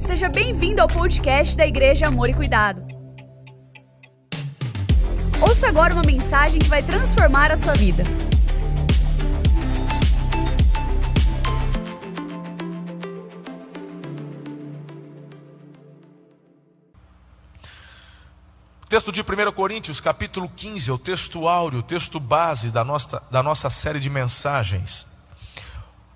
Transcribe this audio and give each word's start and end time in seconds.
Seja 0.00 0.28
bem-vindo 0.28 0.80
ao 0.80 0.88
podcast 0.88 1.56
da 1.56 1.66
Igreja 1.66 2.06
Amor 2.06 2.28
e 2.28 2.34
Cuidado. 2.34 2.82
Ouça 5.40 5.68
agora 5.68 5.94
uma 5.94 6.02
mensagem 6.02 6.58
que 6.58 6.68
vai 6.68 6.82
transformar 6.82 7.52
a 7.52 7.56
sua 7.56 7.74
vida. 7.74 8.02
Texto 18.88 19.12
de 19.12 19.20
1 19.20 19.52
Coríntios, 19.52 20.00
capítulo 20.00 20.48
15, 20.48 20.88
é 20.88 20.92
o 20.92 20.98
texto 20.98 21.46
áureo, 21.46 21.80
o 21.80 21.82
texto 21.82 22.18
base 22.18 22.70
da 22.70 22.82
nossa, 22.82 23.22
da 23.30 23.42
nossa 23.42 23.68
série 23.68 24.00
de 24.00 24.08
mensagens. 24.08 25.17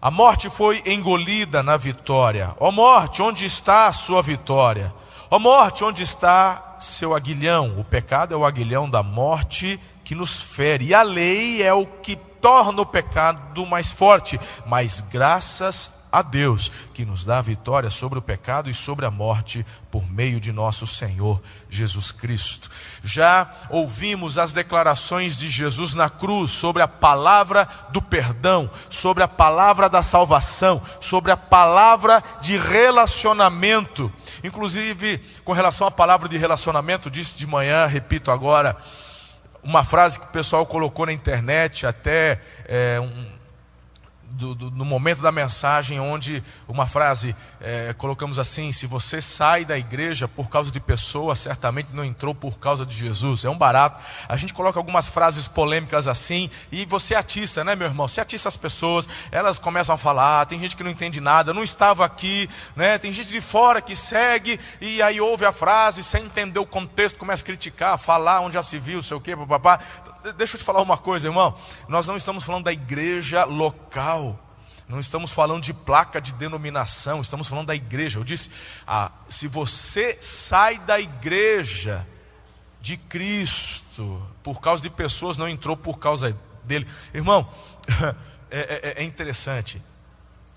A 0.03 0.11
morte 0.11 0.51
foi 0.51 0.83
engolida 0.85 1.63
na 1.63 1.77
vitória. 1.77 2.57
Ó 2.59 2.73
morte, 2.73 3.23
onde 3.23 3.47
está 3.47 3.87
a 3.87 3.93
sua 3.93 4.21
vitória? 4.21 4.93
Ó 5.31 5.39
morte, 5.39 5.85
onde 5.85 6.03
está 6.03 6.77
seu 6.81 7.15
aguilhão? 7.15 7.79
O 7.79 7.85
pecado 7.85 8.35
é 8.35 8.37
o 8.37 8.45
aguilhão 8.45 8.91
da 8.91 9.01
morte 9.01 9.79
que 10.05 10.17
nos 10.17 10.43
fere, 10.43 10.87
e 10.87 10.93
a 10.93 11.03
lei 11.03 11.63
é 11.63 11.73
o 11.73 11.87
que 11.87 12.17
torna 12.17 12.83
o 12.83 12.87
pecado 12.87 13.65
mais 13.65 13.91
forte. 13.91 14.41
Mas 14.67 15.01
graças 15.01 16.02
a 16.13 16.21
Deus 16.21 16.71
que 16.93 17.07
nos 17.07 17.25
dá 17.25 17.39
a 17.39 17.43
vitória 17.43 17.91
sobre 17.91 18.19
o 18.19 18.23
pecado 18.23 18.69
e 18.69 18.75
sobre 18.75 19.07
a 19.07 19.11
morte 19.11 19.65
por 19.91 20.07
meio 20.09 20.39
de 20.39 20.53
nosso 20.53 20.87
Senhor 20.87 21.43
Jesus 21.71 22.13
Cristo. 22.13 22.71
Já 23.03 23.51
ouvimos 23.71 24.37
as 24.37 24.53
declarações 24.53 25.39
de 25.39 25.49
Jesus 25.49 25.95
na 25.95 26.11
cruz 26.11 26.51
sobre 26.51 26.83
a 26.83 26.89
palavra 26.89 27.67
do 27.91 28.03
perdão, 28.03 28.71
sobre 28.91 29.23
a 29.23 29.29
palavra 29.29 29.89
da 29.89 30.03
salvação, 30.03 30.83
sobre 31.01 31.33
a 31.33 31.37
palavra 31.37 32.23
de 32.43 32.59
relacionamento. 32.59 34.13
Inclusive, 34.45 35.19
com 35.45 35.53
relação 35.53 35.87
à 35.87 35.91
palavra 35.91 36.29
de 36.29 36.37
relacionamento, 36.37 37.11
disse 37.11 37.39
de 37.39 37.47
manhã, 37.47 37.87
repito 37.87 38.31
agora, 38.31 38.77
uma 39.63 39.85
frase 39.85 40.19
que 40.19 40.27
o 40.27 40.31
pessoal 40.33 40.67
colocou 40.67 41.07
na 41.07 41.13
internet, 41.13 41.87
até 41.87 42.41
é, 42.67 42.99
um, 43.01 43.42
do, 44.33 44.55
do, 44.55 44.71
no 44.71 44.85
momento 44.85 45.21
da 45.21 45.31
mensagem, 45.31 46.01
onde 46.01 46.43
uma 46.67 46.87
frase, 46.87 47.35
é, 47.61 47.93
colocamos 47.95 48.39
assim: 48.39 48.73
se 48.73 48.87
você 48.87 49.21
sai 49.21 49.65
da 49.65 49.79
igreja 49.79 50.27
por 50.27 50.49
causa 50.49 50.71
de 50.71 50.81
pessoas, 50.81 51.39
certamente 51.39 51.95
não 51.95 52.05
entrou 52.05 52.35
por 52.35 52.59
causa 52.59 52.85
de 52.85 52.97
Jesus. 52.97 53.45
É 53.45 53.51
um 53.51 53.57
barato. 53.57 54.03
A 54.29 54.37
gente 54.37 54.53
coloca 54.53 54.79
algumas 54.79 55.09
frases 55.09 55.47
polêmicas 55.47 56.09
assim, 56.09 56.51
e 56.71 56.85
você 56.85 57.15
atiça, 57.15 57.63
né, 57.63 57.75
meu 57.75 57.87
irmão? 57.87 58.09
Você 58.09 58.21
atiça 58.21 58.49
as 58.49 58.57
pessoas, 58.57 59.09
elas 59.31 59.59
começam 59.59 59.95
a 59.95 59.99
falar, 59.99 60.47
tem 60.47 60.59
gente 60.59 60.77
que 60.77 60.83
não 60.83 60.91
entende 60.91 61.21
nada, 61.21 61.55
não 61.55 61.63
estava 61.63 62.05
aqui, 62.05 62.49
né? 62.75 62.99
Tem 62.99 63.13
gente 63.13 63.29
de 63.29 63.41
fora 63.41 63.81
que 63.81 63.95
segue, 63.95 64.59
e 64.81 65.03
aí 65.03 65.21
ouve 65.21 65.45
a 65.45 65.53
frase, 65.53 66.03
sem 66.03 66.25
entender 66.25 66.59
o 66.59 66.67
contexto, 66.67 67.19
começa 67.19 67.43
a 67.43 67.47
criticar, 67.47 67.99
falar 67.99 68.41
onde 68.41 68.55
já 68.55 68.63
se 68.63 68.79
viu, 68.79 69.03
sei 69.03 69.17
o 69.17 69.21
quê, 69.21 69.37
papapá 69.37 69.81
deixa 70.37 70.57
eu 70.57 70.59
te 70.59 70.65
falar 70.65 70.83
uma 70.83 70.99
coisa, 70.99 71.27
irmão. 71.27 71.55
Nós 71.89 72.07
não 72.07 72.17
estamos 72.17 72.45
falando 72.45 72.65
da 72.65 72.73
igreja 72.73 73.45
local. 73.45 74.39
Não 74.89 75.01
estamos 75.01 75.33
falando 75.33 75.63
de 75.63 75.73
placa 75.73 76.21
de 76.21 76.33
denominação, 76.35 77.21
estamos 77.21 77.49
falando 77.49 77.69
da 77.69 77.75
igreja. 77.75 78.19
Eu 78.19 78.25
disse: 78.25 78.51
ah, 78.87 79.11
se 79.29 79.49
você 79.49 80.19
sai 80.21 80.79
da 80.81 81.01
igreja 81.01 82.07
de 82.81 82.97
Cristo 82.97 84.27
por 84.43 84.61
causa 84.61 84.83
de 84.83 84.91
pessoas, 84.91 85.39
não 85.39 85.49
entrou 85.49 85.77
por 85.77 85.99
causa 85.99 86.37
dele. 86.65 86.87
Irmão, 87.15 87.49
é, 88.51 88.95
é, 88.97 89.03
é 89.03 89.05
interessante. 89.05 89.81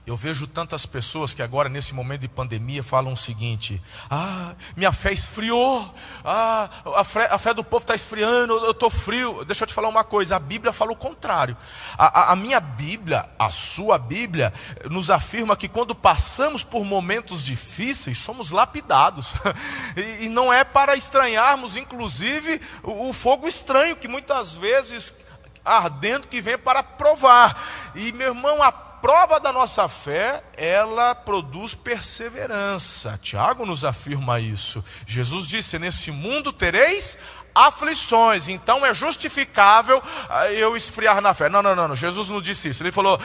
Eu 0.05 0.15
vejo 0.15 0.45
tantas 0.45 0.85
pessoas 0.85 1.33
que 1.33 1.41
agora, 1.41 1.67
nesse 1.67 1.91
momento 1.91 2.21
de 2.21 2.27
pandemia, 2.27 2.83
falam 2.83 3.13
o 3.13 3.17
seguinte: 3.17 3.81
Ah, 4.07 4.53
minha 4.77 4.91
fé 4.91 5.11
esfriou, 5.11 5.91
ah, 6.23 6.69
a 6.95 7.03
fé, 7.03 7.27
a 7.31 7.39
fé 7.39 7.55
do 7.55 7.63
povo 7.63 7.81
está 7.81 7.95
esfriando, 7.95 8.53
eu 8.53 8.69
estou 8.69 8.91
frio. 8.91 9.43
Deixa 9.45 9.63
eu 9.63 9.67
te 9.67 9.73
falar 9.73 9.87
uma 9.87 10.03
coisa: 10.03 10.35
a 10.35 10.39
Bíblia 10.39 10.71
fala 10.71 10.91
o 10.91 10.95
contrário. 10.95 11.57
A, 11.97 12.19
a, 12.19 12.31
a, 12.33 12.35
minha 12.35 12.59
Bíblia, 12.59 13.27
a 13.39 13.49
sua 13.49 13.97
Bíblia, 13.97 14.53
nos 14.91 15.09
afirma 15.09 15.57
que 15.57 15.67
quando 15.67 15.95
passamos 15.95 16.61
por 16.61 16.85
momentos 16.85 17.43
difíceis, 17.43 18.19
somos 18.19 18.51
lapidados. 18.51 19.33
e, 19.97 20.25
e 20.25 20.29
não 20.29 20.53
é 20.53 20.63
para 20.63 20.95
estranharmos, 20.95 21.77
inclusive, 21.77 22.61
o, 22.83 23.09
o 23.09 23.13
fogo 23.13 23.47
estranho 23.47 23.95
que 23.95 24.07
muitas 24.07 24.53
vezes 24.53 25.25
ardendo 25.65 26.27
que 26.27 26.39
vem 26.41 26.59
para 26.59 26.83
provar. 26.83 27.59
E 27.95 28.11
meu 28.11 28.27
irmão, 28.27 28.61
a 28.61 28.71
prova 29.05 29.39
da 29.39 29.53
nossa 29.53 29.87
fé, 29.87 30.41
ela 30.57 31.13
produz 31.13 31.75
perseverança. 31.75 33.19
Tiago 33.21 33.63
nos 33.63 33.85
afirma 33.85 34.39
isso. 34.39 34.83
Jesus 35.05 35.47
disse: 35.47 35.77
Nesse 35.77 36.09
mundo 36.09 36.51
tereis 36.51 37.15
aflições, 37.53 38.47
então 38.47 38.83
é 38.83 38.95
justificável 38.95 40.01
ah, 40.27 40.51
eu 40.51 40.75
esfriar 40.75 41.21
na 41.21 41.35
fé. 41.35 41.47
Não, 41.49 41.61
não, 41.61 41.75
não, 41.75 41.87
não. 41.89 41.95
Jesus 41.95 42.29
não 42.29 42.41
disse 42.41 42.69
isso. 42.69 42.81
Ele 42.81 42.91
falou: 42.91 43.19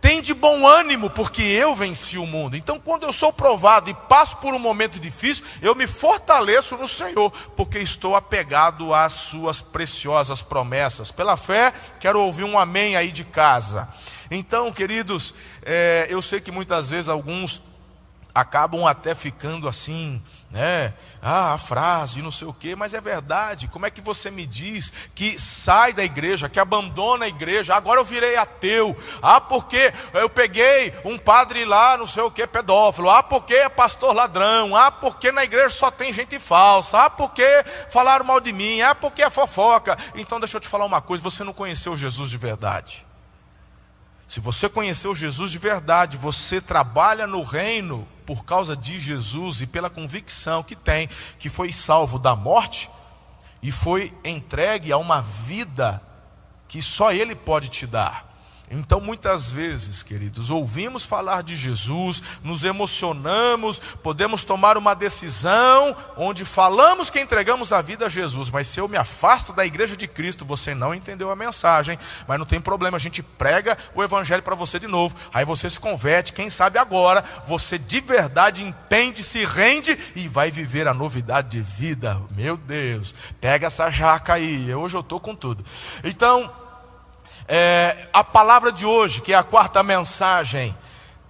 tem 0.00 0.20
de 0.20 0.34
bom 0.34 0.66
ânimo, 0.66 1.08
porque 1.10 1.42
eu 1.42 1.76
venci 1.76 2.18
o 2.18 2.26
mundo. 2.26 2.56
Então, 2.56 2.80
quando 2.80 3.04
eu 3.04 3.12
sou 3.12 3.32
provado 3.32 3.88
e 3.88 3.94
passo 3.94 4.38
por 4.38 4.52
um 4.52 4.58
momento 4.58 4.98
difícil, 4.98 5.44
eu 5.62 5.76
me 5.76 5.86
fortaleço 5.86 6.76
no 6.76 6.88
Senhor, 6.88 7.30
porque 7.54 7.78
estou 7.78 8.16
apegado 8.16 8.92
às 8.92 9.12
suas 9.12 9.60
preciosas 9.60 10.42
promessas. 10.42 11.12
Pela 11.12 11.36
fé, 11.36 11.72
quero 12.00 12.20
ouvir 12.20 12.42
um 12.42 12.58
amém 12.58 12.96
aí 12.96 13.12
de 13.12 13.22
casa. 13.22 13.88
Então, 14.30 14.72
queridos, 14.72 15.34
é, 15.62 16.06
eu 16.08 16.22
sei 16.22 16.40
que 16.40 16.52
muitas 16.52 16.88
vezes 16.90 17.08
alguns 17.08 17.70
acabam 18.34 18.86
até 18.86 19.14
ficando 19.14 19.68
assim, 19.68 20.22
né? 20.50 20.94
Ah, 21.22 21.52
a 21.52 21.58
frase, 21.58 22.22
não 22.22 22.30
sei 22.30 22.48
o 22.48 22.52
quê, 22.52 22.74
mas 22.74 22.94
é 22.94 23.00
verdade. 23.00 23.68
Como 23.68 23.86
é 23.86 23.90
que 23.90 24.00
você 24.00 24.30
me 24.30 24.46
diz 24.46 24.92
que 25.14 25.38
sai 25.38 25.92
da 25.92 26.02
igreja, 26.02 26.48
que 26.48 26.58
abandona 26.58 27.24
a 27.24 27.28
igreja? 27.28 27.74
Agora 27.74 28.00
eu 28.00 28.04
virei 28.04 28.36
ateu. 28.36 28.96
Ah, 29.22 29.40
porque 29.40 29.92
eu 30.14 30.30
peguei 30.30 30.94
um 31.04 31.18
padre 31.18 31.64
lá, 31.64 31.96
não 31.96 32.06
sei 32.06 32.22
o 32.22 32.30
quê, 32.30 32.46
pedófilo. 32.46 33.10
Ah, 33.10 33.22
porque 33.22 33.54
é 33.54 33.68
pastor 33.68 34.14
ladrão. 34.14 34.74
Ah, 34.74 34.90
porque 34.90 35.30
na 35.30 35.44
igreja 35.44 35.70
só 35.70 35.90
tem 35.90 36.12
gente 36.12 36.38
falsa. 36.38 37.04
Ah, 37.04 37.10
porque 37.10 37.64
falaram 37.90 38.24
mal 38.24 38.40
de 38.40 38.52
mim. 38.52 38.80
Ah, 38.80 38.94
porque 38.94 39.22
é 39.22 39.30
fofoca. 39.30 39.98
Então 40.14 40.40
deixa 40.40 40.56
eu 40.56 40.60
te 40.60 40.68
falar 40.68 40.86
uma 40.86 41.00
coisa: 41.00 41.22
você 41.22 41.44
não 41.44 41.52
conheceu 41.52 41.96
Jesus 41.96 42.30
de 42.30 42.38
verdade. 42.38 43.09
Se 44.30 44.38
você 44.38 44.68
conheceu 44.68 45.12
Jesus 45.12 45.50
de 45.50 45.58
verdade, 45.58 46.16
você 46.16 46.60
trabalha 46.60 47.26
no 47.26 47.42
reino 47.42 48.06
por 48.24 48.44
causa 48.44 48.76
de 48.76 48.96
Jesus 48.96 49.60
e 49.60 49.66
pela 49.66 49.90
convicção 49.90 50.62
que 50.62 50.76
tem 50.76 51.08
que 51.36 51.48
foi 51.48 51.72
salvo 51.72 52.16
da 52.16 52.36
morte 52.36 52.88
e 53.60 53.72
foi 53.72 54.14
entregue 54.24 54.92
a 54.92 54.98
uma 54.98 55.20
vida 55.20 56.00
que 56.68 56.80
só 56.80 57.12
Ele 57.12 57.34
pode 57.34 57.70
te 57.70 57.88
dar. 57.88 58.29
Então, 58.72 59.00
muitas 59.00 59.50
vezes, 59.50 60.00
queridos, 60.00 60.48
ouvimos 60.48 61.04
falar 61.04 61.42
de 61.42 61.56
Jesus, 61.56 62.22
nos 62.44 62.62
emocionamos, 62.62 63.80
podemos 64.00 64.44
tomar 64.44 64.78
uma 64.78 64.94
decisão 64.94 65.96
onde 66.16 66.44
falamos 66.44 67.10
que 67.10 67.18
entregamos 67.18 67.72
a 67.72 67.82
vida 67.82 68.06
a 68.06 68.08
Jesus, 68.08 68.48
mas 68.48 68.68
se 68.68 68.78
eu 68.78 68.86
me 68.86 68.96
afasto 68.96 69.52
da 69.52 69.66
igreja 69.66 69.96
de 69.96 70.06
Cristo, 70.06 70.44
você 70.44 70.72
não 70.72 70.94
entendeu 70.94 71.32
a 71.32 71.36
mensagem, 71.36 71.98
mas 72.28 72.38
não 72.38 72.46
tem 72.46 72.60
problema, 72.60 72.96
a 72.96 73.00
gente 73.00 73.24
prega 73.24 73.76
o 73.92 74.04
evangelho 74.04 74.42
para 74.44 74.54
você 74.54 74.78
de 74.78 74.86
novo, 74.86 75.16
aí 75.34 75.44
você 75.44 75.68
se 75.68 75.80
converte, 75.80 76.32
quem 76.32 76.48
sabe 76.48 76.78
agora 76.78 77.24
você 77.46 77.76
de 77.76 78.00
verdade 78.00 78.62
entende, 78.62 79.24
se 79.24 79.44
rende 79.44 79.98
e 80.14 80.28
vai 80.28 80.48
viver 80.48 80.86
a 80.86 80.94
novidade 80.94 81.48
de 81.48 81.60
vida. 81.60 82.20
Meu 82.30 82.56
Deus, 82.56 83.16
pega 83.40 83.66
essa 83.66 83.90
jaca 83.90 84.34
aí, 84.34 84.72
hoje 84.72 84.96
eu 84.96 85.00
estou 85.00 85.18
com 85.18 85.34
tudo. 85.34 85.64
Então, 86.04 86.59
é, 87.52 88.08
a 88.12 88.22
palavra 88.22 88.70
de 88.70 88.86
hoje, 88.86 89.20
que 89.20 89.32
é 89.32 89.36
a 89.36 89.42
quarta 89.42 89.82
mensagem, 89.82 90.72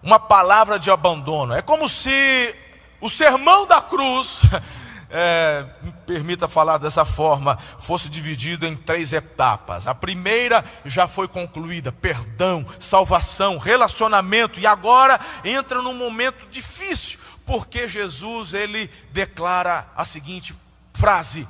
uma 0.03 0.19
palavra 0.19 0.79
de 0.79 0.91
abandono. 0.91 1.55
É 1.55 1.63
como 1.63 1.89
se 1.89 2.55
o 3.01 3.09
sermão 3.09 3.67
da 3.67 3.81
cruz, 3.81 4.43
é, 5.09 5.65
permita 6.07 6.47
falar 6.47 6.77
dessa 6.77 7.07
forma, 7.07 7.57
fosse 7.79 8.11
dividido 8.11 8.67
em 8.67 8.77
três 8.77 9.15
etapas. 9.15 9.87
A 9.87 9.95
primeira 9.95 10.63
já 10.85 11.09
foi 11.09 11.27
concluída: 11.27 11.91
perdão, 11.91 12.67
salvação, 12.79 13.57
relacionamento, 13.57 14.61
e 14.61 14.67
agora 14.67 15.19
entra 15.43 15.81
num 15.81 15.95
momento 15.95 16.47
difícil, 16.51 17.19
porque 17.47 17.89
Jesus 17.89 18.53
ele 18.53 18.91
declara 19.11 19.89
a 19.97 20.05
seguinte 20.05 20.55
frase: 20.93 21.49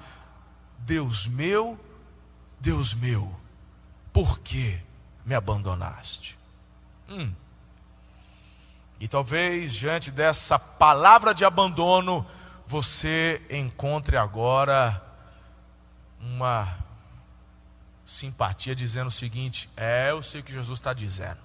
Deus 0.79 1.27
meu, 1.27 1.77
Deus 2.61 2.95
meu 2.95 3.40
por 4.13 4.41
que 4.41 4.81
me 5.25 5.35
abandonaste? 5.35 6.39
Hum. 7.09 7.33
E 8.99 9.09
talvez 9.09 9.73
diante 9.73 10.11
dessa 10.11 10.59
palavra 10.59 11.35
de 11.35 11.45
abandono, 11.45 12.27
você 12.67 13.41
encontre 13.51 14.17
agora 14.17 15.03
uma 16.21 16.79
simpatia 18.05 18.75
dizendo 18.75 19.09
o 19.09 19.13
seguinte: 19.13 19.71
É, 19.77 20.11
eu 20.11 20.23
sei 20.23 20.41
o 20.41 20.45
que 20.45 20.53
Jesus 20.53 20.79
está 20.79 20.93
dizendo. 20.93 21.39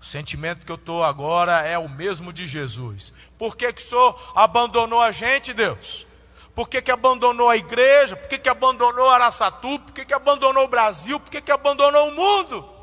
O 0.00 0.04
sentimento 0.04 0.66
que 0.66 0.70
eu 0.70 0.76
estou 0.76 1.02
agora 1.02 1.62
é 1.62 1.78
o 1.78 1.88
mesmo 1.88 2.32
de 2.32 2.46
Jesus. 2.46 3.12
Por 3.38 3.56
que, 3.56 3.72
que 3.72 3.80
o 3.80 3.84
Senhor 3.84 4.32
abandonou 4.36 5.00
a 5.00 5.10
gente, 5.10 5.54
Deus? 5.54 6.06
Por 6.54 6.68
que, 6.68 6.80
que 6.80 6.92
abandonou 6.92 7.50
a 7.50 7.56
igreja? 7.56 8.14
Por 8.14 8.28
que, 8.28 8.38
que 8.38 8.48
abandonou 8.48 9.10
Araçatu? 9.10 9.78
Por 9.80 9.92
que, 9.92 10.04
que 10.04 10.14
abandonou 10.14 10.64
o 10.64 10.68
Brasil? 10.68 11.18
Por 11.18 11.30
que, 11.30 11.40
que 11.40 11.50
abandonou 11.50 12.08
o 12.08 12.12
mundo? 12.12 12.74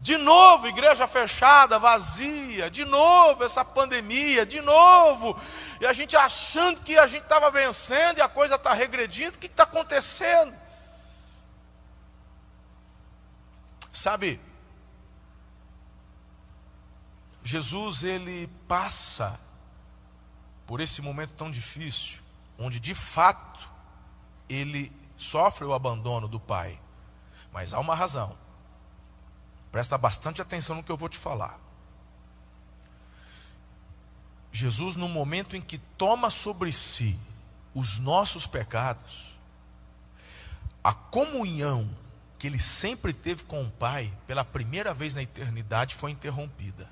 De 0.00 0.16
novo, 0.16 0.66
igreja 0.66 1.06
fechada, 1.06 1.78
vazia, 1.78 2.70
de 2.70 2.86
novo 2.86 3.44
essa 3.44 3.62
pandemia, 3.62 4.46
de 4.46 4.62
novo, 4.62 5.38
e 5.78 5.86
a 5.86 5.92
gente 5.92 6.16
achando 6.16 6.80
que 6.80 6.98
a 6.98 7.06
gente 7.06 7.24
estava 7.24 7.50
vencendo 7.50 8.16
e 8.16 8.22
a 8.22 8.28
coisa 8.28 8.54
está 8.54 8.72
regredindo, 8.72 9.36
o 9.36 9.38
que 9.38 9.46
está 9.46 9.64
acontecendo? 9.64 10.54
Sabe, 13.92 14.40
Jesus 17.44 18.02
ele 18.02 18.48
passa 18.66 19.38
por 20.70 20.80
esse 20.80 21.02
momento 21.02 21.32
tão 21.32 21.50
difícil, 21.50 22.22
onde 22.56 22.78
de 22.78 22.94
fato 22.94 23.68
ele 24.48 24.92
sofre 25.16 25.64
o 25.64 25.74
abandono 25.74 26.28
do 26.28 26.38
Pai, 26.38 26.80
mas 27.52 27.74
há 27.74 27.80
uma 27.80 27.92
razão. 27.92 28.38
Presta 29.72 29.98
bastante 29.98 30.40
atenção 30.40 30.76
no 30.76 30.84
que 30.84 30.92
eu 30.92 30.96
vou 30.96 31.08
te 31.08 31.18
falar. 31.18 31.58
Jesus, 34.52 34.94
no 34.94 35.08
momento 35.08 35.56
em 35.56 35.60
que 35.60 35.76
toma 35.76 36.30
sobre 36.30 36.70
si 36.70 37.18
os 37.74 37.98
nossos 37.98 38.46
pecados, 38.46 39.36
a 40.84 40.94
comunhão 40.94 41.90
que 42.38 42.46
ele 42.46 42.60
sempre 42.60 43.12
teve 43.12 43.42
com 43.42 43.64
o 43.64 43.70
Pai, 43.72 44.16
pela 44.24 44.44
primeira 44.44 44.94
vez 44.94 45.16
na 45.16 45.22
eternidade, 45.24 45.96
foi 45.96 46.12
interrompida. 46.12 46.88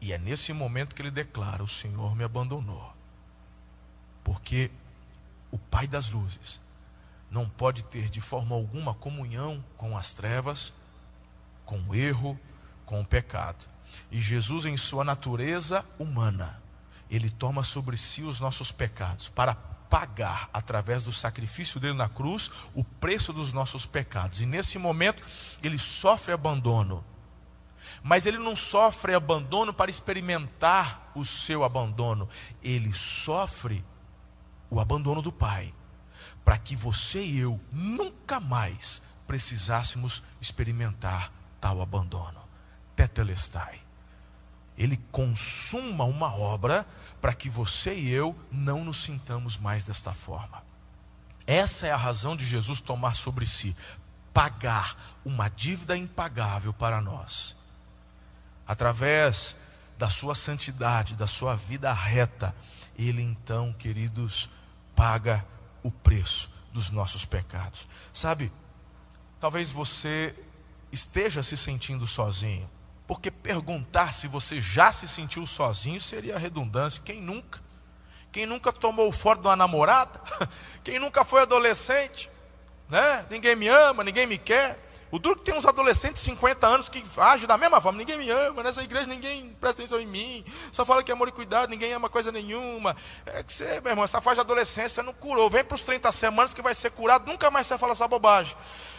E 0.00 0.12
é 0.12 0.18
nesse 0.18 0.52
momento 0.52 0.94
que 0.94 1.02
ele 1.02 1.10
declara: 1.10 1.62
O 1.62 1.68
Senhor 1.68 2.16
me 2.16 2.24
abandonou. 2.24 2.94
Porque 4.24 4.70
o 5.50 5.58
Pai 5.58 5.86
das 5.86 6.10
luzes 6.10 6.60
não 7.30 7.48
pode 7.48 7.84
ter 7.84 8.08
de 8.08 8.20
forma 8.20 8.54
alguma 8.54 8.94
comunhão 8.94 9.64
com 9.76 9.96
as 9.96 10.12
trevas, 10.12 10.72
com 11.64 11.80
o 11.88 11.94
erro, 11.94 12.38
com 12.84 13.00
o 13.00 13.04
pecado. 13.04 13.66
E 14.10 14.20
Jesus, 14.20 14.66
em 14.66 14.76
sua 14.76 15.04
natureza 15.04 15.84
humana, 15.98 16.60
ele 17.10 17.30
toma 17.30 17.64
sobre 17.64 17.96
si 17.96 18.22
os 18.22 18.40
nossos 18.40 18.70
pecados 18.72 19.28
para 19.28 19.54
pagar, 19.54 20.48
através 20.52 21.02
do 21.02 21.12
sacrifício 21.12 21.80
dele 21.80 21.94
na 21.94 22.08
cruz, 22.08 22.50
o 22.74 22.84
preço 22.84 23.32
dos 23.32 23.52
nossos 23.52 23.84
pecados. 23.84 24.40
E 24.40 24.46
nesse 24.46 24.78
momento, 24.78 25.22
ele 25.62 25.78
sofre 25.78 26.32
abandono. 26.32 27.04
Mas 28.02 28.26
ele 28.26 28.38
não 28.38 28.56
sofre 28.56 29.14
abandono 29.14 29.74
para 29.74 29.90
experimentar 29.90 31.10
o 31.14 31.24
seu 31.24 31.64
abandono, 31.64 32.28
ele 32.62 32.94
sofre 32.94 33.84
o 34.70 34.80
abandono 34.80 35.20
do 35.20 35.32
Pai 35.32 35.74
para 36.44 36.56
que 36.56 36.74
você 36.74 37.22
e 37.22 37.38
eu 37.38 37.60
nunca 37.70 38.40
mais 38.40 39.02
precisássemos 39.26 40.22
experimentar 40.40 41.32
tal 41.60 41.80
abandono. 41.80 42.40
Tetelestai. 42.96 43.80
Ele 44.76 44.96
consuma 45.12 46.04
uma 46.04 46.34
obra 46.34 46.86
para 47.20 47.34
que 47.34 47.48
você 47.48 47.94
e 47.94 48.10
eu 48.10 48.36
não 48.50 48.84
nos 48.84 48.98
sintamos 49.04 49.58
mais 49.58 49.84
desta 49.84 50.12
forma. 50.12 50.62
Essa 51.46 51.86
é 51.86 51.92
a 51.92 51.96
razão 51.96 52.36
de 52.36 52.44
Jesus 52.44 52.80
tomar 52.80 53.14
sobre 53.14 53.46
si 53.46 53.76
pagar 54.32 55.18
uma 55.24 55.48
dívida 55.48 55.96
impagável 55.96 56.72
para 56.72 57.00
nós. 57.00 57.56
Através 58.70 59.56
da 59.98 60.08
sua 60.08 60.32
santidade, 60.32 61.16
da 61.16 61.26
sua 61.26 61.56
vida 61.56 61.92
reta, 61.92 62.54
ele 62.96 63.20
então, 63.20 63.72
queridos, 63.72 64.48
paga 64.94 65.44
o 65.82 65.90
preço 65.90 66.52
dos 66.72 66.88
nossos 66.92 67.24
pecados. 67.24 67.88
Sabe, 68.12 68.52
talvez 69.40 69.72
você 69.72 70.32
esteja 70.92 71.42
se 71.42 71.56
sentindo 71.56 72.06
sozinho, 72.06 72.70
porque 73.08 73.28
perguntar 73.28 74.14
se 74.14 74.28
você 74.28 74.60
já 74.60 74.92
se 74.92 75.08
sentiu 75.08 75.44
sozinho 75.48 76.00
seria 76.00 76.38
redundância. 76.38 77.02
Quem 77.04 77.20
nunca? 77.20 77.60
Quem 78.30 78.46
nunca 78.46 78.72
tomou 78.72 79.10
fora 79.10 79.40
de 79.40 79.48
uma 79.48 79.56
namorada? 79.56 80.20
Quem 80.84 81.00
nunca 81.00 81.24
foi 81.24 81.42
adolescente? 81.42 82.30
Né? 82.88 83.26
Ninguém 83.28 83.56
me 83.56 83.66
ama, 83.66 84.04
ninguém 84.04 84.28
me 84.28 84.38
quer. 84.38 84.89
O 85.10 85.18
duro 85.18 85.36
que 85.36 85.44
tem 85.44 85.54
uns 85.54 85.66
adolescentes 85.66 86.22
de 86.22 86.30
50 86.30 86.66
anos 86.66 86.88
que 86.88 87.02
agem 87.16 87.46
da 87.46 87.58
mesma 87.58 87.80
forma. 87.80 87.98
Ninguém 87.98 88.18
me 88.18 88.30
ama, 88.30 88.62
nessa 88.62 88.82
igreja 88.82 89.06
ninguém 89.06 89.56
presta 89.60 89.82
atenção 89.82 90.00
em 90.00 90.06
mim. 90.06 90.44
Só 90.72 90.84
fala 90.84 91.02
que 91.02 91.10
é 91.10 91.14
amor 91.14 91.28
e 91.28 91.32
cuidado, 91.32 91.68
ninguém 91.68 91.92
ama 91.92 92.08
coisa 92.08 92.30
nenhuma. 92.30 92.96
É 93.26 93.42
que 93.42 93.52
você, 93.52 93.80
meu 93.80 93.90
irmão, 93.90 94.04
essa 94.04 94.20
fase 94.20 94.36
de 94.36 94.40
adolescência 94.40 95.02
não 95.02 95.12
curou. 95.12 95.50
Vem 95.50 95.64
para 95.64 95.74
os 95.74 95.82
30 95.82 96.12
semanas 96.12 96.54
que 96.54 96.62
vai 96.62 96.74
ser 96.74 96.90
curado, 96.90 97.26
nunca 97.26 97.50
mais 97.50 97.66
você 97.66 97.76
fala 97.76 97.92
essa 97.92 98.06
bobagem 98.06 98.56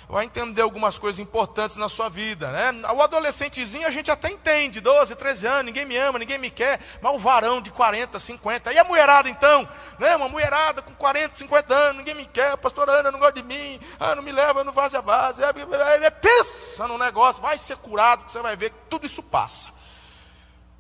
vai 0.10 0.26
entender 0.26 0.62
algumas 0.62 0.98
coisas 0.98 1.20
importantes 1.20 1.78
na 1.78 1.88
sua 1.90 2.10
vida. 2.10 2.52
Né? 2.52 2.88
O 2.94 3.02
adolescentezinho 3.02 3.88
a 3.88 3.92
gente 3.92 4.12
até 4.12 4.30
entende, 4.30 4.80
12, 4.80 5.16
13 5.16 5.48
anos, 5.48 5.66
ninguém 5.66 5.86
me 5.86 5.98
ama, 5.98 6.20
ninguém 6.20 6.38
me 6.38 6.50
quer, 6.50 6.80
mas 7.02 7.16
o 7.16 7.20
varão 7.20 7.62
de 7.62 7.72
40, 7.72 8.20
50, 8.20 8.74
e 8.74 8.78
a 8.78 8.84
mulherada 8.84 9.30
então? 9.30 9.68
Né? 10.00 10.16
Uma 10.16 10.30
mulherada 10.30 10.82
com 10.82 10.94
40, 10.94 11.38
50 11.38 11.74
anos, 11.74 11.98
ninguém 11.98 12.16
me 12.16 12.26
quer, 12.26 12.58
pastor 12.58 12.90
Ana 12.90 13.12
não 13.12 13.20
gosta 13.20 13.42
de 13.42 13.44
mim, 13.44 13.80
ah, 14.00 14.16
não 14.16 14.24
me 14.24 14.32
leva 14.32 14.64
no 14.64 14.72
vaza 14.72 15.02
vaza. 15.02 15.44
É, 15.46 15.48
é, 15.48 16.06
é, 16.06 16.10
pensa 16.10 16.88
no 16.88 16.98
negócio, 16.98 17.42
vai 17.42 17.58
ser 17.58 17.78
curado, 17.78 18.26
que 18.26 18.32
você 18.32 18.42
vai 18.42 18.56
ver 18.56 18.72
que 18.72 18.78
tudo 18.90 19.06
isso 19.06 19.24
passa. 19.24 19.70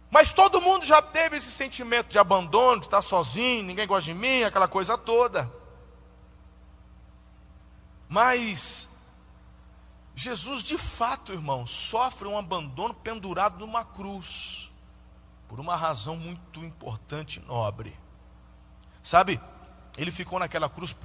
Mas 0.09 0.33
todo 0.33 0.59
mundo 0.59 0.85
já 0.85 1.01
teve 1.01 1.37
esse 1.37 1.49
sentimento 1.49 2.09
de 2.09 2.19
abandono, 2.19 2.81
de 2.81 2.87
estar 2.87 3.01
sozinho, 3.01 3.63
ninguém 3.63 3.87
gosta 3.87 4.11
de 4.11 4.13
mim, 4.13 4.43
aquela 4.43 4.67
coisa 4.67 4.97
toda. 4.97 5.49
Mas 8.09 8.89
Jesus, 10.21 10.61
de 10.61 10.77
fato, 10.77 11.33
irmão, 11.33 11.65
sofre 11.65 12.27
um 12.27 12.37
abandono 12.37 12.93
pendurado 12.93 13.57
numa 13.57 13.83
cruz, 13.83 14.69
por 15.47 15.59
uma 15.59 15.75
razão 15.75 16.15
muito 16.15 16.63
importante 16.63 17.39
e 17.39 17.45
nobre. 17.47 17.99
Sabe, 19.01 19.41
ele 19.97 20.11
ficou 20.11 20.37
naquela 20.37 20.69
cruz 20.69 20.95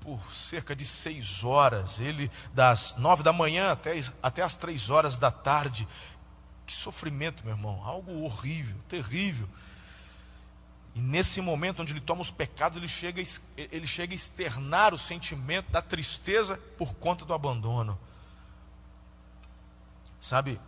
por 0.00 0.32
cerca 0.32 0.74
de 0.74 0.86
seis 0.86 1.44
horas, 1.44 2.00
ele 2.00 2.30
das 2.54 2.96
nove 2.96 3.22
da 3.22 3.34
manhã 3.34 3.70
até, 3.70 4.02
até 4.22 4.40
as 4.40 4.56
três 4.56 4.88
horas 4.88 5.18
da 5.18 5.30
tarde. 5.30 5.86
Que 6.64 6.72
sofrimento, 6.72 7.44
meu 7.44 7.54
irmão, 7.54 7.84
algo 7.84 8.22
horrível, 8.22 8.78
terrível. 8.88 9.46
E 10.94 11.02
nesse 11.02 11.42
momento 11.42 11.82
onde 11.82 11.92
ele 11.92 12.00
toma 12.00 12.22
os 12.22 12.30
pecados, 12.30 12.78
ele 12.78 12.88
chega, 12.88 13.22
ele 13.58 13.86
chega 13.86 14.14
a 14.14 14.16
externar 14.16 14.94
o 14.94 14.98
sentimento 14.98 15.70
da 15.70 15.82
tristeza 15.82 16.56
por 16.78 16.94
conta 16.94 17.26
do 17.26 17.34
abandono. 17.34 18.07
Sabe, 20.20 20.60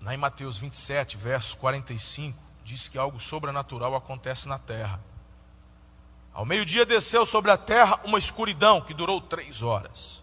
lá 0.00 0.14
em 0.14 0.18
Mateus 0.18 0.58
27, 0.58 1.16
verso 1.16 1.56
45, 1.56 2.38
diz 2.64 2.88
que 2.88 2.98
algo 2.98 3.18
sobrenatural 3.18 3.94
acontece 3.94 4.48
na 4.48 4.58
terra. 4.58 5.00
Ao 6.32 6.44
meio-dia 6.44 6.86
desceu 6.86 7.26
sobre 7.26 7.50
a 7.50 7.56
terra 7.56 7.98
uma 8.04 8.18
escuridão 8.18 8.80
que 8.80 8.94
durou 8.94 9.20
três 9.20 9.62
horas. 9.62 10.22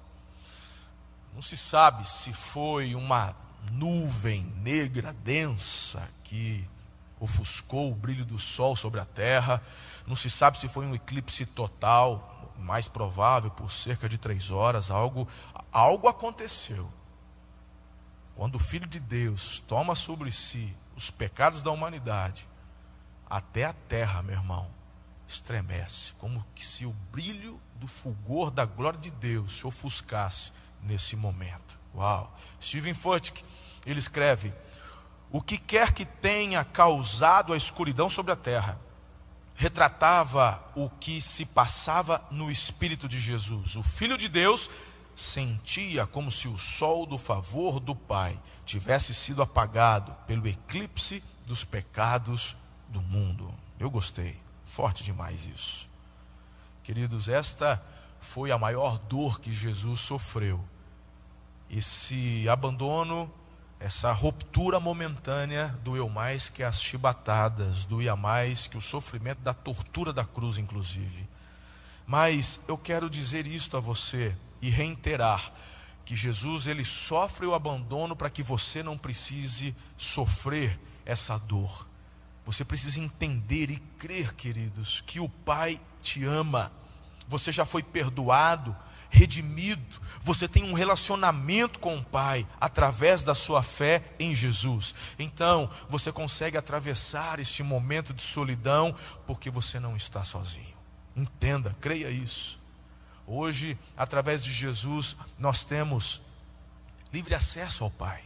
Não 1.33 1.41
se 1.41 1.57
sabe 1.57 2.07
se 2.07 2.31
foi 2.31 2.95
uma 2.95 3.35
nuvem 3.71 4.43
negra 4.61 5.11
densa 5.11 6.07
que 6.23 6.65
ofuscou 7.19 7.91
o 7.91 7.95
brilho 7.95 8.23
do 8.23 8.39
sol 8.39 8.75
sobre 8.75 8.99
a 8.99 9.05
terra. 9.05 9.61
Não 10.07 10.15
se 10.15 10.29
sabe 10.29 10.57
se 10.57 10.69
foi 10.69 10.85
um 10.85 10.95
eclipse 10.95 11.45
total, 11.45 12.53
mais 12.57 12.87
provável, 12.87 13.51
por 13.51 13.71
cerca 13.71 14.07
de 14.07 14.17
três 14.17 14.51
horas. 14.51 14.89
Algo, 14.89 15.27
algo 15.71 16.07
aconteceu. 16.07 16.89
Quando 18.35 18.55
o 18.55 18.59
Filho 18.59 18.85
de 18.85 18.99
Deus 18.99 19.63
toma 19.65 19.95
sobre 19.95 20.31
si 20.31 20.75
os 20.95 21.09
pecados 21.09 21.61
da 21.61 21.71
humanidade, 21.71 22.47
até 23.29 23.63
a 23.63 23.73
terra, 23.73 24.21
meu 24.21 24.35
irmão, 24.35 24.67
estremece, 25.27 26.13
como 26.13 26.45
se 26.55 26.85
o 26.85 26.91
brilho 27.11 27.59
do 27.75 27.87
fulgor 27.87 28.51
da 28.51 28.65
glória 28.65 28.99
de 28.99 29.09
Deus 29.09 29.57
se 29.57 29.67
ofuscasse 29.67 30.51
nesse 30.83 31.15
momento. 31.15 31.79
Uau! 31.95 32.37
Steven 32.61 32.93
Furtick, 32.93 33.43
ele 33.85 33.99
escreve: 33.99 34.53
O 35.31 35.41
que 35.41 35.57
quer 35.57 35.93
que 35.93 36.05
tenha 36.05 36.63
causado 36.63 37.53
a 37.53 37.57
escuridão 37.57 38.09
sobre 38.09 38.33
a 38.33 38.35
terra, 38.35 38.79
retratava 39.55 40.61
o 40.75 40.89
que 40.89 41.21
se 41.21 41.45
passava 41.45 42.21
no 42.29 42.51
espírito 42.51 43.07
de 43.07 43.19
Jesus. 43.19 43.75
O 43.77 43.83
Filho 43.83 44.17
de 44.17 44.27
Deus 44.27 44.69
sentia 45.15 46.05
como 46.05 46.29
se 46.29 46.47
o 46.47 46.57
sol 46.57 47.05
do 47.05 47.17
favor 47.17 47.79
do 47.79 47.95
Pai 47.95 48.37
tivesse 48.65 49.13
sido 49.13 49.41
apagado 49.41 50.13
pelo 50.27 50.47
eclipse 50.47 51.23
dos 51.45 51.63
pecados 51.63 52.57
do 52.89 53.01
mundo. 53.01 53.53
Eu 53.79 53.89
gostei, 53.89 54.37
forte 54.65 55.03
demais 55.03 55.45
isso. 55.45 55.87
Queridos, 56.83 57.29
esta 57.29 57.81
foi 58.19 58.51
a 58.51 58.57
maior 58.57 58.97
dor 58.97 59.39
que 59.39 59.53
Jesus 59.53 60.01
sofreu. 60.01 60.63
esse 61.69 62.47
abandono, 62.47 63.31
essa 63.79 64.11
ruptura 64.11 64.79
momentânea 64.79 65.67
doeu 65.83 66.07
mais 66.07 66.47
que 66.47 66.61
as 66.61 66.79
chibatadas, 66.81 67.85
doía 67.85 68.15
mais 68.15 68.67
que 68.67 68.77
o 68.77 68.81
sofrimento 68.81 69.39
da 69.39 69.53
tortura 69.53 70.13
da 70.13 70.23
cruz, 70.23 70.57
inclusive. 70.57 71.27
Mas 72.05 72.59
eu 72.67 72.77
quero 72.77 73.09
dizer 73.09 73.47
isto 73.47 73.75
a 73.75 73.79
você 73.79 74.35
e 74.61 74.69
reiterar 74.69 75.51
que 76.05 76.15
Jesus 76.15 76.67
ele 76.67 76.85
sofre 76.85 77.45
o 77.47 77.55
abandono 77.55 78.15
para 78.15 78.29
que 78.29 78.43
você 78.43 78.83
não 78.83 78.97
precise 78.97 79.75
sofrer 79.97 80.79
essa 81.03 81.37
dor. 81.37 81.87
Você 82.45 82.63
precisa 82.63 82.99
entender 82.99 83.71
e 83.71 83.77
crer, 83.97 84.35
queridos, 84.35 85.01
que 85.01 85.19
o 85.19 85.27
Pai 85.27 85.81
te 86.01 86.23
ama. 86.23 86.71
Você 87.27 87.51
já 87.51 87.65
foi 87.65 87.81
perdoado, 87.81 88.75
redimido. 89.09 89.99
Você 90.21 90.47
tem 90.47 90.63
um 90.63 90.73
relacionamento 90.73 91.79
com 91.79 91.97
o 91.97 92.03
Pai 92.03 92.47
através 92.61 93.23
da 93.23 93.33
sua 93.33 93.63
fé 93.63 94.03
em 94.19 94.35
Jesus. 94.35 94.93
Então, 95.17 95.71
você 95.89 96.11
consegue 96.11 96.55
atravessar 96.55 97.39
este 97.39 97.63
momento 97.63 98.13
de 98.13 98.21
solidão 98.21 98.95
porque 99.25 99.49
você 99.49 99.79
não 99.79 99.97
está 99.97 100.23
sozinho. 100.23 100.75
Entenda, 101.15 101.75
creia 101.81 102.11
isso. 102.11 102.63
Hoje, 103.27 103.77
através 103.97 104.43
de 104.43 104.51
Jesus, 104.51 105.15
nós 105.39 105.63
temos 105.63 106.21
livre 107.11 107.33
acesso 107.33 107.83
ao 107.83 107.91
Pai. 107.91 108.21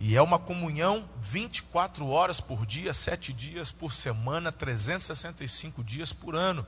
E 0.00 0.16
é 0.16 0.22
uma 0.22 0.38
comunhão 0.38 1.08
24 1.20 2.06
horas 2.08 2.40
por 2.40 2.66
dia, 2.66 2.92
7 2.92 3.32
dias 3.32 3.70
por 3.70 3.92
semana, 3.92 4.50
365 4.50 5.84
dias 5.84 6.12
por 6.12 6.34
ano 6.34 6.66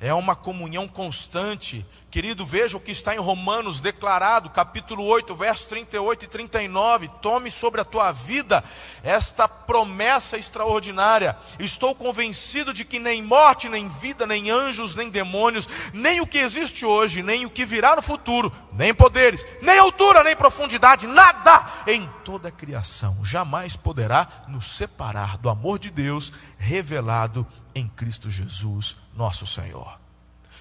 é 0.00 0.14
uma 0.14 0.36
comunhão 0.36 0.86
constante. 0.86 1.84
Querido, 2.10 2.46
veja 2.46 2.76
o 2.76 2.80
que 2.80 2.90
está 2.90 3.14
em 3.14 3.18
Romanos 3.18 3.80
declarado, 3.80 4.48
capítulo 4.48 5.04
8, 5.04 5.36
versos 5.36 5.66
38 5.66 6.24
e 6.24 6.28
39. 6.28 7.10
Tome 7.20 7.50
sobre 7.50 7.82
a 7.82 7.84
tua 7.84 8.12
vida 8.12 8.64
esta 9.02 9.46
promessa 9.46 10.38
extraordinária. 10.38 11.36
Estou 11.58 11.94
convencido 11.94 12.72
de 12.72 12.84
que 12.84 12.98
nem 12.98 13.22
morte, 13.22 13.68
nem 13.68 13.88
vida, 13.88 14.26
nem 14.26 14.50
anjos, 14.50 14.94
nem 14.94 15.10
demônios, 15.10 15.68
nem 15.92 16.20
o 16.20 16.26
que 16.26 16.38
existe 16.38 16.86
hoje, 16.86 17.22
nem 17.22 17.44
o 17.44 17.50
que 17.50 17.66
virá 17.66 17.94
no 17.94 18.02
futuro, 18.02 18.50
nem 18.72 18.94
poderes, 18.94 19.46
nem 19.60 19.78
altura, 19.78 20.24
nem 20.24 20.34
profundidade, 20.34 21.06
nada 21.06 21.66
em 21.86 22.08
toda 22.24 22.48
a 22.48 22.52
criação 22.52 23.18
jamais 23.22 23.76
poderá 23.76 24.26
nos 24.48 24.76
separar 24.76 25.36
do 25.38 25.48
amor 25.48 25.78
de 25.78 25.90
Deus 25.90 26.32
revelado 26.58 27.46
em 27.78 27.88
Cristo 27.88 28.30
Jesus, 28.30 28.96
nosso 29.14 29.46
Senhor. 29.46 29.98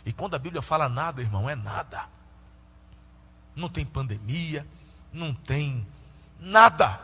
E 0.06 0.14
quando 0.14 0.36
a 0.36 0.40
Bíblia 0.40 0.62
fala 0.62 0.88
nada, 0.88 1.22
irmão, 1.22 1.50
é 1.50 1.56
nada. 1.56 2.08
Não 3.56 3.68
tem 3.68 3.86
pandemia, 3.86 4.66
não 5.12 5.34
tem 5.34 5.86
nada, 6.40 7.00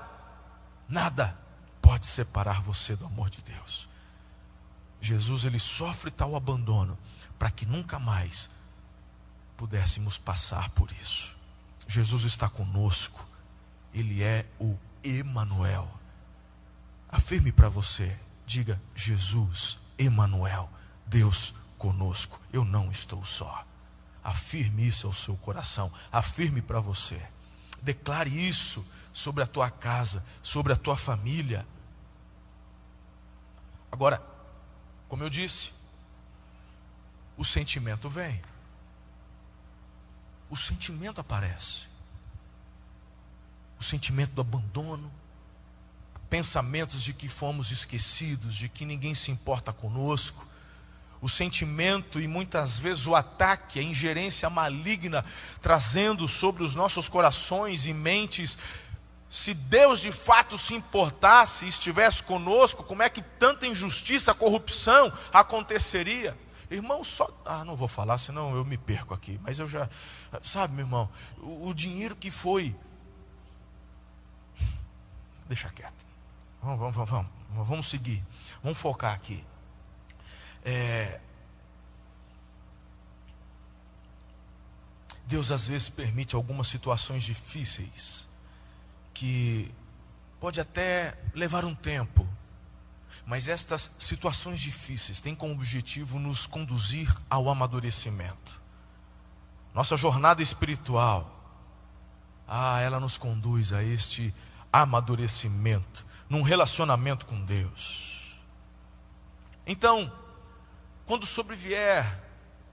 nada 0.87 1.37
pode 1.81 2.05
separar 2.05 2.61
você 2.61 2.95
do 2.95 3.05
amor 3.05 3.29
de 3.29 3.41
Deus. 3.41 3.89
Jesus 5.01 5.43
ele 5.43 5.59
sofre 5.59 6.09
tal 6.09 6.35
abandono 6.35 6.97
para 7.37 7.51
que 7.51 7.65
nunca 7.65 7.99
mais 7.99 8.49
pudéssemos 9.57 10.17
passar 10.17 10.69
por 10.69 10.89
isso. 11.01 11.35
Jesus 11.87 12.23
está 12.23 12.47
conosco. 12.47 13.27
Ele 13.93 14.23
é 14.23 14.45
o 14.59 14.77
Emanuel. 15.03 15.91
Afirme 17.09 17.51
para 17.51 17.67
você, 17.67 18.17
diga 18.47 18.81
Jesus 18.95 19.82
Emanuel, 20.05 20.69
Deus 21.05 21.53
conosco. 21.77 22.39
Eu 22.51 22.63
não 22.63 22.91
estou 22.91 23.23
só. 23.25 23.65
Afirme 24.23 24.87
isso 24.87 25.07
ao 25.07 25.13
seu 25.13 25.35
coração. 25.37 25.91
Afirme 26.11 26.61
para 26.61 26.79
você. 26.79 27.21
Declare 27.81 28.29
isso 28.29 28.85
sobre 29.11 29.43
a 29.43 29.47
tua 29.47 29.69
casa, 29.69 30.23
sobre 30.41 30.73
a 30.73 30.75
tua 30.75 30.95
família. 30.95 31.67
Agora, 33.91 34.21
como 35.07 35.23
eu 35.23 35.29
disse, 35.29 35.71
o 37.37 37.43
sentimento 37.43 38.09
vem. 38.09 38.41
O 40.49 40.55
sentimento 40.55 41.19
aparece. 41.19 41.87
O 43.79 43.83
sentimento 43.83 44.31
do 44.31 44.41
abandono, 44.41 45.11
pensamentos 46.33 47.03
de 47.03 47.13
que 47.13 47.29
fomos 47.29 47.69
esquecidos, 47.69 48.55
de 48.55 48.67
que 48.67 48.85
ninguém 48.85 49.13
se 49.13 49.29
importa 49.29 49.71
conosco, 49.71 50.47
o 51.21 51.29
sentimento 51.29 52.19
e 52.19 52.27
muitas 52.27 52.79
vezes 52.79 53.05
o 53.05 53.13
ataque, 53.13 53.79
a 53.79 53.83
ingerência 53.83 54.49
maligna, 54.49 55.23
trazendo 55.61 56.27
sobre 56.27 56.63
os 56.63 56.73
nossos 56.73 57.07
corações 57.07 57.85
e 57.85 57.93
mentes. 57.93 58.57
Se 59.29 59.53
Deus 59.53 59.99
de 59.99 60.11
fato 60.11 60.57
se 60.57 60.73
importasse 60.73 61.65
e 61.65 61.67
estivesse 61.67 62.23
conosco, 62.23 62.83
como 62.83 63.03
é 63.03 63.11
que 63.11 63.21
tanta 63.21 63.67
injustiça, 63.67 64.33
corrupção 64.33 65.13
aconteceria? 65.31 66.35
Irmão, 66.67 67.03
só. 67.03 67.29
Ah, 67.45 67.63
não 67.63 67.75
vou 67.75 67.87
falar, 67.87 68.17
senão 68.17 68.55
eu 68.55 68.65
me 68.65 68.79
perco 68.79 69.13
aqui. 69.13 69.39
Mas 69.43 69.59
eu 69.59 69.67
já. 69.67 69.87
Sabe, 70.41 70.73
meu 70.73 70.83
irmão, 70.83 71.07
o, 71.37 71.69
o 71.69 71.73
dinheiro 71.75 72.15
que 72.15 72.31
foi. 72.31 72.75
Deixa 75.47 75.69
quieto. 75.69 76.12
Vamos, 76.63 76.79
vamos, 76.95 77.09
vamos, 77.09 77.67
vamos 77.67 77.87
seguir. 77.87 78.23
Vamos 78.63 78.77
focar 78.77 79.13
aqui. 79.13 79.43
É... 80.63 81.19
Deus 85.27 85.51
às 85.51 85.67
vezes 85.67 85.89
permite 85.89 86.35
algumas 86.35 86.67
situações 86.67 87.25
difíceis 87.25 88.29
que 89.13 89.69
pode 90.39 90.61
até 90.61 91.17
levar 91.33 91.65
um 91.65 91.75
tempo, 91.75 92.25
mas 93.25 93.49
estas 93.49 93.91
situações 93.99 94.61
difíceis 94.61 95.19
têm 95.19 95.35
como 95.35 95.53
objetivo 95.53 96.17
nos 96.17 96.45
conduzir 96.47 97.13
ao 97.29 97.49
amadurecimento. 97.49 98.61
Nossa 99.73 99.97
jornada 99.97 100.41
espiritual, 100.41 101.29
ah, 102.47 102.79
ela 102.79 103.01
nos 103.01 103.17
conduz 103.17 103.73
a 103.73 103.83
este 103.83 104.33
amadurecimento 104.71 106.12
num 106.33 106.41
relacionamento 106.41 107.27
com 107.27 107.39
Deus. 107.45 108.35
Então, 109.67 110.11
quando 111.05 111.27
sobrevier 111.27 112.03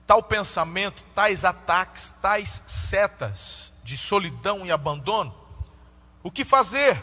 tal 0.07 0.23
pensamento, 0.23 1.03
tais 1.13 1.45
ataques, 1.45 2.09
tais 2.19 2.49
setas 2.49 3.71
de 3.83 3.95
solidão 3.95 4.65
e 4.65 4.71
abandono, 4.71 5.31
o 6.23 6.31
que 6.31 6.43
fazer? 6.43 6.99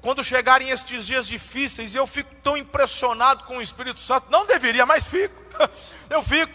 Quando 0.00 0.24
chegarem 0.24 0.70
estes 0.70 1.06
dias 1.06 1.26
difíceis 1.26 1.94
eu 1.94 2.06
fico 2.06 2.34
tão 2.36 2.56
impressionado 2.56 3.44
com 3.44 3.58
o 3.58 3.62
Espírito 3.62 4.00
Santo, 4.00 4.30
não 4.30 4.46
deveria, 4.46 4.86
mas 4.86 5.06
fico, 5.06 5.42
eu 6.08 6.22
fico, 6.22 6.54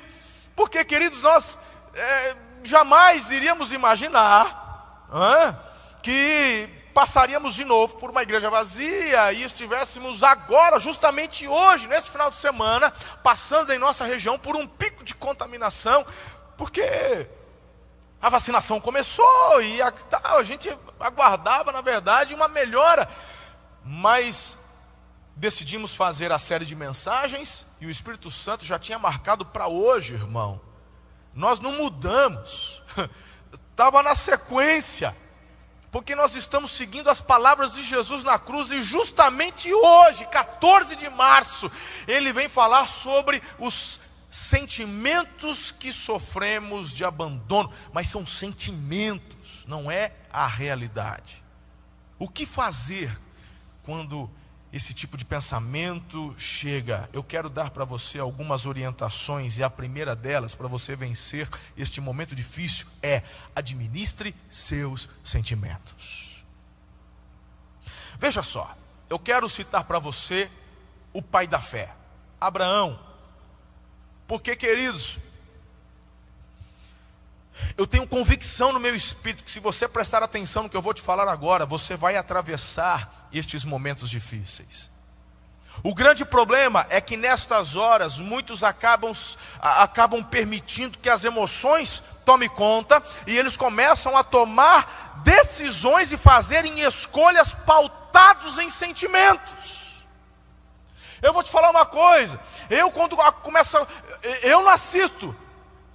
porque 0.56 0.84
queridos, 0.84 1.22
nós 1.22 1.60
é, 1.94 2.36
jamais 2.64 3.30
iríamos 3.30 3.72
imaginar 3.72 5.06
que 6.02 6.77
passaríamos 6.98 7.54
de 7.54 7.64
novo 7.64 7.96
por 7.98 8.10
uma 8.10 8.24
igreja 8.24 8.50
vazia 8.50 9.32
e 9.32 9.44
estivéssemos 9.44 10.24
agora, 10.24 10.80
justamente 10.80 11.48
hoje, 11.48 11.88
nesse 11.88 12.10
final 12.10 12.32
de 12.32 12.38
semana, 12.38 12.90
passando 13.22 13.72
em 13.72 13.78
nossa 13.78 14.04
região 14.04 14.40
por 14.40 14.56
um 14.56 14.66
pico 14.66 15.04
de 15.04 15.14
contaminação, 15.14 16.04
porque 16.58 16.82
a 18.20 18.30
vacinação 18.30 18.82
começou 18.82 19.62
e 19.62 19.80
a, 19.80 19.94
a 20.24 20.42
gente 20.42 20.76
aguardava, 21.00 21.72
na 21.72 21.82
verdade, 21.82 22.34
uma 22.34 22.48
melhora, 22.48 23.08
mas 23.86 24.58
decidimos 25.36 25.94
fazer 25.94 26.32
a 26.32 26.40
série 26.40 26.66
de 26.66 26.76
mensagens 26.76 27.68
e 27.80 27.86
o 27.86 27.92
Espírito 27.92 28.32
Santo 28.32 28.66
já 28.66 28.80
tinha 28.80 28.98
marcado 28.98 29.46
para 29.46 29.68
hoje, 29.68 30.16
irmão. 30.16 30.60
Nós 31.32 31.60
não 31.60 31.74
mudamos, 31.74 32.82
estava 33.72 34.02
na 34.02 34.16
sequência 34.16 35.16
porque 35.98 36.14
nós 36.14 36.36
estamos 36.36 36.70
seguindo 36.70 37.10
as 37.10 37.20
palavras 37.20 37.74
de 37.74 37.82
Jesus 37.82 38.24
na 38.24 38.38
cruz 38.38 38.70
e 38.70 38.84
justamente 38.84 39.74
hoje, 39.74 40.28
14 40.28 40.96
de 40.96 41.10
março, 41.10 41.72
ele 42.08 42.32
vem 42.32 42.48
falar 42.48 42.86
sobre 42.86 43.42
os 43.58 44.00
sentimentos 44.30 45.72
que 45.72 45.92
sofremos 45.92 46.96
de 46.96 47.04
abandono, 47.04 47.74
mas 47.92 48.10
são 48.10 48.28
sentimentos, 48.28 49.66
não 49.68 49.90
é 49.90 50.12
a 50.32 50.46
realidade. 50.46 51.44
O 52.20 52.30
que 52.30 52.46
fazer 52.46 53.18
quando 53.82 54.30
esse 54.72 54.94
tipo 54.94 55.18
de 55.18 55.24
pensamento 55.24 56.36
chega, 56.38 57.10
eu 57.14 57.24
quero 57.24 57.50
dar 57.50 57.70
para 57.70 57.86
você 57.86 58.20
algumas 58.20 58.66
orientações, 58.66 59.58
e 59.58 59.64
a 59.64 59.70
primeira 59.70 60.16
delas, 60.16 60.54
para 60.54 60.68
você 60.68 60.96
vencer 60.96 61.48
este 61.78 62.02
momento 62.02 62.36
difícil, 62.36 62.88
é 63.02 63.24
administre 63.56 64.36
seus 64.50 65.08
sentimentos. 65.24 66.44
Veja 68.20 68.44
só, 68.44 68.76
eu 69.10 69.18
quero 69.18 69.48
citar 69.48 69.84
para 69.86 70.00
você 70.00 70.50
o 71.14 71.22
pai 71.22 71.48
da 71.48 71.62
fé, 71.62 71.96
Abraão, 72.40 73.00
porque, 74.28 74.56
queridos, 74.56 75.20
Eu 77.78 77.86
tenho 77.86 78.08
convicção 78.08 78.74
no 78.74 78.80
meu 78.80 78.96
espírito 78.96 79.44
que 79.44 79.52
se 79.52 79.60
você 79.60 79.88
prestar 79.88 80.24
atenção 80.24 80.64
no 80.64 80.70
que 80.70 80.78
eu 80.78 80.82
vou 80.82 80.94
te 80.94 81.02
falar 81.02 81.28
agora, 81.28 81.66
você 81.66 81.96
vai 81.96 82.16
atravessar 82.16 83.28
estes 83.32 83.64
momentos 83.66 84.10
difíceis. 84.10 84.90
O 85.84 85.94
grande 85.94 86.26
problema 86.26 86.88
é 86.90 87.00
que 87.00 87.16
nestas 87.16 87.76
horas 87.76 88.18
muitos 88.18 88.64
acabam, 88.64 89.14
acabam 89.60 90.24
permitindo 90.24 90.98
que 90.98 91.10
as 91.10 91.24
emoções 91.24 92.02
tomem 92.26 92.50
conta 92.50 93.02
e 93.28 93.38
eles 93.38 93.56
começam 93.56 94.18
a 94.18 94.24
tomar 94.24 95.22
decisões 95.24 96.12
e 96.12 96.18
fazerem 96.18 96.82
escolhas 96.82 97.54
pautados 97.54 98.58
em 98.58 98.70
sentimentos. 98.70 100.06
Eu 101.22 101.34
vou 101.34 101.44
te 101.44 101.52
falar 101.52 101.70
uma 101.70 101.86
coisa, 101.86 102.40
eu 102.70 102.92
quando 102.92 103.16
começo, 103.44 103.78
eu 104.44 104.64
não 104.64 104.70
assisto 104.70 105.36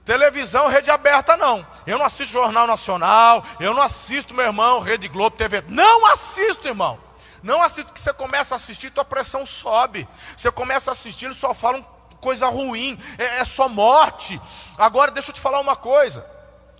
Televisão, 0.04 0.68
rede 0.68 0.90
aberta, 0.90 1.36
não. 1.36 1.64
Eu 1.86 1.98
não 1.98 2.04
assisto 2.04 2.32
Jornal 2.32 2.66
Nacional, 2.66 3.44
eu 3.60 3.72
não 3.72 3.82
assisto, 3.82 4.34
meu 4.34 4.44
irmão, 4.44 4.80
Rede 4.80 5.06
Globo, 5.08 5.36
TV. 5.36 5.62
Não 5.68 6.06
assisto, 6.06 6.66
irmão. 6.66 6.98
Não 7.42 7.62
assisto 7.62 7.92
que 7.92 8.00
você 8.00 8.12
começa 8.12 8.54
a 8.54 8.56
assistir, 8.56 8.90
tua 8.90 9.04
pressão 9.04 9.46
sobe. 9.46 10.08
Você 10.36 10.50
começa 10.50 10.90
a 10.90 10.92
assistir, 10.92 11.26
eles 11.26 11.36
só 11.36 11.54
falam 11.54 11.84
coisa 12.20 12.48
ruim, 12.48 12.98
é, 13.18 13.38
é 13.38 13.44
só 13.44 13.68
morte. 13.68 14.40
Agora, 14.78 15.10
deixa 15.10 15.30
eu 15.30 15.34
te 15.34 15.40
falar 15.40 15.60
uma 15.60 15.76
coisa. 15.76 16.24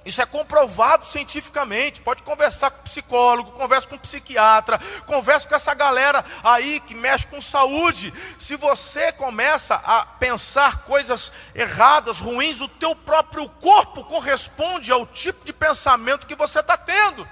Isso 0.05 0.21
é 0.21 0.27
comprovado 0.27 1.05
cientificamente. 1.07 2.01
Pode 2.01 2.23
conversar 2.23 2.71
com 2.71 2.83
psicólogo, 2.83 3.53
conversa 3.53 3.87
com 3.87 3.99
psiquiatra, 3.99 4.81
conversa 5.07 5.49
com 5.49 5.55
essa 5.55 5.75
galera 5.75 6.25
aí 6.43 6.81
que 6.81 6.95
mexe 6.95 7.27
com 7.27 7.41
saúde. 7.41 8.13
Se 8.39 8.57
você 8.57 9.13
começa 9.13 9.77
a 9.77 10.05
pensar 10.05 10.85
coisas 10.85 11.31
erradas, 11.55 12.19
ruins, 12.19 12.61
o 12.61 12.69
teu 12.69 12.97
próprio 12.97 13.49
corpo 13.49 14.05
corresponde 14.05 14.91
ao 14.91 15.07
tipo 15.07 15.45
de 15.45 15.53
pensamento 15.53 16.27
que 16.27 16.35
você 16.35 16.61
está 16.61 16.77
tendo. 16.77 17.27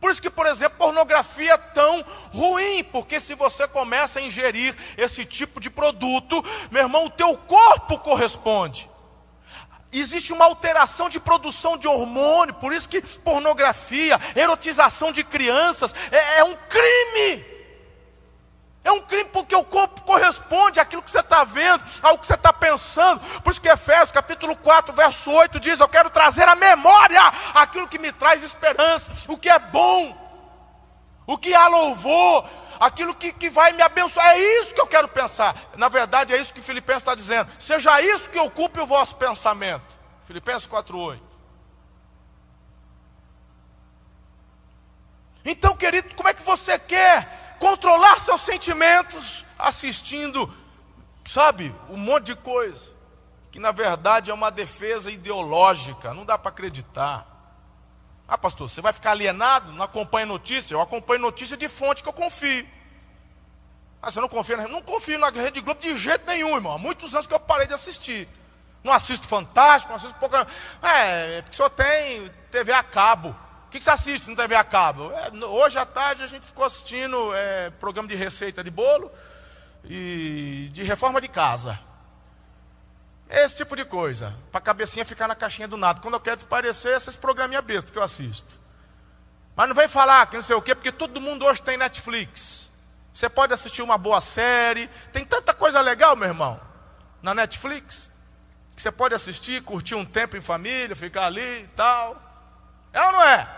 Por 0.00 0.10
isso 0.10 0.20
que, 0.20 0.30
por 0.30 0.46
exemplo, 0.46 0.78
pornografia 0.78 1.54
é 1.54 1.56
tão 1.56 2.04
ruim, 2.32 2.82
porque 2.82 3.20
se 3.20 3.36
você 3.36 3.68
começa 3.68 4.18
a 4.18 4.22
ingerir 4.22 4.76
esse 4.96 5.24
tipo 5.24 5.60
de 5.60 5.70
produto, 5.70 6.44
meu 6.72 6.82
irmão, 6.82 7.04
o 7.04 7.10
teu 7.10 7.36
corpo 7.36 7.98
corresponde. 8.00 8.90
Existe 9.92 10.32
uma 10.32 10.46
alteração 10.46 11.10
de 11.10 11.20
produção 11.20 11.76
de 11.76 11.86
hormônio, 11.86 12.54
por 12.54 12.72
isso 12.72 12.88
que 12.88 13.02
pornografia, 13.02 14.18
erotização 14.34 15.12
de 15.12 15.22
crianças 15.22 15.94
é, 16.10 16.38
é 16.38 16.44
um 16.44 16.56
crime. 16.56 17.44
É 18.84 18.90
um 18.90 19.00
crime 19.02 19.28
porque 19.32 19.54
o 19.54 19.64
corpo 19.64 20.00
corresponde 20.00 20.80
àquilo 20.80 21.02
que 21.02 21.10
você 21.10 21.20
está 21.20 21.44
vendo, 21.44 21.84
ao 22.02 22.18
que 22.18 22.26
você 22.26 22.34
está 22.34 22.52
pensando. 22.52 23.20
Por 23.42 23.52
isso 23.52 23.60
que 23.60 23.68
Efésios 23.68 24.10
capítulo 24.10 24.56
4, 24.56 24.94
verso 24.94 25.30
8 25.30 25.60
diz: 25.60 25.78
Eu 25.78 25.88
quero 25.88 26.10
trazer 26.10 26.48
à 26.48 26.56
memória 26.56 27.20
aquilo 27.54 27.86
que 27.86 27.98
me 27.98 28.10
traz 28.10 28.42
esperança, 28.42 29.12
o 29.28 29.36
que 29.36 29.48
é 29.48 29.58
bom, 29.58 30.16
o 31.26 31.38
que 31.38 31.54
há 31.54 31.68
louvor, 31.68 32.48
aquilo 32.82 33.14
que, 33.14 33.32
que 33.32 33.48
vai 33.48 33.72
me 33.72 33.82
abençoar. 33.82 34.26
É 34.30 34.38
isso 34.60 34.74
que 34.74 34.80
eu 34.80 34.86
quero 34.86 35.06
pensar. 35.06 35.54
Na 35.76 35.88
verdade, 35.88 36.34
é 36.34 36.38
isso 36.38 36.52
que 36.52 36.60
Filipenses 36.60 37.02
está 37.02 37.14
dizendo. 37.14 37.48
Seja 37.58 38.02
isso 38.02 38.28
que 38.28 38.38
ocupe 38.38 38.80
o 38.80 38.86
vosso 38.86 39.14
pensamento. 39.14 39.98
Filipenses 40.26 40.68
4,8. 40.68 41.20
Então, 45.44 45.76
querido, 45.76 46.14
como 46.14 46.28
é 46.28 46.34
que 46.34 46.42
você 46.42 46.78
quer 46.78 47.56
controlar 47.58 48.18
seus 48.20 48.40
sentimentos 48.40 49.44
assistindo, 49.58 50.52
sabe, 51.24 51.74
um 51.88 51.96
monte 51.96 52.26
de 52.26 52.36
coisa? 52.36 52.92
Que 53.50 53.58
na 53.58 53.70
verdade 53.70 54.30
é 54.30 54.34
uma 54.34 54.50
defesa 54.50 55.10
ideológica, 55.10 56.14
não 56.14 56.24
dá 56.24 56.38
para 56.38 56.50
acreditar. 56.50 57.31
Ah, 58.32 58.38
pastor, 58.38 58.66
você 58.66 58.80
vai 58.80 58.94
ficar 58.94 59.10
alienado? 59.10 59.72
Não 59.72 59.84
acompanha 59.84 60.24
notícia? 60.24 60.72
Eu 60.72 60.80
acompanho 60.80 61.20
notícia 61.20 61.54
de 61.54 61.68
fonte 61.68 62.02
que 62.02 62.08
eu 62.08 62.14
confio. 62.14 62.66
Ah, 64.00 64.10
você 64.10 64.22
não 64.22 64.28
confia? 64.28 64.56
Não 64.68 64.80
confio 64.80 65.18
na 65.18 65.28
Rede 65.28 65.60
Globo 65.60 65.78
de 65.78 65.94
jeito 65.98 66.26
nenhum, 66.26 66.54
irmão. 66.54 66.72
Há 66.72 66.78
muitos 66.78 67.12
anos 67.12 67.26
que 67.26 67.34
eu 67.34 67.38
parei 67.38 67.66
de 67.66 67.74
assistir. 67.74 68.26
Não 68.82 68.90
assisto 68.90 69.28
Fantástico, 69.28 69.90
não 69.90 69.98
assisto 69.98 70.18
pouco. 70.18 70.34
É, 70.34 70.46
é 71.36 71.42
porque 71.42 71.54
só 71.54 71.68
tem 71.68 72.30
TV 72.50 72.72
a 72.72 72.82
cabo. 72.82 73.36
O 73.66 73.70
que, 73.70 73.78
você 73.78 73.90
assiste 73.90 74.30
no 74.30 74.34
TV 74.34 74.54
a 74.54 74.64
cabo? 74.64 75.12
É, 75.12 75.30
hoje 75.44 75.78
à 75.78 75.84
tarde 75.84 76.22
a 76.22 76.26
gente 76.26 76.46
ficou 76.46 76.64
assistindo 76.64 77.34
é, 77.34 77.68
programa 77.68 78.08
de 78.08 78.14
receita 78.14 78.64
de 78.64 78.70
bolo 78.70 79.12
e 79.84 80.70
de 80.72 80.82
reforma 80.82 81.20
de 81.20 81.28
casa. 81.28 81.78
Esse 83.28 83.56
tipo 83.56 83.74
de 83.74 83.84
coisa. 83.84 84.34
Para 84.50 84.58
a 84.58 84.62
cabecinha 84.62 85.04
ficar 85.04 85.26
na 85.26 85.34
caixinha 85.34 85.66
do 85.66 85.76
nada. 85.76 86.00
Quando 86.00 86.14
eu 86.14 86.20
quero 86.20 86.36
desaparecer, 86.36 86.96
esses 86.96 87.16
programinha 87.16 87.62
besta 87.62 87.90
que 87.90 87.98
eu 87.98 88.02
assisto. 88.02 88.60
Mas 89.56 89.68
não 89.68 89.74
vem 89.74 89.88
falar 89.88 90.26
que 90.26 90.36
não 90.36 90.42
sei 90.42 90.56
o 90.56 90.62
quê, 90.62 90.74
porque 90.74 90.92
todo 90.92 91.20
mundo 91.20 91.44
hoje 91.44 91.62
tem 91.62 91.76
Netflix. 91.76 92.68
Você 93.12 93.28
pode 93.28 93.52
assistir 93.52 93.82
uma 93.82 93.98
boa 93.98 94.20
série. 94.20 94.88
Tem 95.12 95.24
tanta 95.24 95.52
coisa 95.52 95.80
legal, 95.80 96.16
meu 96.16 96.28
irmão, 96.28 96.60
na 97.22 97.34
Netflix. 97.34 98.10
Que 98.74 98.80
você 98.80 98.90
pode 98.90 99.14
assistir, 99.14 99.62
curtir 99.62 99.94
um 99.94 100.04
tempo 100.04 100.36
em 100.36 100.40
família, 100.40 100.96
ficar 100.96 101.26
ali 101.26 101.62
e 101.62 101.68
tal. 101.76 102.20
É 102.92 103.02
ou 103.02 103.12
não 103.12 103.22
é? 103.22 103.48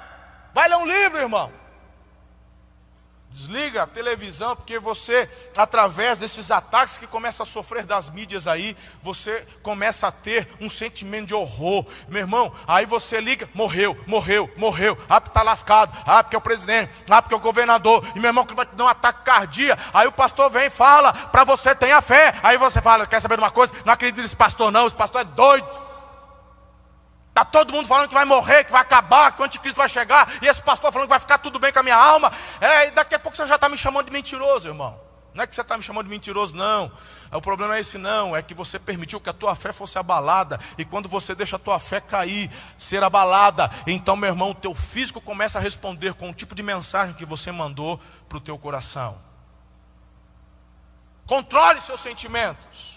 Vai 0.53 0.69
ler 0.69 0.77
um 0.77 0.87
livro, 0.87 1.19
irmão. 1.19 1.64
Desliga 3.35 3.83
a 3.83 3.87
televisão, 3.89 4.55
porque 4.55 4.79
você, 4.79 5.29
através 5.57 6.21
desses 6.21 6.53
ataques 6.53 6.97
que 6.97 7.07
começa 7.09 7.43
a 7.43 7.47
sofrer 7.47 7.85
das 7.85 8.09
mídias 8.09 8.47
aí, 8.47 8.77
você 9.03 9.45
começa 9.61 10.07
a 10.07 10.13
ter 10.13 10.49
um 10.61 10.71
sentimento 10.71 11.27
de 11.27 11.35
horror. 11.35 11.85
Meu 12.09 12.21
irmão, 12.21 12.55
aí 12.65 12.87
você 12.87 13.21
liga, 13.21 13.51
morreu, 13.53 13.99
morreu, 14.07 14.49
morreu. 14.57 14.97
Ah, 15.09 15.21
porque 15.21 15.31
está 15.31 15.43
lascado. 15.43 15.93
Ah, 16.07 16.23
porque 16.23 16.37
é 16.37 16.39
o 16.39 16.43
presidente. 16.43 16.93
Ah, 17.11 17.21
porque 17.21 17.35
é 17.35 17.37
o 17.37 17.41
governador. 17.41 18.07
E 18.15 18.21
meu 18.21 18.29
irmão, 18.29 18.47
que 18.47 18.55
vai 18.55 18.67
te 18.67 18.77
dar 18.77 18.85
um 18.85 18.89
ataque 18.89 19.25
cardíaco. 19.25 19.83
Aí 19.93 20.07
o 20.07 20.13
pastor 20.13 20.49
vem 20.49 20.67
e 20.67 20.71
fala, 20.71 21.13
para 21.13 21.43
você 21.43 21.75
tenha 21.75 22.01
fé. 22.01 22.35
Aí 22.41 22.57
você 22.57 22.81
fala, 22.81 23.05
quer 23.05 23.19
saber 23.19 23.37
de 23.37 23.43
uma 23.43 23.51
coisa? 23.51 23.73
Não 23.85 23.95
acredito 23.95 24.23
nesse 24.23 24.37
pastor 24.37 24.71
não, 24.71 24.87
esse 24.87 24.95
pastor 24.95 25.23
é 25.23 25.25
doido. 25.25 25.84
Está 27.35 27.45
todo 27.45 27.73
mundo 27.73 27.89
falando 27.89 28.07
que 28.07 28.15
vai 28.15 28.25
morrer, 28.25 28.63
que 28.63 28.71
vai 28.71 28.81
acabar, 28.81 29.33
que 29.33 29.43
o 29.43 29.45
anticristo 29.45 29.77
vai 29.77 29.89
chegar, 29.89 30.33
e 30.41 30.47
esse 30.47 30.63
pastor 30.63 30.93
falando 30.93 31.09
que 31.09 31.15
vai 31.15 31.19
ficar 31.19 31.37
tudo 31.39 31.59
bem 31.59 31.73
com 31.73 31.81
a 31.81 31.83
minha 31.83 31.97
alma. 31.97 32.33
É, 32.61 32.87
e 32.87 32.91
daqui 32.93 33.13
a 33.13 33.19
pouco 33.19 33.37
você 33.37 33.45
já 33.45 33.57
está 33.57 33.69
me 33.69 33.77
chamando 33.77 34.07
de 34.07 34.13
mentiroso, 34.13 34.69
irmão. 34.69 35.01
Não 35.35 35.43
é 35.43 35.47
que 35.49 35.53
você 35.53 35.63
está 35.63 35.77
me 35.77 35.83
chamando 35.83 36.05
de 36.05 36.11
mentiroso, 36.11 36.55
não. 36.55 36.93
O 37.33 37.41
problema 37.41 37.77
é 37.77 37.81
esse, 37.81 37.99
não. 37.99 38.37
É 38.37 38.41
que 38.41 38.55
você 38.55 38.79
permitiu 38.79 39.21
que 39.21 39.29
a 39.29 39.33
tua 39.33 39.57
fé 39.57 39.73
fosse 39.73 39.99
abalada. 39.99 40.61
E 40.79 40.85
quando 40.85 41.09
você 41.09 41.35
deixa 41.35 41.57
a 41.57 41.59
tua 41.59 41.81
fé 41.81 42.01
cair, 42.01 42.49
ser 42.79 43.03
abalada, 43.03 43.69
então, 43.85 44.15
meu 44.15 44.31
irmão, 44.31 44.51
o 44.51 44.55
teu 44.55 44.73
físico 44.73 45.21
começa 45.21 45.59
a 45.59 45.61
responder 45.61 46.15
com 46.15 46.31
o 46.31 46.33
tipo 46.33 46.55
de 46.55 46.63
mensagem 46.63 47.17
que 47.17 47.25
você 47.25 47.51
mandou 47.51 48.01
para 48.29 48.39
o 48.39 48.41
teu 48.41 48.57
coração. 48.57 49.19
Controle 51.27 51.81
seus 51.81 52.01
sentimentos. 52.01 52.94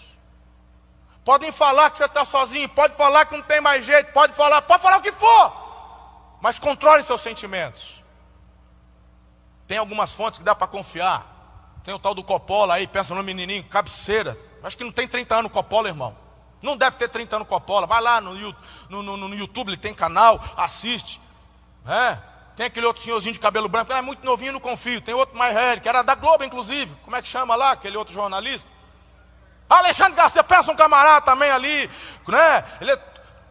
Podem 1.28 1.52
falar 1.52 1.90
que 1.90 1.98
você 1.98 2.06
está 2.06 2.24
sozinho, 2.24 2.66
pode 2.70 2.94
falar 2.94 3.26
que 3.26 3.36
não 3.36 3.42
tem 3.42 3.60
mais 3.60 3.84
jeito, 3.84 4.14
pode 4.14 4.32
falar, 4.32 4.62
pode 4.62 4.82
falar 4.82 4.96
o 4.96 5.02
que 5.02 5.12
for, 5.12 5.52
mas 6.40 6.58
controle 6.58 7.02
seus 7.02 7.20
sentimentos. 7.20 8.02
Tem 9.66 9.76
algumas 9.76 10.10
fontes 10.10 10.38
que 10.38 10.44
dá 10.46 10.54
para 10.54 10.66
confiar. 10.66 11.26
Tem 11.84 11.92
o 11.92 11.98
tal 11.98 12.14
do 12.14 12.24
Coppola 12.24 12.76
aí, 12.76 12.86
pensa 12.86 13.14
no 13.14 13.22
menininho, 13.22 13.62
cabeceira. 13.64 14.38
Acho 14.62 14.74
que 14.74 14.84
não 14.84 14.90
tem 14.90 15.06
30 15.06 15.36
anos 15.36 15.52
Coppola, 15.52 15.88
irmão. 15.88 16.16
Não 16.62 16.78
deve 16.78 16.96
ter 16.96 17.10
30 17.10 17.36
anos 17.36 17.48
Coppola. 17.48 17.86
Vai 17.86 18.00
lá 18.00 18.22
no, 18.22 18.32
no, 18.88 19.02
no, 19.02 19.16
no 19.18 19.34
YouTube, 19.34 19.68
ele 19.68 19.76
tem 19.76 19.92
canal, 19.92 20.42
assiste. 20.56 21.20
É. 21.86 22.16
Tem 22.56 22.64
aquele 22.64 22.86
outro 22.86 23.02
senhorzinho 23.02 23.34
de 23.34 23.38
cabelo 23.38 23.68
branco, 23.68 23.92
é 23.92 24.00
muito 24.00 24.24
novinho, 24.24 24.54
não 24.54 24.60
confio. 24.60 25.02
Tem 25.02 25.14
outro 25.14 25.36
mais 25.36 25.52
velho, 25.52 25.82
que 25.82 25.88
era 25.90 26.00
da 26.00 26.14
Globo, 26.14 26.42
inclusive. 26.42 26.90
Como 27.04 27.14
é 27.14 27.20
que 27.20 27.28
chama 27.28 27.54
lá, 27.54 27.72
aquele 27.72 27.98
outro 27.98 28.14
jornalista? 28.14 28.77
Alexandre 29.68 30.14
Garcia, 30.14 30.42
pensa 30.42 30.70
um 30.72 30.76
camarada 30.76 31.26
também 31.26 31.50
ali, 31.50 31.90
né? 32.26 32.64
Ele 32.80 32.92
é 32.92 32.96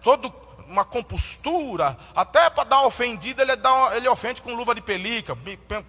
todo 0.01 0.34
uma 0.67 0.84
compostura, 0.84 1.97
até 2.15 2.49
para 2.49 2.65
dar 2.65 2.82
ofendida, 2.82 3.41
ele, 3.41 3.56
dá 3.56 3.73
uma, 3.73 3.95
ele 3.95 4.08
ofende 4.08 4.41
com 4.41 4.53
luva 4.53 4.75
de 4.75 4.82
pelica, 4.82 5.38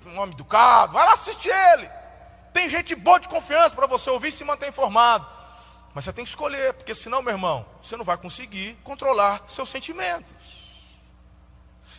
um 0.07 0.19
homem 0.19 0.35
educado. 0.35 0.93
Vai 0.93 1.05
lá 1.05 1.15
assistir 1.15 1.51
ele. 1.51 1.89
Tem 2.53 2.69
gente 2.69 2.95
boa 2.95 3.19
de 3.19 3.29
confiança 3.29 3.75
para 3.75 3.87
você 3.87 4.09
ouvir 4.09 4.29
e 4.29 4.33
se 4.33 4.45
manter 4.45 4.69
informado. 4.69 5.27
Mas 5.95 6.05
você 6.05 6.13
tem 6.13 6.25
que 6.25 6.31
escolher, 6.31 6.75
porque 6.75 6.95
senão, 6.95 7.23
meu 7.23 7.33
irmão, 7.33 7.67
você 7.83 7.97
não 7.97 8.05
vai 8.05 8.17
conseguir 8.17 8.79
controlar 8.85 9.43
seus 9.49 9.69
sentimentos. 9.69 10.35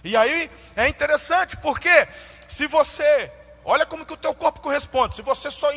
E 0.04 0.16
aí 0.16 0.50
é 0.76 0.88
interessante, 0.88 1.58
porque 1.58 2.08
se 2.48 2.66
você, 2.68 3.32
olha 3.66 3.86
como 3.86 4.06
que 4.06 4.14
o 4.14 4.18
teu 4.18 4.34
corpo 4.34 4.62
corresponde, 4.62 5.16
se 5.16 5.22
você 5.22 5.52
só 5.52 5.70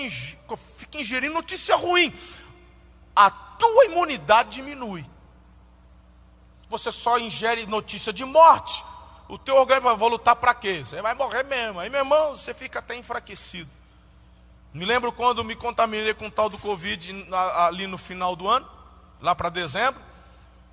fica 0.77 0.99
ingerindo 0.99 1.35
notícia 1.35 1.75
ruim, 1.75 2.15
a 3.15 3.31
tua 3.31 3.85
imunidade 3.87 4.51
diminui. 4.51 5.05
Você 6.69 6.91
só 6.91 7.19
ingere 7.19 7.67
notícia 7.67 8.13
de 8.13 8.25
morte. 8.25 8.83
O 9.29 9.39
teu 9.39 9.57
organismo 9.57 9.97
vai 9.97 10.09
lutar 10.09 10.37
para 10.37 10.55
quê? 10.55 10.83
Você 10.85 11.01
vai 11.03 11.15
morrer 11.15 11.43
mesmo. 11.45 11.81
Aí, 11.81 11.89
meu 11.91 12.01
irmão, 12.01 12.37
você 12.37 12.53
fica 12.53 12.79
até 12.79 12.97
enfraquecido. 12.97 13.71
Me 14.73 14.87
lembro 14.87 15.13
quando 15.13 15.45
me 15.45 15.55
contaminei 15.55 16.15
com 16.15 16.27
o 16.27 16.31
tal 16.31 16.49
do 16.49 16.59
Covid 16.59 17.27
ali 17.57 17.87
no 17.87 17.99
final 17.99 18.35
do 18.35 18.49
ano, 18.49 18.67
lá 19.21 19.35
para 19.35 19.51
dezembro. 19.51 20.01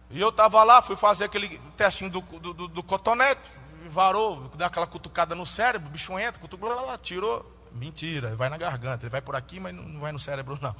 E 0.09 0.19
eu 0.19 0.29
estava 0.29 0.63
lá, 0.63 0.81
fui 0.81 0.95
fazer 0.95 1.25
aquele 1.25 1.59
testinho 1.75 2.09
do, 2.09 2.21
do, 2.21 2.53
do, 2.53 2.67
do 2.67 2.83
cotonete, 2.83 3.41
varou, 3.89 4.49
dá 4.55 4.67
aquela 4.67 4.87
cutucada 4.87 5.35
no 5.35 5.45
cérebro, 5.45 5.89
o 5.89 5.91
bicho 5.91 6.17
entra, 6.17 6.39
cutucou, 6.39 6.97
tirou. 6.97 7.45
Mentira, 7.73 8.35
vai 8.35 8.49
na 8.49 8.57
garganta, 8.57 9.03
ele 9.03 9.11
vai 9.11 9.21
por 9.21 9.35
aqui, 9.35 9.59
mas 9.59 9.75
não 9.75 9.99
vai 9.99 10.11
no 10.11 10.17
cérebro 10.17 10.57
não. 10.61 10.75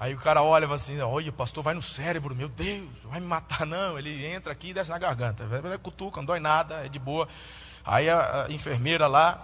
Aí 0.00 0.14
o 0.14 0.18
cara 0.18 0.42
olha 0.42 0.64
e 0.64 0.66
fala 0.66 0.76
assim, 0.76 0.98
olha, 0.98 1.30
pastor, 1.30 1.62
vai 1.62 1.74
no 1.74 1.82
cérebro, 1.82 2.34
meu 2.34 2.48
Deus, 2.48 2.88
vai 3.04 3.20
me 3.20 3.26
matar 3.26 3.66
não. 3.68 3.98
Ele 3.98 4.24
entra 4.24 4.50
aqui 4.50 4.70
e 4.70 4.72
desce 4.72 4.88
na 4.88 4.96
garganta. 4.96 5.44
Cutuca, 5.82 6.22
não 6.22 6.24
dói 6.24 6.40
nada, 6.40 6.86
é 6.86 6.88
de 6.88 6.98
boa. 6.98 7.28
Aí 7.84 8.08
a, 8.08 8.46
a 8.46 8.50
enfermeira 8.50 9.06
lá, 9.06 9.38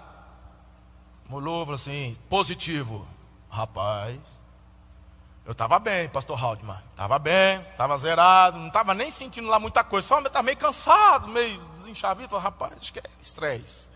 olhou 1.30 1.66
falou 1.66 1.74
assim, 1.74 2.16
positivo. 2.30 3.06
Rapaz, 3.50 4.18
eu 5.44 5.52
estava 5.52 5.78
bem, 5.78 6.08
pastor 6.08 6.42
Haldman. 6.42 6.78
Estava 6.88 7.18
bem, 7.18 7.60
estava 7.60 7.98
zerado, 7.98 8.58
não 8.58 8.68
estava 8.68 8.94
nem 8.94 9.10
sentindo 9.10 9.48
lá 9.48 9.60
muita 9.60 9.84
coisa. 9.84 10.08
Só 10.08 10.18
estava 10.20 10.42
meio 10.42 10.56
cansado, 10.56 11.28
meio 11.28 11.60
desenchavido. 11.76 12.30
Falei, 12.30 12.44
rapaz, 12.44 12.72
acho 12.80 12.94
que 12.94 12.98
é 12.98 13.04
estresse. 13.20 13.90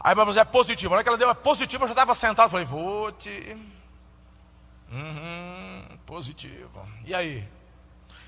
Aí, 0.00 0.14
mas 0.14 0.34
é 0.34 0.44
positivo. 0.44 0.88
Na 0.88 0.96
hora 0.96 1.02
que 1.02 1.10
ela 1.10 1.18
deu 1.18 1.28
uma 1.28 1.34
positiva, 1.34 1.84
eu 1.84 1.88
já 1.88 1.92
estava 1.92 2.14
sentado. 2.14 2.50
Falei, 2.50 2.64
vou 2.64 3.12
te. 3.12 3.54
Uhum, 4.92 5.98
positivo. 6.04 6.86
E 7.06 7.14
aí? 7.14 7.48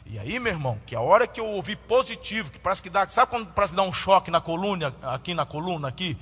E 0.06 0.18
aí, 0.18 0.38
meu 0.38 0.52
irmão, 0.52 0.80
que 0.86 0.96
a 0.96 1.00
hora 1.00 1.26
que 1.26 1.38
eu 1.38 1.46
ouvi 1.46 1.76
positivo, 1.76 2.50
que 2.50 2.58
parece 2.58 2.80
que 2.80 2.88
dá, 2.88 3.06
sabe 3.06 3.30
quando 3.30 3.46
parece 3.48 3.72
que 3.72 3.76
dá 3.76 3.82
um 3.82 3.92
choque 3.92 4.30
na 4.30 4.40
coluna, 4.40 4.94
aqui 5.02 5.34
na 5.34 5.44
coluna, 5.44 5.88
aqui, 5.88 6.16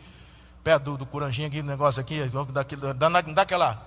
perto 0.64 0.85
do, 0.85 0.98
do 0.98 1.07
curanjinho 1.07 1.48
aqui, 1.48 1.62
negócio 1.62 2.00
aqui, 2.00 2.28
daquele, 2.52 2.92
dá, 2.92 3.09
dá 3.09 3.42
aquela, 3.42 3.81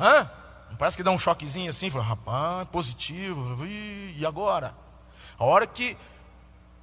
hã? 0.00 0.30
Parece 0.78 0.96
que 0.96 1.02
dá 1.02 1.10
um 1.10 1.18
choquezinho 1.18 1.70
assim, 1.70 1.90
fala, 1.90 2.04
rapaz, 2.04 2.68
positivo, 2.68 3.66
e 3.66 4.24
agora? 4.26 4.74
A 5.38 5.44
hora 5.44 5.66
que 5.66 5.96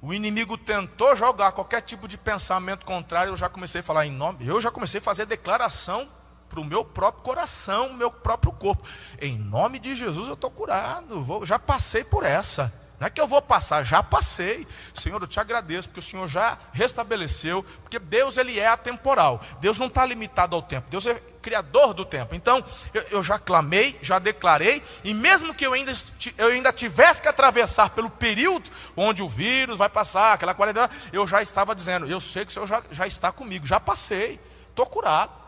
o 0.02 0.12
inimigo 0.12 0.58
tentou 0.58 1.16
jogar 1.16 1.52
qualquer 1.52 1.80
tipo 1.82 2.06
de 2.06 2.18
pensamento 2.18 2.84
contrário, 2.84 3.30
eu 3.30 3.36
já 3.36 3.48
comecei 3.48 3.80
a 3.80 3.84
falar 3.84 4.06
em 4.06 4.12
nome, 4.12 4.46
eu 4.46 4.60
já 4.60 4.70
comecei 4.70 4.98
a 4.98 5.02
fazer 5.02 5.26
declaração 5.26 6.08
para 6.56 6.62
o 6.62 6.64
meu 6.64 6.84
próprio 6.84 7.22
coração, 7.22 7.92
meu 7.92 8.10
próprio 8.10 8.52
corpo. 8.52 8.86
Em 9.20 9.38
nome 9.38 9.78
de 9.78 9.94
Jesus 9.94 10.26
eu 10.26 10.34
estou 10.34 10.50
curado, 10.50 11.22
vou, 11.22 11.44
já 11.44 11.58
passei 11.58 12.02
por 12.02 12.24
essa. 12.24 12.72
Não 12.98 13.06
é 13.06 13.10
que 13.10 13.20
eu 13.20 13.26
vou 13.26 13.42
passar, 13.42 13.84
já 13.84 14.02
passei. 14.02 14.66
Senhor, 14.94 15.20
eu 15.20 15.28
te 15.28 15.38
agradeço, 15.38 15.86
porque 15.86 16.00
o 16.00 16.02
Senhor 16.02 16.26
já 16.26 16.56
restabeleceu, 16.72 17.62
porque 17.82 17.98
Deus 17.98 18.38
ele 18.38 18.58
é 18.58 18.66
atemporal. 18.66 19.38
Deus 19.60 19.76
não 19.76 19.88
está 19.88 20.06
limitado 20.06 20.56
ao 20.56 20.62
tempo, 20.62 20.88
Deus 20.88 21.04
é 21.04 21.14
criador 21.42 21.92
do 21.92 22.06
tempo. 22.06 22.34
Então, 22.34 22.64
eu, 22.94 23.02
eu, 23.10 23.22
já 23.22 23.38
clamei, 23.38 23.98
já 24.00 24.18
declarei, 24.18 24.82
e 25.04 25.12
mesmo 25.12 25.54
que 25.54 25.66
eu 25.66 25.74
ainda, 25.74 25.92
eu 26.38 26.48
ainda 26.48 26.72
tivesse 26.72 27.20
que 27.20 27.28
atravessar 27.28 27.90
pelo 27.90 28.08
período 28.08 28.70
onde 28.96 29.22
o 29.22 29.28
vírus 29.28 29.76
vai 29.76 29.90
passar, 29.90 30.32
aquela 30.32 30.54
quarentena, 30.54 30.88
eu 31.12 31.26
já 31.26 31.42
estava 31.42 31.74
dizendo, 31.74 32.06
eu 32.06 32.20
sei 32.20 32.46
que 32.46 32.50
o 32.50 32.54
Senhor 32.54 32.66
já, 32.66 32.82
já 32.90 33.06
está 33.06 33.30
comigo, 33.30 33.66
já 33.66 33.78
passei, 33.78 34.40
estou 34.70 34.86
curado. 34.86 35.45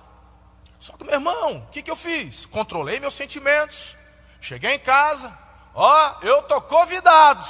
Só 0.78 0.96
que, 0.96 1.04
meu 1.04 1.14
irmão, 1.14 1.58
o 1.58 1.66
que, 1.70 1.82
que 1.82 1.90
eu 1.90 1.96
fiz? 1.96 2.46
Controlei 2.46 3.00
meus 3.00 3.14
sentimentos, 3.14 3.96
cheguei 4.40 4.74
em 4.74 4.78
casa, 4.78 5.36
Ó, 5.80 6.14
eu 6.22 6.42
tô 6.42 6.60
convidado. 6.60 7.46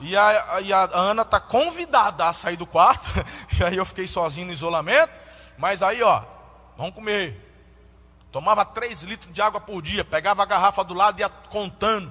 E 0.00 0.16
a, 0.16 0.60
e 0.62 0.72
a 0.72 0.88
Ana 0.94 1.22
tá 1.22 1.38
convidada 1.38 2.26
a 2.26 2.32
sair 2.32 2.56
do 2.56 2.66
quarto. 2.66 3.10
E 3.60 3.64
aí 3.64 3.76
eu 3.76 3.84
fiquei 3.84 4.06
sozinho 4.06 4.46
no 4.46 4.52
isolamento. 4.54 5.12
Mas 5.58 5.82
aí, 5.82 6.02
ó, 6.02 6.22
vamos 6.78 6.94
comer. 6.94 7.36
Tomava 8.32 8.64
3 8.64 9.02
litros 9.02 9.34
de 9.34 9.42
água 9.42 9.60
por 9.60 9.82
dia. 9.82 10.02
Pegava 10.02 10.42
a 10.42 10.46
garrafa 10.46 10.82
do 10.82 10.94
lado 10.94 11.18
e 11.18 11.22
ia 11.22 11.28
contando. 11.28 12.10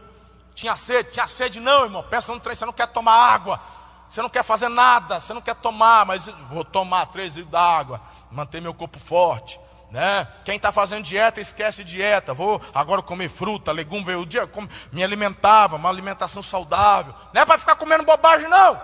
Tinha 0.53 0.75
sede, 0.75 1.11
tinha 1.11 1.25
sede, 1.25 1.59
não, 1.59 1.85
irmão. 1.85 2.03
Pensa 2.03 2.31
no 2.31 2.39
trem, 2.39 2.53
você 2.53 2.65
não 2.65 2.73
quer 2.73 2.87
tomar 2.87 3.15
água. 3.15 3.59
Você 4.07 4.21
não 4.21 4.29
quer 4.29 4.43
fazer 4.43 4.69
nada, 4.69 5.19
você 5.19 5.33
não 5.33 5.41
quer 5.41 5.55
tomar, 5.55 6.05
mas 6.05 6.27
vou 6.49 6.63
tomar 6.63 7.07
3 7.07 7.35
litros 7.35 7.51
d'água, 7.51 7.99
manter 8.29 8.61
meu 8.61 8.75
corpo 8.75 8.99
forte. 8.99 9.59
Né? 9.89 10.27
Quem 10.43 10.57
está 10.57 10.71
fazendo 10.71 11.03
dieta, 11.03 11.39
esquece 11.39 11.83
dieta. 11.83 12.33
Vou 12.33 12.61
agora 12.73 13.01
comer 13.01 13.29
fruta, 13.29 13.71
legume. 13.71 14.15
O 14.15 14.25
dia 14.25 14.49
me 14.91 15.03
alimentava, 15.03 15.77
uma 15.77 15.89
alimentação 15.89 16.43
saudável. 16.43 17.13
Não 17.33 17.41
é 17.41 17.45
para 17.45 17.57
ficar 17.57 17.75
comendo 17.75 18.03
bobagem, 18.03 18.49
não. 18.49 18.79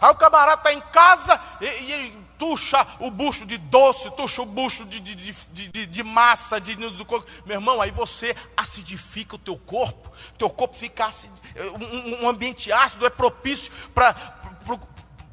Aí 0.00 0.10
o 0.10 0.14
camarada 0.14 0.60
está 0.60 0.72
em 0.72 0.80
casa 0.80 1.38
e, 1.60 1.66
e, 1.66 2.12
tuxa 2.38 2.86
o 3.00 3.10
bucho 3.10 3.44
de 3.44 3.58
doce, 3.58 4.10
tuxa 4.16 4.40
o 4.40 4.46
bucho 4.46 4.86
de, 4.86 4.98
de, 4.98 5.14
de, 5.14 5.68
de, 5.68 5.86
de 5.86 6.02
massa, 6.02 6.58
de, 6.58 6.74
do 6.74 7.04
corpo. 7.04 7.30
Meu 7.44 7.58
irmão, 7.58 7.80
aí 7.82 7.90
você 7.90 8.34
acidifica 8.56 9.36
o 9.36 9.38
teu 9.38 9.58
corpo. 9.58 10.10
Teu 10.38 10.48
corpo 10.48 10.74
fica 10.74 11.04
acid... 11.04 11.30
um, 11.78 12.24
um 12.24 12.28
ambiente 12.28 12.72
ácido 12.72 13.06
é 13.06 13.10
propício 13.10 13.70
para 13.94 14.14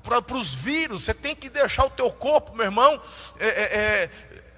para 0.08 0.38
os 0.38 0.54
vírus, 0.54 1.04
você 1.04 1.14
tem 1.14 1.36
que 1.36 1.50
deixar 1.50 1.86
o 1.86 1.90
teu 1.90 2.10
corpo, 2.10 2.56
meu 2.56 2.66
irmão, 2.66 3.00
é, 3.40 3.48
é, 3.48 3.50
é 3.52 4.10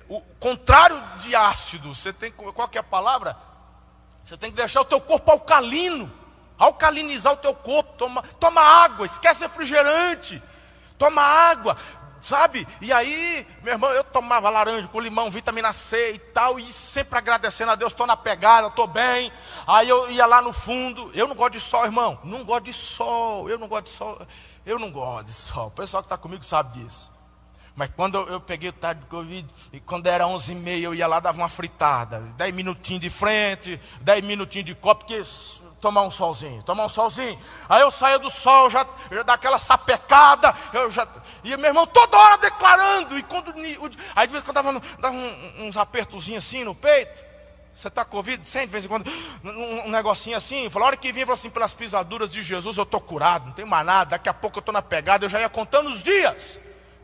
o 0.09 0.21
contrário 0.39 1.01
de 1.17 1.35
ácido, 1.35 1.93
você 1.93 2.11
tem 2.11 2.31
qual 2.31 2.69
é 2.73 2.79
a 2.79 2.83
palavra? 2.83 3.37
Você 4.23 4.35
tem 4.35 4.49
que 4.49 4.57
deixar 4.57 4.81
o 4.81 4.85
teu 4.85 4.99
corpo 4.99 5.31
alcalino, 5.31 6.11
alcalinizar 6.57 7.33
o 7.33 7.37
teu 7.37 7.53
corpo, 7.53 7.93
toma, 7.97 8.23
toma 8.39 8.61
água, 8.61 9.05
esquece 9.05 9.41
refrigerante, 9.41 10.41
toma 10.97 11.21
água, 11.21 11.77
sabe? 12.21 12.67
E 12.81 12.91
aí, 12.91 13.47
meu 13.63 13.73
irmão, 13.73 13.91
eu 13.91 14.03
tomava 14.03 14.49
laranja 14.49 14.87
com 14.87 14.99
limão, 14.99 15.29
vitamina 15.29 15.71
C 15.73 16.13
e 16.13 16.19
tal, 16.19 16.59
e 16.59 16.71
sempre 16.71 17.17
agradecendo 17.17 17.71
a 17.71 17.75
Deus, 17.75 17.93
estou 17.93 18.07
na 18.07 18.17
pegada, 18.17 18.67
estou 18.67 18.87
bem. 18.87 19.31
Aí 19.67 19.87
eu 19.87 20.09
ia 20.11 20.25
lá 20.25 20.41
no 20.41 20.51
fundo, 20.51 21.11
eu 21.13 21.27
não 21.27 21.35
gosto 21.35 21.53
de 21.53 21.59
sol, 21.59 21.85
irmão, 21.85 22.19
não 22.23 22.43
gosto 22.43 22.65
de 22.65 22.73
sol, 22.73 23.49
eu 23.49 23.57
não 23.57 23.67
gosto 23.67 23.85
de 23.85 23.91
sol, 23.91 24.27
eu 24.65 24.79
não 24.79 24.91
gosto 24.91 25.27
de 25.27 25.33
sol. 25.33 25.67
O 25.67 25.71
pessoal 25.71 26.01
que 26.01 26.07
está 26.07 26.17
comigo 26.17 26.43
sabe 26.43 26.79
disso. 26.79 27.18
Mas 27.79 27.91
quando 27.95 28.17
eu, 28.27 28.41
peguei 28.41 28.67
o 28.67 28.73
tarde 28.73 28.99
de 28.99 29.07
Covid, 29.07 29.47
e 29.71 29.79
quando 29.79 30.07
era 30.07 30.27
11 30.27 30.51
e 30.51 30.55
meia, 30.55 30.83
eu 30.83 30.93
ia 30.93 31.07
lá, 31.07 31.21
dava 31.21 31.37
uma 31.37 31.47
fritada. 31.47 32.19
10 32.35 32.53
minutinhos 32.53 32.99
de 32.99 33.09
frente, 33.09 33.79
10 34.01 34.25
minutinhos 34.25 34.65
de 34.65 34.75
copo, 34.75 35.05
porque 35.05 35.23
tomar 35.79 36.01
um 36.01 36.11
solzinho, 36.11 36.61
tomar 36.63 36.83
um 36.83 36.89
solzinho. 36.89 37.39
Aí 37.69 37.79
eu 37.79 37.89
saía 37.89 38.19
do 38.19 38.29
sol, 38.29 38.69
já, 38.69 38.85
já 39.09 39.23
daquela 39.23 39.57
sapecada, 39.57 40.53
eu 40.73 40.91
já. 40.91 41.07
E 41.41 41.55
meu 41.55 41.67
irmão 41.67 41.87
toda 41.87 42.17
hora 42.17 42.37
declarando. 42.39 43.17
E 43.17 43.23
quando. 43.23 43.53
Aí 44.13 44.27
de 44.27 44.33
vez 44.33 44.43
em 44.43 44.45
quando 44.45 44.55
dava, 44.55 44.81
dava 44.99 45.15
um, 45.15 45.67
uns 45.67 45.77
apertozinhos 45.77 46.43
assim 46.43 46.65
no 46.65 46.75
peito. 46.75 47.23
Você 47.73 47.87
está 47.87 48.03
com 48.03 48.17
Covid? 48.17 48.45
Sente 48.45 48.65
de 48.65 48.71
vez 48.73 48.83
em 48.83 48.89
quando 48.89 49.09
um, 49.41 49.87
um 49.87 49.89
negocinho 49.89 50.35
assim. 50.35 50.69
Falou, 50.69 50.83
a 50.83 50.87
hora 50.87 50.97
que 50.97 51.13
vinha 51.13 51.31
assim, 51.31 51.49
pelas 51.49 51.73
pisaduras 51.73 52.29
de 52.29 52.41
Jesus, 52.41 52.75
eu 52.75 52.83
estou 52.83 52.99
curado, 52.99 53.45
não 53.45 53.53
tem 53.53 53.63
mais 53.63 53.85
nada. 53.85 54.09
Daqui 54.09 54.27
a 54.27 54.33
pouco 54.33 54.57
eu 54.57 54.59
estou 54.59 54.73
na 54.73 54.81
pegada, 54.81 55.23
eu 55.23 55.29
já 55.29 55.39
ia 55.39 55.47
contando 55.47 55.87
os 55.87 56.03
dias 56.03 56.59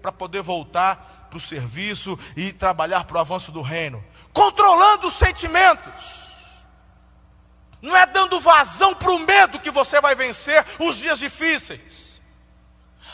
para 0.05 0.11
poder 0.11 0.43
voltar 0.43 1.27
para 1.31 1.37
o 1.37 1.41
serviço 1.41 2.17
e 2.37 2.53
trabalhar 2.53 3.05
para 3.05 3.17
o 3.17 3.19
avanço 3.19 3.51
do 3.51 3.63
reino. 3.63 4.05
Controlando 4.31 5.07
os 5.07 5.15
sentimentos. 5.15 6.25
Não 7.81 7.97
é 7.97 8.05
dando 8.05 8.39
vazão 8.39 8.93
para 8.93 9.09
o 9.09 9.17
medo 9.17 9.59
que 9.59 9.71
você 9.71 9.99
vai 9.99 10.13
vencer 10.13 10.63
os 10.79 10.97
dias 10.97 11.17
difíceis. 11.17 12.21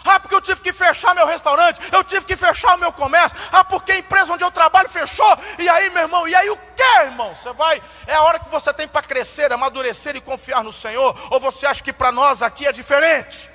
Ah, 0.03 0.19
porque 0.19 0.35
eu 0.35 0.41
tive 0.41 0.59
que 0.61 0.73
fechar 0.73 1.15
meu 1.15 1.25
restaurante, 1.25 1.79
eu 1.93 2.03
tive 2.03 2.25
que 2.25 2.35
fechar 2.35 2.75
o 2.75 2.79
meu 2.79 2.91
comércio. 2.91 3.37
Ah, 3.53 3.63
porque 3.63 3.93
a 3.93 3.99
empresa 3.99 4.33
onde 4.33 4.43
eu 4.43 4.51
trabalho 4.51 4.89
fechou. 4.89 5.37
E 5.59 5.69
aí, 5.69 5.89
meu 5.91 6.01
irmão, 6.01 6.27
e 6.27 6.35
aí 6.35 6.49
o 6.49 6.57
que, 6.57 6.99
irmão? 7.03 7.33
Você 7.33 7.53
vai, 7.53 7.81
é 8.05 8.15
a 8.15 8.21
hora 8.23 8.39
que 8.39 8.49
você 8.49 8.73
tem 8.73 8.87
para 8.87 9.01
crescer, 9.01 9.53
amadurecer 9.53 10.17
e 10.17 10.21
confiar 10.21 10.61
no 10.61 10.73
Senhor. 10.73 11.17
Ou 11.29 11.39
você 11.39 11.65
acha 11.65 11.81
que 11.81 11.93
para 11.93 12.11
nós 12.11 12.41
aqui 12.41 12.67
é 12.67 12.71
diferente? 12.73 13.49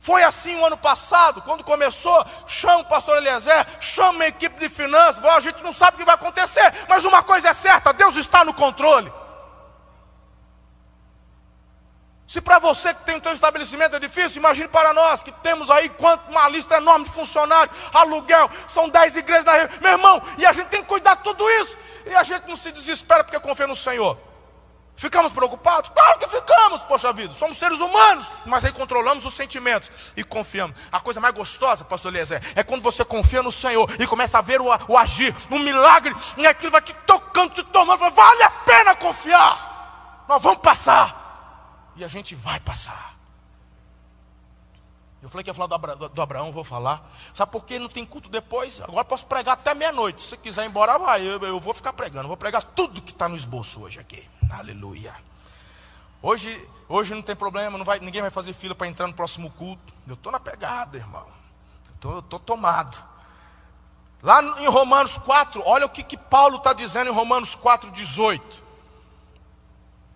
Foi 0.00 0.24
assim 0.24 0.58
o 0.58 0.64
ano 0.64 0.78
passado, 0.78 1.42
quando 1.42 1.62
começou, 1.62 2.26
chama 2.46 2.78
o 2.78 2.84
pastor 2.86 3.18
Eliezer, 3.18 3.66
chama 3.80 4.24
a 4.24 4.28
equipe 4.28 4.58
de 4.58 4.70
finanças, 4.70 5.22
a 5.22 5.40
gente 5.40 5.62
não 5.62 5.74
sabe 5.74 5.96
o 5.96 5.98
que 5.98 6.06
vai 6.06 6.14
acontecer, 6.14 6.72
mas 6.88 7.04
uma 7.04 7.22
coisa 7.22 7.50
é 7.50 7.52
certa, 7.52 7.92
Deus 7.92 8.16
está 8.16 8.42
no 8.42 8.54
controle. 8.54 9.12
Se 12.26 12.40
para 12.40 12.58
você 12.58 12.94
que 12.94 13.04
tem 13.04 13.18
o 13.18 13.22
seu 13.22 13.34
estabelecimento 13.34 13.96
é 13.96 13.98
difícil, 13.98 14.38
imagine 14.38 14.68
para 14.68 14.94
nós 14.94 15.22
que 15.22 15.32
temos 15.32 15.68
aí 15.68 15.90
quanto 15.90 16.30
uma 16.30 16.48
lista 16.48 16.76
enorme 16.76 17.04
de 17.04 17.12
funcionários, 17.12 17.76
aluguel, 17.92 18.48
são 18.68 18.88
dez 18.88 19.14
igrejas 19.16 19.44
da 19.44 19.52
região. 19.52 19.80
Meu 19.82 19.92
irmão, 19.92 20.22
e 20.38 20.46
a 20.46 20.52
gente 20.52 20.68
tem 20.68 20.80
que 20.80 20.88
cuidar 20.88 21.16
de 21.16 21.24
tudo 21.24 21.44
isso. 21.60 21.76
E 22.06 22.14
a 22.14 22.22
gente 22.22 22.48
não 22.48 22.56
se 22.56 22.70
desespera 22.70 23.24
porque 23.24 23.38
confia 23.40 23.66
no 23.66 23.74
Senhor. 23.74 24.16
Ficamos 25.00 25.32
preocupados? 25.32 25.88
Claro 25.88 26.18
que 26.18 26.28
ficamos, 26.28 26.82
poxa 26.82 27.10
vida. 27.10 27.32
Somos 27.32 27.56
seres 27.56 27.80
humanos, 27.80 28.30
mas 28.44 28.66
aí 28.66 28.70
controlamos 28.70 29.24
os 29.24 29.32
sentimentos 29.32 29.90
e 30.14 30.22
confiamos. 30.22 30.76
A 30.92 31.00
coisa 31.00 31.18
mais 31.18 31.34
gostosa, 31.34 31.82
pastor 31.86 32.12
Eliezer, 32.12 32.42
é 32.54 32.62
quando 32.62 32.82
você 32.82 33.02
confia 33.02 33.42
no 33.42 33.50
Senhor 33.50 33.90
e 33.98 34.06
começa 34.06 34.36
a 34.36 34.42
ver 34.42 34.60
o, 34.60 34.66
o 34.66 34.98
agir, 34.98 35.34
o 35.50 35.58
milagre, 35.58 36.14
e 36.36 36.46
aquilo 36.46 36.70
vai 36.70 36.82
te 36.82 36.92
tocando, 37.06 37.54
te 37.54 37.64
tomando. 37.64 37.98
Vale 38.10 38.42
a 38.42 38.50
pena 38.50 38.94
confiar. 38.94 40.26
Nós 40.28 40.42
vamos 40.42 40.60
passar. 40.60 41.94
E 41.96 42.04
a 42.04 42.08
gente 42.08 42.34
vai 42.34 42.60
passar. 42.60 43.14
Eu 45.22 45.30
falei 45.30 45.42
que 45.42 45.48
ia 45.48 45.54
falar 45.54 45.68
do, 45.68 45.74
Abra, 45.76 45.96
do 45.96 46.20
Abraão, 46.20 46.52
vou 46.52 46.62
falar. 46.62 47.10
Sabe 47.32 47.50
por 47.50 47.64
que 47.64 47.78
não 47.78 47.88
tem 47.88 48.04
culto 48.04 48.28
depois? 48.28 48.82
Agora 48.82 49.06
posso 49.06 49.24
pregar 49.24 49.54
até 49.54 49.72
meia-noite. 49.72 50.22
Se 50.22 50.36
quiser 50.36 50.64
ir 50.64 50.68
embora, 50.68 50.98
vai. 50.98 51.22
Eu, 51.22 51.40
eu 51.40 51.58
vou 51.58 51.72
ficar 51.72 51.94
pregando. 51.94 52.28
Vou 52.28 52.36
pregar 52.36 52.62
tudo 52.62 53.00
que 53.00 53.12
está 53.12 53.26
no 53.30 53.36
esboço 53.36 53.80
hoje 53.80 53.98
aqui. 53.98 54.28
Aleluia. 54.52 55.14
Hoje, 56.22 56.68
hoje 56.88 57.14
não 57.14 57.22
tem 57.22 57.34
problema, 57.34 57.78
não 57.78 57.84
vai, 57.84 57.98
ninguém 58.00 58.20
vai 58.20 58.30
fazer 58.30 58.52
fila 58.52 58.74
para 58.74 58.86
entrar 58.86 59.06
no 59.06 59.14
próximo 59.14 59.50
culto. 59.52 59.94
Eu 60.06 60.14
estou 60.14 60.30
na 60.30 60.40
pegada, 60.40 60.98
irmão. 60.98 61.26
Eu 62.02 62.18
estou 62.18 62.38
tomado. 62.38 62.96
Lá 64.22 64.42
em 64.60 64.68
Romanos 64.68 65.16
4, 65.16 65.62
olha 65.64 65.86
o 65.86 65.88
que, 65.88 66.02
que 66.02 66.16
Paulo 66.16 66.56
está 66.56 66.72
dizendo 66.72 67.10
em 67.10 67.14
Romanos 67.14 67.56
4,18. 67.56 68.40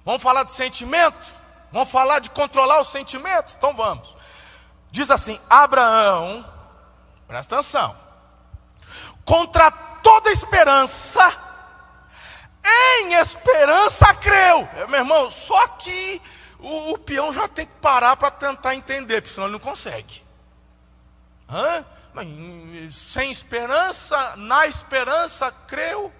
Vamos 0.05 0.23
falar 0.23 0.43
de 0.43 0.53
sentimento? 0.53 1.33
Vamos 1.73 1.91
falar 1.91 2.19
de 2.19 2.29
controlar 2.31 2.81
os 2.81 2.89
sentimentos? 2.89 3.55
Então 3.55 3.75
vamos. 3.75 4.15
Diz 4.91 5.11
assim: 5.11 5.41
Abraão, 5.49 6.45
presta 7.27 7.57
atenção, 7.57 7.97
contra 9.25 9.71
toda 9.71 10.31
esperança, 10.31 11.44
em 12.65 13.15
esperança 13.15 14.15
creu. 14.15 14.69
É, 14.77 14.87
meu 14.87 15.01
irmão, 15.01 15.31
só 15.31 15.67
que 15.69 16.21
o, 16.59 16.93
o 16.93 16.99
peão 16.99 17.33
já 17.33 17.47
tem 17.49 17.67
que 17.67 17.75
parar 17.75 18.17
para 18.17 18.31
tentar 18.31 18.75
entender, 18.75 19.21
porque 19.21 19.35
senão 19.35 19.47
ele 19.47 19.53
não 19.53 19.61
consegue. 19.61 20.23
Hã? 21.49 21.85
sem 22.93 23.31
esperança, 23.31 24.37
na 24.37 24.67
esperança 24.67 25.51
creu. 25.67 26.13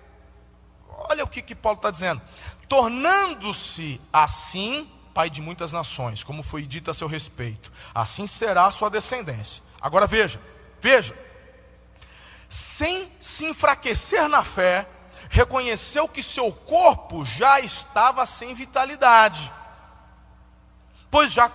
Olha 0.89 1.23
o 1.23 1.29
que, 1.29 1.41
que 1.41 1.55
Paulo 1.55 1.77
está 1.77 1.91
dizendo. 1.91 2.21
Tornando-se 2.69 4.01
assim 4.13 4.91
pai 5.13 5.31
de 5.31 5.41
muitas 5.41 5.71
nações, 5.71 6.25
como 6.25 6.43
foi 6.43 6.63
dito 6.67 6.91
a 6.91 6.95
seu 6.95 7.07
respeito, 7.07 7.73
assim 7.95 8.27
será 8.27 8.67
a 8.67 8.71
sua 8.73 8.91
descendência. 8.91 9.63
Agora 9.81 10.09
veja, 10.09 10.41
veja, 10.81 11.17
sem 12.49 13.09
se 13.21 13.45
enfraquecer 13.45 14.29
na 14.29 14.43
fé, 14.43 14.89
reconheceu 15.31 16.09
que 16.09 16.23
seu 16.23 16.53
corpo 16.53 17.25
já 17.25 17.61
estava 17.61 18.25
sem 18.27 18.55
vitalidade, 18.55 19.51
pois 21.11 21.33
já 21.33 21.51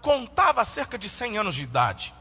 contava 0.00 0.64
cerca 0.64 0.98
de 0.98 1.08
100 1.08 1.38
anos 1.38 1.54
de 1.54 1.62
idade, 1.62 2.14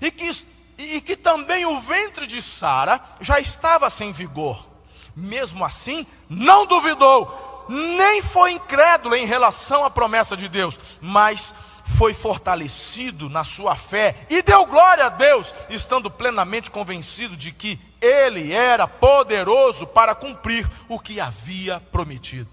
e 0.00 0.10
que 0.10 0.30
e 0.78 1.00
que 1.00 1.16
também 1.16 1.64
o 1.64 1.80
ventre 1.80 2.26
de 2.26 2.42
Sara 2.42 3.00
já 3.20 3.38
estava 3.38 3.88
sem 3.90 4.12
vigor. 4.12 4.68
Mesmo 5.14 5.64
assim, 5.64 6.06
não 6.28 6.66
duvidou, 6.66 7.66
nem 7.68 8.22
foi 8.22 8.52
incrédulo 8.52 9.14
em 9.14 9.26
relação 9.26 9.84
à 9.84 9.90
promessa 9.90 10.36
de 10.36 10.48
Deus, 10.48 10.78
mas 11.00 11.52
foi 11.98 12.14
fortalecido 12.14 13.28
na 13.28 13.44
sua 13.44 13.76
fé 13.76 14.26
e 14.30 14.42
deu 14.42 14.64
glória 14.66 15.06
a 15.06 15.10
Deus, 15.10 15.54
estando 15.68 16.10
plenamente 16.10 16.70
convencido 16.70 17.36
de 17.36 17.52
que 17.52 17.78
ele 18.02 18.52
era 18.52 18.88
poderoso 18.88 19.86
para 19.86 20.14
cumprir 20.14 20.68
o 20.88 20.98
que 20.98 21.20
havia 21.20 21.80
prometido. 21.92 22.50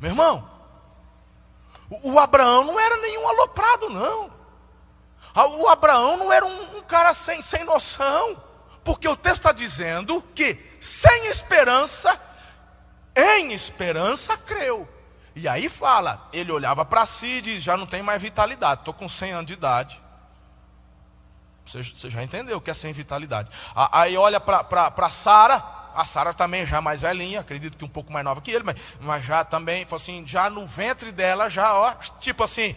Meu 0.00 0.10
irmão, 0.10 0.50
o 2.02 2.18
Abraão 2.18 2.64
não 2.64 2.80
era 2.80 2.96
nenhum 2.96 3.28
aloprado, 3.28 3.90
não. 3.90 4.32
Ah, 5.34 5.46
o 5.46 5.68
Abraão 5.68 6.16
não 6.16 6.32
era 6.32 6.44
um, 6.44 6.78
um 6.78 6.82
cara 6.82 7.12
sem, 7.12 7.42
sem 7.42 7.64
noção, 7.64 8.36
porque 8.82 9.06
o 9.06 9.16
texto 9.16 9.36
está 9.36 9.52
dizendo 9.52 10.22
que 10.34 10.58
sem 10.80 11.26
esperança, 11.26 12.18
em 13.14 13.52
esperança 13.52 14.36
creu. 14.38 14.88
E 15.34 15.46
aí 15.46 15.68
fala, 15.68 16.28
ele 16.32 16.52
olhava 16.52 16.84
para 16.84 17.06
si 17.06 17.26
e 17.26 17.40
diz: 17.40 17.62
já 17.62 17.76
não 17.76 17.86
tem 17.86 18.02
mais 18.02 18.20
vitalidade, 18.20 18.80
estou 18.80 18.94
com 18.94 19.08
100 19.08 19.32
anos 19.32 19.46
de 19.46 19.52
idade. 19.52 20.00
Você, 21.72 21.82
você 21.82 22.10
já 22.10 22.22
entendeu 22.22 22.58
o 22.58 22.60
que 22.60 22.70
é 22.70 22.74
sem 22.74 22.92
vitalidade. 22.92 23.48
Aí 23.74 24.16
olha 24.16 24.38
para 24.38 25.08
Sara, 25.08 25.62
a 25.94 26.04
Sara 26.04 26.34
também 26.34 26.66
já 26.66 26.80
mais 26.80 27.00
velhinha, 27.00 27.40
acredito 27.40 27.78
que 27.78 27.84
um 27.84 27.88
pouco 27.88 28.12
mais 28.12 28.24
nova 28.24 28.40
que 28.40 28.50
ele, 28.50 28.64
mas, 28.64 28.76
mas 29.00 29.24
já 29.24 29.42
também, 29.44 29.86
assim, 29.90 30.26
já 30.26 30.50
no 30.50 30.66
ventre 30.66 31.10
dela, 31.10 31.48
já, 31.48 31.74
ó, 31.74 31.94
tipo 32.20 32.42
assim, 32.42 32.76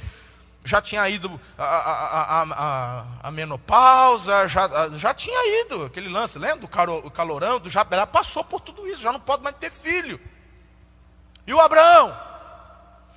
já 0.64 0.82
tinha 0.82 1.08
ido 1.10 1.40
a, 1.58 1.64
a, 1.64 2.42
a, 2.42 3.06
a, 3.24 3.32
menopausa, 3.32 4.48
já, 4.48 4.90
já 4.96 5.14
tinha 5.14 5.62
ido 5.62 5.86
aquele 5.86 6.10
lance, 6.10 6.40
lembra 6.40 6.68
do 6.68 7.12
calorão, 7.12 7.60
do 7.60 7.70
Jaberá, 7.70 8.08
passou 8.08 8.44
por 8.44 8.62
tudo 8.62 8.88
isso, 8.88 9.02
já 9.02 9.12
não 9.12 9.20
pode 9.20 9.44
mais 9.44 9.56
ter 9.58 9.72
filho. 9.72 10.20
E 11.46 11.54
o 11.54 11.60
Abraão? 11.60 12.18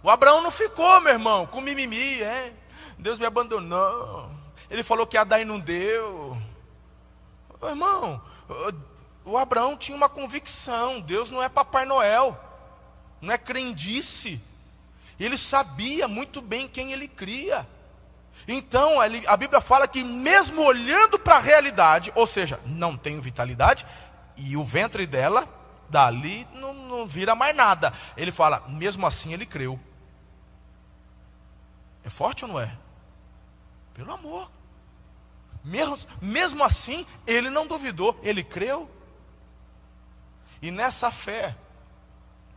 O 0.02 0.10
Abraão 0.10 0.42
não 0.42 0.50
ficou, 0.50 1.00
meu 1.00 1.12
irmão, 1.12 1.46
com 1.46 1.60
mimimi, 1.60 2.20
é, 2.20 2.52
Deus 2.98 3.18
me 3.18 3.26
abandonou. 3.26 4.37
Ele 4.70 4.82
falou 4.82 5.06
que 5.06 5.16
a 5.16 5.24
dar 5.24 5.40
e 5.40 5.44
não 5.44 5.58
deu. 5.58 6.36
Meu 7.60 7.70
irmão, 7.70 8.22
o 9.24 9.36
Abraão 9.36 9.76
tinha 9.76 9.96
uma 9.96 10.08
convicção, 10.08 11.00
Deus 11.00 11.30
não 11.30 11.42
é 11.42 11.48
Papai 11.48 11.84
Noel, 11.84 12.38
não 13.20 13.32
é 13.32 13.38
crendice. 13.38 14.40
Ele 15.18 15.36
sabia 15.36 16.06
muito 16.06 16.40
bem 16.40 16.68
quem 16.68 16.92
ele 16.92 17.08
cria. 17.08 17.66
Então, 18.46 19.00
a 19.00 19.36
Bíblia 19.36 19.60
fala 19.60 19.88
que, 19.88 20.04
mesmo 20.04 20.62
olhando 20.62 21.18
para 21.18 21.36
a 21.36 21.40
realidade, 21.40 22.12
ou 22.14 22.26
seja, 22.26 22.60
não 22.66 22.96
tem 22.96 23.18
vitalidade, 23.20 23.84
e 24.36 24.56
o 24.56 24.62
ventre 24.62 25.06
dela, 25.06 25.48
dali 25.88 26.46
não, 26.54 26.72
não 26.72 27.08
vira 27.08 27.34
mais 27.34 27.56
nada. 27.56 27.92
Ele 28.16 28.30
fala, 28.30 28.62
mesmo 28.68 29.06
assim 29.06 29.32
ele 29.32 29.44
creu. 29.44 29.78
É 32.04 32.08
forte 32.08 32.44
ou 32.44 32.52
não 32.52 32.60
é? 32.60 32.72
Pelo 33.92 34.12
amor. 34.12 34.48
Mesmo, 35.68 35.98
mesmo 36.22 36.64
assim, 36.64 37.06
ele 37.26 37.50
não 37.50 37.66
duvidou, 37.66 38.18
ele 38.22 38.42
creu. 38.42 38.90
E 40.62 40.70
nessa 40.70 41.10
fé, 41.10 41.54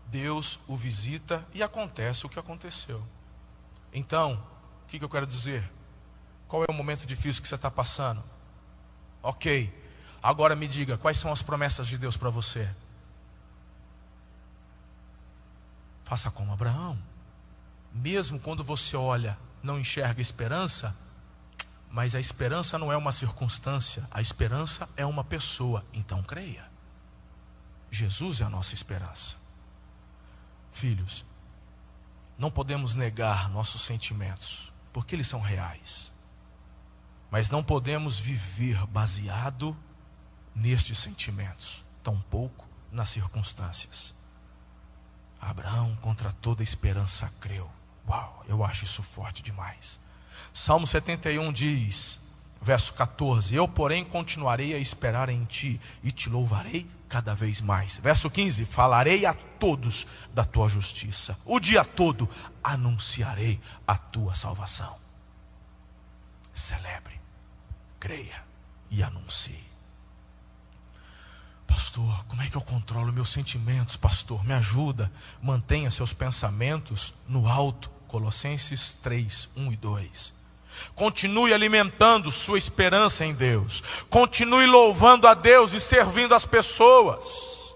Deus 0.07 0.61
o 0.65 0.77
visita 0.77 1.45
e 1.53 1.61
acontece 1.61 2.25
o 2.25 2.29
que 2.29 2.39
aconteceu. 2.39 3.03
Então, 3.93 4.41
o 4.83 4.87
que, 4.87 4.97
que 4.97 5.03
eu 5.03 5.09
quero 5.09 5.27
dizer? 5.27 5.69
Qual 6.47 6.63
é 6.63 6.67
o 6.69 6.73
momento 6.73 7.05
difícil 7.05 7.41
que 7.41 7.49
você 7.49 7.55
está 7.55 7.69
passando? 7.69 8.23
Ok, 9.21 9.71
agora 10.23 10.55
me 10.55 10.67
diga, 10.67 10.97
quais 10.97 11.17
são 11.17 11.33
as 11.33 11.41
promessas 11.41 11.89
de 11.89 11.97
Deus 11.97 12.15
para 12.15 12.29
você? 12.29 12.73
Faça 16.05 16.31
como 16.31 16.53
Abraão. 16.53 16.97
Mesmo 17.93 18.39
quando 18.39 18.63
você 18.63 18.95
olha, 18.95 19.37
não 19.61 19.77
enxerga 19.77 20.21
esperança, 20.21 20.95
mas 21.91 22.15
a 22.15 22.19
esperança 22.19 22.79
não 22.79 22.91
é 22.91 22.95
uma 22.95 23.11
circunstância, 23.11 24.07
a 24.09 24.21
esperança 24.21 24.87
é 24.95 25.05
uma 25.05 25.23
pessoa, 25.23 25.85
então 25.93 26.23
creia. 26.23 26.69
Jesus 27.91 28.39
é 28.39 28.45
a 28.45 28.49
nossa 28.49 28.73
esperança. 28.73 29.35
Filhos, 30.71 31.25
não 32.37 32.49
podemos 32.49 32.95
negar 32.95 33.49
nossos 33.49 33.81
sentimentos, 33.81 34.71
porque 34.93 35.15
eles 35.15 35.27
são 35.27 35.41
reais. 35.41 36.13
Mas 37.29 37.49
não 37.49 37.63
podemos 37.63 38.17
viver 38.17 38.85
baseado 38.87 39.77
nestes 40.55 40.97
sentimentos, 40.97 41.83
tampouco 42.01 42.67
nas 42.91 43.09
circunstâncias. 43.09 44.15
Abraão, 45.39 45.95
contra 45.97 46.31
toda 46.33 46.63
esperança, 46.63 47.31
creu. 47.41 47.69
Uau, 48.07 48.45
eu 48.47 48.63
acho 48.63 48.85
isso 48.85 49.03
forte 49.03 49.43
demais. 49.43 49.99
Salmo 50.53 50.85
71 50.85 51.51
diz, 51.51 52.19
verso 52.61 52.93
14: 52.93 53.55
Eu, 53.55 53.67
porém, 53.67 54.03
continuarei 54.03 54.73
a 54.73 54.77
esperar 54.77 55.29
em 55.29 55.43
ti 55.45 55.79
e 56.03 56.11
te 56.11 56.29
louvarei 56.29 56.89
cada 57.09 57.35
vez 57.35 57.59
mais. 57.61 57.97
Verso 57.97 58.29
15: 58.29 58.65
Falarei 58.65 59.25
a 59.25 59.33
todos 59.33 60.07
da 60.33 60.45
tua 60.45 60.69
justiça, 60.69 61.37
o 61.45 61.59
dia 61.59 61.83
todo 61.83 62.29
anunciarei 62.63 63.59
a 63.87 63.97
tua 63.97 64.35
salvação. 64.35 64.97
Celebre, 66.53 67.19
creia 67.99 68.43
e 68.89 69.01
anuncie. 69.03 69.71
Pastor, 71.67 72.25
como 72.25 72.41
é 72.41 72.49
que 72.49 72.57
eu 72.57 72.61
controlo 72.61 73.13
meus 73.13 73.29
sentimentos? 73.29 73.95
Pastor, 73.95 74.43
me 74.43 74.53
ajuda. 74.53 75.11
Mantenha 75.41 75.89
seus 75.89 76.11
pensamentos 76.11 77.13
no 77.29 77.47
alto. 77.47 77.89
Colossenses 78.11 78.93
3, 79.01 79.49
1 79.55 79.71
e 79.71 79.75
2. 79.77 80.33
Continue 80.95 81.53
alimentando 81.53 82.29
sua 82.29 82.57
esperança 82.57 83.23
em 83.23 83.33
Deus. 83.33 83.81
Continue 84.09 84.65
louvando 84.65 85.29
a 85.29 85.33
Deus 85.33 85.71
e 85.71 85.79
servindo 85.79 86.35
as 86.35 86.45
pessoas. 86.45 87.73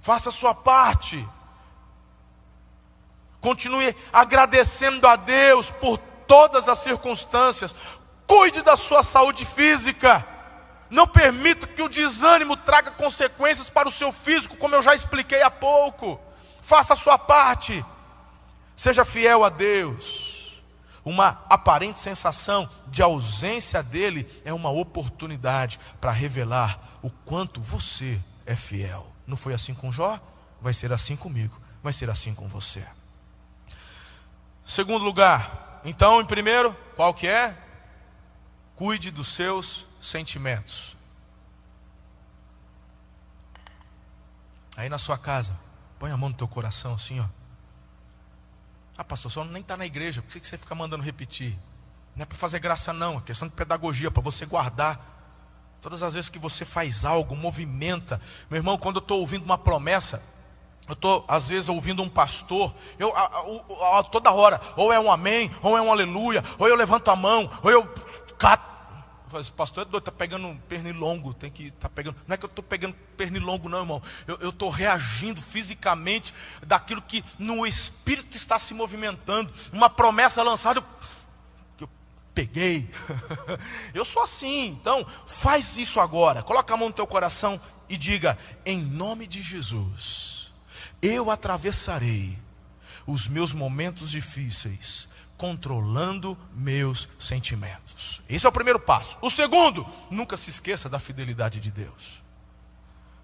Faça 0.00 0.30
a 0.30 0.32
sua 0.32 0.54
parte. 0.54 1.22
Continue 3.42 3.94
agradecendo 4.10 5.06
a 5.06 5.16
Deus 5.16 5.70
por 5.70 5.98
todas 6.26 6.66
as 6.66 6.78
circunstâncias. 6.78 7.76
Cuide 8.26 8.62
da 8.62 8.74
sua 8.74 9.02
saúde 9.02 9.44
física. 9.44 10.26
Não 10.88 11.06
permita 11.06 11.66
que 11.66 11.82
o 11.82 11.90
desânimo 11.90 12.56
traga 12.56 12.90
consequências 12.92 13.68
para 13.68 13.88
o 13.88 13.92
seu 13.92 14.10
físico, 14.12 14.56
como 14.56 14.74
eu 14.74 14.82
já 14.82 14.94
expliquei 14.94 15.42
há 15.42 15.50
pouco. 15.50 16.18
Faça 16.62 16.94
a 16.94 16.96
sua 16.96 17.18
parte. 17.18 17.84
Seja 18.82 19.04
fiel 19.04 19.44
a 19.44 19.48
Deus. 19.48 20.60
Uma 21.04 21.40
aparente 21.48 22.00
sensação 22.00 22.68
de 22.88 23.00
ausência 23.00 23.80
dele 23.80 24.28
é 24.44 24.52
uma 24.52 24.70
oportunidade 24.70 25.78
para 26.00 26.10
revelar 26.10 26.98
o 27.00 27.08
quanto 27.08 27.60
você 27.60 28.20
é 28.44 28.56
fiel. 28.56 29.06
Não 29.24 29.36
foi 29.36 29.54
assim 29.54 29.72
com 29.72 29.92
Jó? 29.92 30.18
Vai 30.60 30.74
ser 30.74 30.92
assim 30.92 31.14
comigo. 31.14 31.56
vai 31.80 31.92
ser 31.92 32.10
assim 32.10 32.34
com 32.34 32.48
você. 32.48 32.84
Segundo 34.64 35.04
lugar, 35.04 35.80
então, 35.84 36.20
em 36.20 36.26
primeiro, 36.26 36.76
qual 36.96 37.14
que 37.14 37.28
é? 37.28 37.56
Cuide 38.74 39.12
dos 39.12 39.28
seus 39.28 39.86
sentimentos. 40.02 40.96
Aí 44.76 44.88
na 44.88 44.98
sua 44.98 45.16
casa, 45.16 45.56
põe 46.00 46.10
a 46.10 46.16
mão 46.16 46.30
no 46.30 46.34
teu 46.34 46.48
coração 46.48 46.94
assim, 46.94 47.20
ó. 47.20 47.41
Ah, 48.96 49.04
pastor, 49.04 49.30
só 49.32 49.44
nem 49.44 49.62
está 49.62 49.76
na 49.76 49.86
igreja, 49.86 50.20
por 50.22 50.32
que 50.32 50.46
você 50.46 50.58
fica 50.58 50.74
mandando 50.74 51.02
repetir? 51.02 51.58
Não 52.14 52.24
é 52.24 52.26
para 52.26 52.36
fazer 52.36 52.58
graça, 52.58 52.92
não, 52.92 53.18
é 53.18 53.20
questão 53.22 53.48
de 53.48 53.54
pedagogia, 53.54 54.10
para 54.10 54.22
você 54.22 54.44
guardar. 54.44 55.12
Todas 55.80 56.02
as 56.02 56.14
vezes 56.14 56.28
que 56.28 56.38
você 56.38 56.64
faz 56.64 57.04
algo, 57.04 57.34
movimenta. 57.34 58.20
Meu 58.50 58.58
irmão, 58.58 58.78
quando 58.78 58.96
eu 58.96 59.02
estou 59.02 59.20
ouvindo 59.20 59.44
uma 59.44 59.58
promessa, 59.58 60.22
eu 60.86 60.92
estou, 60.92 61.24
às 61.26 61.48
vezes, 61.48 61.68
ouvindo 61.68 62.02
um 62.02 62.08
pastor, 62.08 62.74
eu, 62.98 63.14
a, 63.16 63.20
a, 63.20 63.98
a, 63.98 64.02
toda 64.02 64.30
hora, 64.30 64.60
ou 64.76 64.92
é 64.92 65.00
um 65.00 65.10
amém, 65.10 65.50
ou 65.62 65.76
é 65.76 65.82
um 65.82 65.90
aleluia, 65.90 66.44
ou 66.58 66.68
eu 66.68 66.76
levanto 66.76 67.10
a 67.10 67.16
mão, 67.16 67.50
ou 67.62 67.70
eu 67.70 67.86
cato. 68.38 68.71
Esse 69.40 69.52
pastor 69.52 69.82
é 69.82 69.84
doido, 69.84 69.98
está 69.98 70.12
pegando 70.12 70.54
pernilongo, 70.68 71.32
tem 71.34 71.50
que 71.50 71.70
tá 71.72 71.88
pegando. 71.88 72.16
Não 72.26 72.34
é 72.34 72.36
que 72.36 72.44
eu 72.44 72.48
estou 72.48 72.62
pegando 72.62 72.94
pernilongo, 73.16 73.68
não, 73.68 73.80
irmão. 73.80 74.02
Eu 74.26 74.50
estou 74.50 74.70
reagindo 74.70 75.40
fisicamente 75.40 76.34
daquilo 76.66 77.02
que 77.02 77.24
no 77.38 77.66
espírito 77.66 78.36
está 78.36 78.58
se 78.58 78.74
movimentando. 78.74 79.52
Uma 79.72 79.88
promessa 79.88 80.42
lançada, 80.42 80.82
que 81.76 81.84
eu 81.84 81.88
peguei. 82.34 82.90
eu 83.94 84.04
sou 84.04 84.22
assim, 84.22 84.68
então 84.68 85.06
faz 85.26 85.76
isso 85.76 86.00
agora. 86.00 86.42
Coloca 86.42 86.74
a 86.74 86.76
mão 86.76 86.88
no 86.88 86.94
teu 86.94 87.06
coração 87.06 87.60
e 87.88 87.96
diga: 87.96 88.38
em 88.64 88.78
nome 88.78 89.26
de 89.26 89.42
Jesus, 89.42 90.52
eu 91.00 91.30
atravessarei 91.30 92.38
os 93.06 93.26
meus 93.26 93.52
momentos 93.52 94.10
difíceis 94.10 95.11
controlando 95.42 96.38
meus 96.54 97.08
sentimentos. 97.18 98.22
Esse 98.28 98.46
é 98.46 98.48
o 98.48 98.52
primeiro 98.52 98.78
passo. 98.78 99.16
O 99.20 99.28
segundo, 99.28 99.84
nunca 100.08 100.36
se 100.36 100.50
esqueça 100.50 100.88
da 100.88 101.00
fidelidade 101.00 101.58
de 101.58 101.68
Deus. 101.68 102.22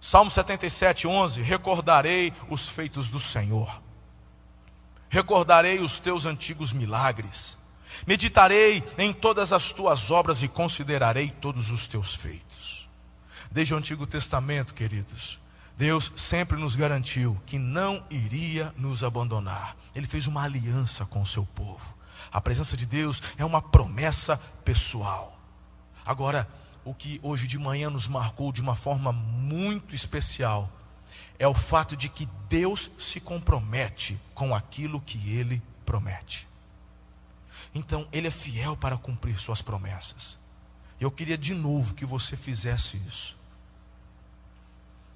Salmo 0.01 0.29
77, 0.29 1.07
11: 1.07 1.41
Recordarei 1.43 2.33
os 2.51 2.69
feitos 2.69 3.09
do 3.09 3.21
Senhor, 3.21 3.81
recordarei 5.09 5.79
os 5.79 6.01
teus 6.01 6.27
antigos 6.27 6.73
milagres, 6.73 7.57
meditarei 8.05 8.83
em 8.99 9.13
todas 9.13 9.53
as 9.53 9.71
tuas 9.71 10.11
obras 10.11 10.43
e 10.43 10.49
considerarei 10.49 11.31
todos 11.41 11.71
os 11.71 11.87
teus 11.87 12.17
feitos. 12.17 12.89
Desde 13.49 13.75
o 13.75 13.77
Antigo 13.77 14.09
Testamento, 14.09 14.75
queridos, 14.75 15.39
Deus 15.77 16.11
sempre 16.17 16.57
nos 16.57 16.75
garantiu 16.75 17.41
que 17.47 17.61
não 17.61 18.05
iria 18.11 18.75
nos 18.77 19.05
abandonar. 19.05 19.77
Ele 19.95 20.09
fez 20.09 20.27
uma 20.27 20.43
aliança 20.43 21.07
com 21.07 21.23
o 21.23 21.27
seu 21.27 21.47
povo. 21.47 21.98
A 22.31 22.41
presença 22.41 22.77
de 22.77 22.87
Deus 22.87 23.23
é 23.37 23.45
uma 23.45 23.63
promessa 23.63 24.37
pessoal. 24.65 25.39
Agora, 26.05 26.49
o 26.85 26.95
que 26.95 27.21
hoje 27.23 27.47
de 27.47 27.59
manhã 27.59 27.91
nos 27.91 28.09
marcou 28.09 28.53
de 28.53 28.61
uma 28.61 28.75
forma 28.75 29.13
muito 29.13 29.95
especial 29.95 30.71
é 31.39 31.47
o 31.47 31.55
fato 31.55 31.97
de 31.97 32.09
que 32.09 32.27
Deus 32.49 32.91
se 32.99 33.21
compromete 33.21 34.19
com 34.35 34.55
aquilo 34.55 35.01
que 35.01 35.31
ele 35.31 35.63
promete. 35.85 36.49
Então, 37.75 38.09
ele 38.13 38.29
é 38.29 38.31
fiel 38.31 38.77
para 38.77 38.97
cumprir 38.97 39.39
suas 39.39 39.63
promessas. 39.63 40.39
Eu 41.01 41.11
queria 41.11 41.39
de 41.39 41.55
novo 41.55 41.95
que 41.95 42.05
você 42.05 42.37
fizesse 42.37 42.97
isso. 43.07 43.37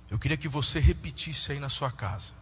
Eu 0.09 0.19
queria 0.19 0.37
que 0.37 0.49
você 0.49 0.79
repetisse 0.79 1.53
aí 1.53 1.59
na 1.59 1.69
sua 1.69 1.91
casa. 1.91 2.42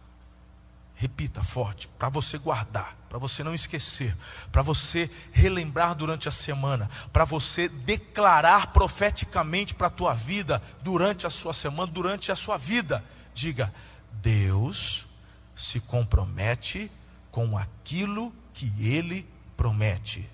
Repita 1.01 1.43
forte, 1.43 1.87
para 1.97 2.09
você 2.09 2.37
guardar, 2.37 2.95
para 3.09 3.17
você 3.17 3.43
não 3.43 3.55
esquecer, 3.55 4.15
para 4.51 4.61
você 4.61 5.09
relembrar 5.31 5.95
durante 5.95 6.29
a 6.29 6.31
semana, 6.31 6.87
para 7.11 7.25
você 7.25 7.67
declarar 7.67 8.67
profeticamente 8.67 9.73
para 9.73 9.87
a 9.87 9.89
tua 9.89 10.13
vida 10.13 10.61
durante 10.83 11.25
a 11.25 11.31
sua 11.31 11.55
semana, 11.55 11.91
durante 11.91 12.31
a 12.31 12.35
sua 12.35 12.55
vida. 12.55 13.03
Diga: 13.33 13.73
Deus 14.11 15.07
se 15.55 15.79
compromete 15.79 16.91
com 17.31 17.57
aquilo 17.57 18.31
que 18.53 18.71
ele 18.77 19.27
promete. 19.57 20.29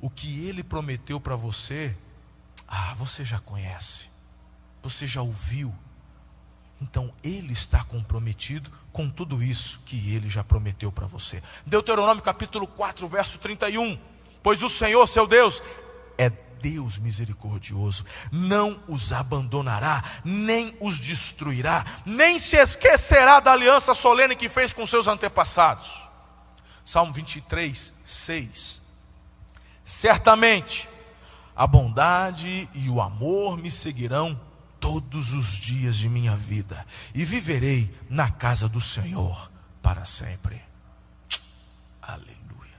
O 0.00 0.08
que 0.08 0.46
ele 0.46 0.64
prometeu 0.64 1.20
para 1.20 1.36
você, 1.36 1.94
ah, 2.66 2.94
você 2.94 3.26
já 3.26 3.38
conhece. 3.40 4.08
Você 4.82 5.06
já 5.06 5.20
ouviu. 5.20 5.76
Então 6.80 7.12
ele 7.22 7.52
está 7.52 7.82
comprometido 7.84 8.70
com 8.92 9.08
tudo 9.08 9.42
isso 9.42 9.80
que 9.84 10.14
ele 10.14 10.28
já 10.28 10.42
prometeu 10.42 10.90
para 10.90 11.06
você. 11.06 11.42
Deuteronômio 11.66 12.22
capítulo 12.22 12.66
4, 12.66 13.08
verso 13.08 13.38
31. 13.38 13.98
Pois 14.42 14.62
o 14.62 14.68
Senhor, 14.68 15.06
seu 15.06 15.26
Deus, 15.26 15.62
é 16.16 16.30
Deus 16.30 16.98
misericordioso, 16.98 18.04
não 18.32 18.80
os 18.88 19.12
abandonará, 19.12 20.02
nem 20.24 20.76
os 20.80 20.98
destruirá, 20.98 21.84
nem 22.04 22.38
se 22.38 22.56
esquecerá 22.56 23.40
da 23.40 23.52
aliança 23.52 23.94
solene 23.94 24.34
que 24.34 24.48
fez 24.48 24.72
com 24.72 24.86
seus 24.86 25.06
antepassados. 25.06 26.08
Salmo 26.84 27.12
23, 27.12 27.92
6. 28.04 28.82
Certamente 29.84 30.88
a 31.54 31.66
bondade 31.66 32.68
e 32.74 32.88
o 32.88 33.00
amor 33.00 33.58
me 33.58 33.70
seguirão 33.70 34.40
todos 34.80 35.32
os 35.32 35.48
dias 35.48 35.96
de 35.96 36.08
minha 36.08 36.36
vida 36.36 36.84
e 37.14 37.24
viverei 37.24 37.94
na 38.08 38.30
casa 38.30 38.68
do 38.68 38.80
Senhor 38.80 39.50
para 39.82 40.04
sempre. 40.04 40.62
Aleluia. 42.02 42.78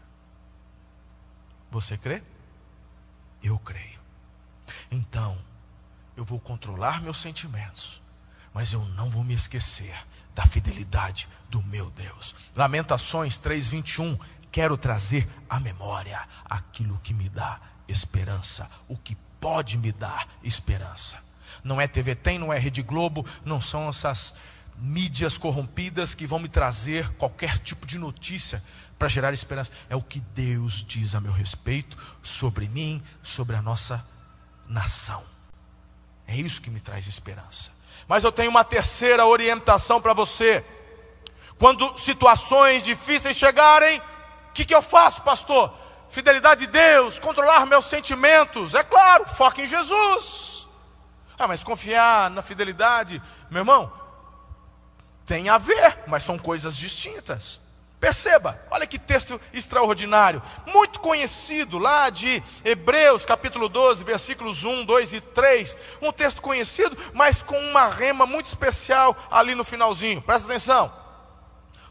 Você 1.71 1.97
crê? 1.97 2.23
Eu 3.43 3.57
creio. 3.59 3.99
Então, 4.91 5.37
eu 6.17 6.25
vou 6.25 6.39
controlar 6.39 7.01
meus 7.01 7.17
sentimentos, 7.17 8.01
mas 8.53 8.73
eu 8.73 8.83
não 8.89 9.09
vou 9.09 9.23
me 9.23 9.33
esquecer 9.33 9.95
da 10.35 10.45
fidelidade 10.45 11.27
do 11.49 11.61
meu 11.63 11.89
Deus. 11.91 12.35
Lamentações 12.55 13.37
3:21, 13.37 14.19
quero 14.51 14.77
trazer 14.77 15.29
à 15.49 15.59
memória 15.59 16.27
aquilo 16.45 16.99
que 16.99 17.13
me 17.13 17.29
dá 17.29 17.59
esperança, 17.87 18.69
o 18.87 18.97
que 18.97 19.15
pode 19.39 19.77
me 19.77 19.91
dar 19.91 20.27
esperança 20.43 21.28
não 21.63 21.79
é 21.79 21.87
TV 21.87 22.15
Tem, 22.15 22.39
não 22.39 22.51
é 22.51 22.59
Rede 22.59 22.81
Globo, 22.81 23.25
não 23.43 23.59
são 23.61 23.89
essas 23.89 24.35
mídias 24.77 25.37
corrompidas 25.37 26.13
que 26.13 26.25
vão 26.25 26.39
me 26.39 26.47
trazer 26.47 27.09
qualquer 27.15 27.59
tipo 27.59 27.85
de 27.85 27.97
notícia 27.97 28.63
para 28.97 29.07
gerar 29.07 29.33
esperança. 29.33 29.71
É 29.89 29.95
o 29.95 30.01
que 30.01 30.19
Deus 30.19 30.85
diz 30.85 31.15
a 31.15 31.21
meu 31.21 31.31
respeito, 31.31 31.97
sobre 32.21 32.67
mim, 32.67 33.01
sobre 33.23 33.55
a 33.55 33.61
nossa 33.61 34.05
nação. 34.67 35.23
É 36.27 36.35
isso 36.35 36.61
que 36.61 36.69
me 36.69 36.79
traz 36.79 37.07
esperança. 37.07 37.71
Mas 38.07 38.23
eu 38.23 38.31
tenho 38.31 38.49
uma 38.49 38.63
terceira 38.63 39.25
orientação 39.25 40.01
para 40.01 40.13
você. 40.13 40.63
Quando 41.57 41.97
situações 41.97 42.83
difíceis 42.83 43.35
chegarem, 43.35 43.99
o 43.99 44.53
que, 44.53 44.65
que 44.65 44.75
eu 44.75 44.81
faço, 44.81 45.21
pastor? 45.21 45.73
Fidelidade 46.09 46.65
de 46.65 46.71
Deus, 46.71 47.19
controlar 47.19 47.65
meus 47.65 47.85
sentimentos. 47.85 48.73
É 48.73 48.83
claro, 48.83 49.27
foca 49.27 49.61
em 49.61 49.67
Jesus. 49.67 50.58
Ah, 51.39 51.47
mas 51.47 51.63
confiar 51.63 52.29
na 52.29 52.41
fidelidade, 52.41 53.21
meu 53.49 53.61
irmão, 53.61 53.89
tem 55.25 55.47
a 55.47 55.57
ver, 55.57 55.99
mas 56.05 56.23
são 56.23 56.37
coisas 56.37 56.75
distintas. 56.75 57.61
Perceba, 57.97 58.59
olha 58.71 58.85
que 58.85 58.99
texto 58.99 59.39
extraordinário, 59.53 60.41
muito 60.67 60.99
conhecido 60.99 61.77
lá 61.77 62.09
de 62.09 62.43
Hebreus, 62.63 63.23
capítulo 63.23 63.69
12, 63.69 64.03
versículos 64.03 64.63
1, 64.63 64.83
2 64.83 65.13
e 65.13 65.21
3. 65.21 65.77
Um 66.01 66.11
texto 66.11 66.41
conhecido, 66.41 66.97
mas 67.13 67.41
com 67.41 67.57
uma 67.57 67.87
rema 67.87 68.25
muito 68.25 68.47
especial 68.47 69.15
ali 69.31 69.55
no 69.55 69.63
finalzinho. 69.63 70.21
Presta 70.21 70.47
atenção. 70.47 70.91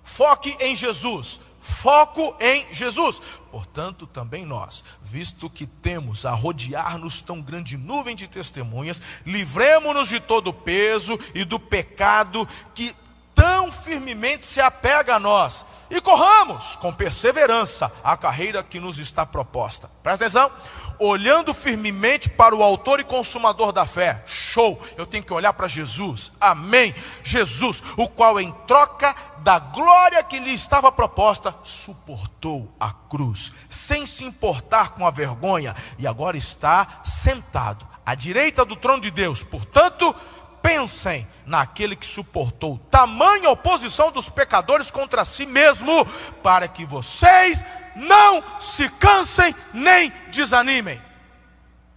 Foque 0.02 0.56
em 0.60 0.76
Jesus. 0.76 1.40
Foco 1.68 2.34
em 2.40 2.66
Jesus. 2.72 3.20
Portanto, 3.50 4.06
também 4.06 4.44
nós, 4.44 4.82
visto 5.02 5.50
que 5.50 5.66
temos 5.66 6.24
a 6.24 6.32
rodear-nos 6.32 7.20
tão 7.20 7.42
grande 7.42 7.76
nuvem 7.76 8.16
de 8.16 8.26
testemunhas, 8.26 9.00
livremos-nos 9.24 10.08
de 10.08 10.18
todo 10.18 10.48
o 10.48 10.52
peso 10.52 11.18
e 11.34 11.44
do 11.44 11.60
pecado 11.60 12.48
que 12.74 12.96
tão 13.34 13.70
firmemente 13.70 14.46
se 14.46 14.60
apega 14.60 15.16
a 15.16 15.20
nós 15.20 15.64
e 15.90 16.00
corramos 16.00 16.76
com 16.76 16.92
perseverança 16.92 17.92
a 18.02 18.16
carreira 18.16 18.62
que 18.62 18.80
nos 18.80 18.98
está 18.98 19.24
proposta. 19.24 19.88
Presta 20.02 20.24
atenção 20.24 20.50
olhando 20.98 21.54
firmemente 21.54 22.28
para 22.28 22.54
o 22.54 22.62
autor 22.62 23.00
e 23.00 23.04
consumador 23.04 23.72
da 23.72 23.86
fé. 23.86 24.22
Show! 24.26 24.80
Eu 24.96 25.06
tenho 25.06 25.22
que 25.22 25.32
olhar 25.32 25.52
para 25.52 25.68
Jesus. 25.68 26.32
Amém. 26.40 26.94
Jesus, 27.22 27.82
o 27.96 28.08
qual 28.08 28.40
em 28.40 28.50
troca 28.66 29.14
da 29.42 29.58
glória 29.58 30.22
que 30.22 30.38
lhe 30.38 30.52
estava 30.52 30.92
proposta, 30.92 31.54
suportou 31.64 32.72
a 32.78 32.92
cruz, 32.92 33.52
sem 33.70 34.06
se 34.06 34.24
importar 34.24 34.90
com 34.90 35.06
a 35.06 35.10
vergonha, 35.10 35.74
e 35.98 36.06
agora 36.06 36.36
está 36.36 37.00
sentado 37.04 37.86
à 38.04 38.14
direita 38.14 38.64
do 38.64 38.76
trono 38.76 39.02
de 39.02 39.10
Deus. 39.10 39.42
Portanto, 39.42 40.14
pensem 40.62 41.26
naquele 41.46 41.96
que 41.96 42.06
suportou 42.06 42.78
tamanha 42.90 43.50
oposição 43.50 44.10
dos 44.10 44.28
pecadores 44.28 44.90
contra 44.90 45.24
si 45.24 45.46
mesmo, 45.46 46.04
para 46.42 46.68
que 46.68 46.84
vocês 46.84 47.64
não 47.96 48.42
se 48.60 48.88
cansem 48.90 49.54
nem 49.72 50.12
desanimem. 50.30 51.00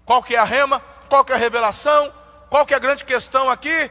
Qual 0.05 0.23
que 0.23 0.35
é 0.35 0.39
a 0.39 0.43
rema? 0.43 0.81
Qual 1.09 1.23
que 1.25 1.31
é 1.31 1.35
a 1.35 1.39
revelação? 1.39 2.11
Qual 2.49 2.65
que 2.65 2.73
é 2.73 2.77
a 2.77 2.79
grande 2.79 3.03
questão 3.03 3.49
aqui? 3.49 3.89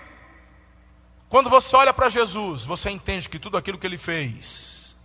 Quando 1.30 1.48
você 1.48 1.76
olha 1.76 1.94
para 1.94 2.10
Jesus, 2.10 2.64
você 2.64 2.90
entende 2.90 3.28
que 3.28 3.38
tudo 3.38 3.56
aquilo 3.56 3.78
que 3.78 3.86
ele 3.86 3.96
fez, 3.96 4.96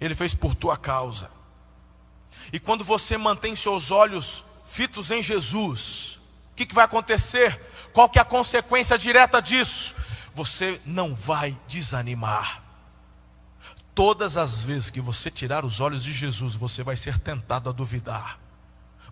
ele 0.00 0.16
fez 0.16 0.34
por 0.34 0.52
tua 0.52 0.76
causa. 0.76 1.30
E 2.52 2.58
quando 2.58 2.84
você 2.84 3.16
mantém 3.16 3.54
seus 3.54 3.92
olhos 3.92 4.44
fitos 4.68 5.12
em 5.12 5.22
Jesus, 5.22 6.18
o 6.50 6.56
que, 6.56 6.66
que 6.66 6.74
vai 6.74 6.84
acontecer? 6.84 7.56
Qual 7.92 8.08
que 8.08 8.18
é 8.18 8.22
a 8.22 8.24
consequência 8.24 8.98
direta 8.98 9.40
disso? 9.40 9.94
Você 10.34 10.80
não 10.84 11.14
vai 11.14 11.56
desanimar. 11.68 12.64
Todas 13.94 14.36
as 14.36 14.64
vezes 14.64 14.90
que 14.90 15.00
você 15.00 15.30
tirar 15.30 15.64
os 15.64 15.78
olhos 15.78 16.02
de 16.02 16.12
Jesus, 16.12 16.56
você 16.56 16.82
vai 16.82 16.96
ser 16.96 17.16
tentado 17.20 17.68
a 17.68 17.72
duvidar. 17.72 18.40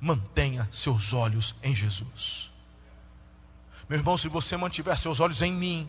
Mantenha 0.00 0.68
seus 0.72 1.12
olhos 1.12 1.54
em 1.62 1.72
Jesus. 1.72 2.50
Meu 3.88 4.00
irmão, 4.00 4.18
se 4.18 4.26
você 4.26 4.56
mantiver 4.56 4.98
seus 4.98 5.20
olhos 5.20 5.40
em 5.40 5.52
mim, 5.52 5.88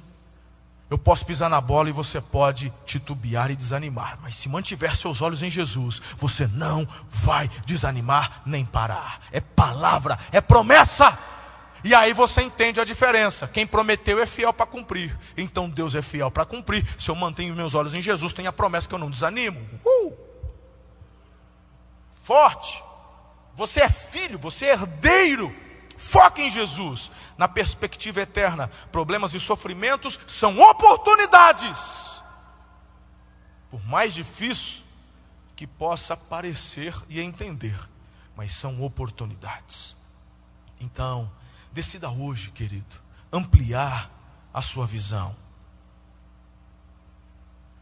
eu 0.90 0.98
posso 0.98 1.24
pisar 1.26 1.50
na 1.50 1.62
bola 1.62 1.90
e 1.90 1.94
você 1.94 2.20
pode 2.20 2.74
titubear 2.84 3.52
e 3.52 3.56
desanimar, 3.56 4.18
mas 4.24 4.36
se 4.36 4.50
mantiver 4.50 4.96
seus 4.96 5.22
olhos 5.22 5.44
em 5.44 5.50
Jesus, 5.50 6.02
você 6.18 6.48
não 6.48 6.88
vai 7.10 7.48
desanimar 7.64 8.42
nem 8.44 8.66
parar. 8.66 9.22
É 9.32 9.40
palavra, 9.40 10.18
é 10.32 10.42
promessa. 10.42 11.18
E 11.84 11.94
aí 11.94 12.12
você 12.12 12.42
entende 12.42 12.82
a 12.82 12.86
diferença. 12.86 13.48
Quem 13.48 13.68
prometeu 13.68 14.20
é 14.20 14.26
fiel 14.26 14.52
para 14.52 14.66
cumprir. 14.66 15.18
Então 15.38 15.70
Deus 15.70 15.94
é 15.94 16.02
fiel 16.02 16.32
para 16.32 16.44
cumprir. 16.44 16.86
Se 16.98 17.10
eu 17.10 17.16
mantenho 17.16 17.56
meus 17.56 17.76
olhos 17.76 17.94
em 17.94 18.02
Jesus, 18.02 18.34
tem 18.34 18.48
a 18.48 18.52
promessa 18.52 18.88
que 18.88 18.96
eu 18.96 19.00
não 19.00 19.12
desanimo. 19.12 19.60
Uh! 19.86 20.18
Forte. 22.24 22.84
Você 23.56 23.82
é 23.82 23.90
filho, 23.90 24.40
você 24.40 24.66
é 24.66 24.74
herdeiro 24.74 25.54
Foque 26.00 26.42
em 26.42 26.50
Jesus, 26.50 27.12
na 27.38 27.46
perspectiva 27.46 28.22
eterna. 28.22 28.70
Problemas 28.90 29.34
e 29.34 29.40
sofrimentos 29.40 30.18
são 30.28 30.58
oportunidades. 30.58 32.22
Por 33.70 33.86
mais 33.86 34.14
difícil 34.14 34.86
que 35.58 35.68
possa 35.68 36.16
parecer 36.16 36.96
e 37.10 37.20
entender, 37.20 37.78
mas 38.34 38.54
são 38.54 38.82
oportunidades. 38.82 39.98
Então, 40.80 41.30
decida 41.70 42.10
hoje, 42.10 42.50
querido, 42.52 42.96
ampliar 43.32 44.10
a 44.54 44.62
sua 44.62 44.88
visão. 44.88 45.36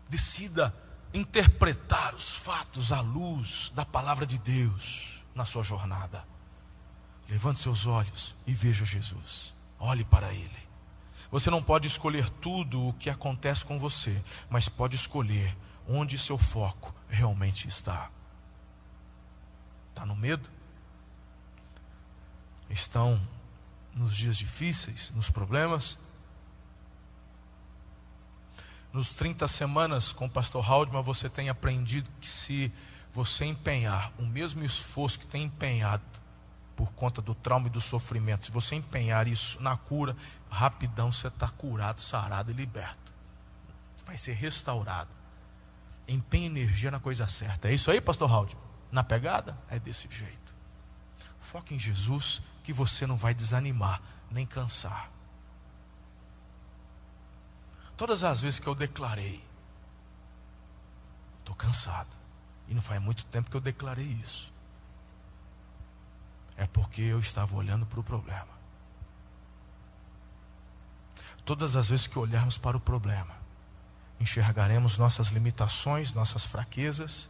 Decida 0.09 0.73
interpretar 1.13 2.15
os 2.15 2.35
fatos 2.35 2.91
à 2.91 2.99
luz 2.99 3.71
da 3.75 3.85
palavra 3.85 4.25
de 4.25 4.39
Deus 4.39 5.23
na 5.35 5.45
sua 5.45 5.61
jornada. 5.61 6.25
Levante 7.27 7.59
seus 7.59 7.85
olhos 7.85 8.35
e 8.45 8.53
veja 8.53 8.85
Jesus. 8.85 9.53
Olhe 9.79 10.05
para 10.05 10.31
Ele. 10.33 10.67
Você 11.29 11.49
não 11.49 11.61
pode 11.61 11.87
escolher 11.87 12.29
tudo 12.29 12.87
o 12.87 12.93
que 12.93 13.09
acontece 13.09 13.65
com 13.65 13.77
você, 13.77 14.23
mas 14.49 14.69
pode 14.69 14.95
escolher 14.95 15.55
onde 15.87 16.17
seu 16.17 16.37
foco 16.37 16.95
realmente 17.09 17.67
está. 17.67 18.09
Está 19.89 20.05
no 20.05 20.15
medo? 20.15 20.49
Estão 22.69 23.19
nos 23.93 24.15
dias 24.15 24.37
difíceis, 24.37 25.11
nos 25.11 25.29
problemas? 25.29 25.97
Nos 28.93 29.13
30 29.15 29.47
semanas 29.47 30.13
com 30.13 30.25
o 30.25 30.29
pastor 30.29 30.65
Haldman, 30.69 31.03
você 31.03 31.29
tem 31.29 31.49
aprendido 31.49 32.09
que 32.21 32.27
se 32.27 32.71
você 33.13 33.45
empenhar 33.45 34.13
o 34.17 34.23
mesmo 34.25 34.63
esforço 34.63 35.19
que 35.19 35.27
tem 35.27 35.43
empenhado 35.43 36.03
por 36.77 36.93
conta 36.93 37.23
do 37.23 37.33
trauma 37.33 37.65
e 37.65 37.71
do 37.71 37.81
sofrimento, 37.81 38.45
se 38.45 38.51
você 38.51 38.75
empenhar 38.75 39.27
isso 39.27 39.61
na 39.63 39.75
cura, 39.75 40.15
rapidão 40.47 41.11
você 41.11 41.27
está 41.27 41.49
curado, 41.49 41.99
sarado 41.99 42.51
e 42.51 42.53
liberto. 42.53 43.13
Vai 44.05 44.15
ser 44.15 44.33
restaurado. 44.33 45.09
Empenhe 46.07 46.45
energia 46.45 46.91
na 46.91 46.99
coisa 46.99 47.27
certa. 47.27 47.67
É 47.67 47.73
isso 47.73 47.89
aí, 47.89 47.99
pastor 47.99 48.29
Raul? 48.29 48.47
Na 48.91 49.03
pegada? 49.03 49.57
É 49.67 49.79
desse 49.79 50.07
jeito. 50.09 50.55
Foque 51.39 51.73
em 51.73 51.79
Jesus 51.79 52.43
que 52.63 52.71
você 52.71 53.07
não 53.07 53.17
vai 53.17 53.33
desanimar, 53.33 53.99
nem 54.29 54.45
cansar. 54.45 55.09
Todas 57.97 58.23
as 58.23 58.41
vezes 58.41 58.59
que 58.59 58.67
eu 58.67 58.75
declarei, 58.75 59.43
estou 61.39 61.55
cansado. 61.55 62.15
E 62.67 62.73
não 62.75 62.83
faz 62.83 63.01
muito 63.01 63.25
tempo 63.25 63.49
que 63.49 63.57
eu 63.57 63.61
declarei 63.61 64.05
isso 64.05 64.55
é 66.57 66.65
porque 66.65 67.01
eu 67.01 67.19
estava 67.19 67.55
olhando 67.55 67.85
para 67.85 67.99
o 67.99 68.03
problema. 68.03 68.57
Todas 71.45 71.75
as 71.75 71.89
vezes 71.89 72.07
que 72.07 72.19
olharmos 72.19 72.57
para 72.57 72.75
o 72.75 72.79
problema, 72.79 73.33
enxergaremos 74.19 74.97
nossas 74.97 75.27
limitações, 75.27 76.11
nossas 76.13 76.43
fraquezas 76.43 77.29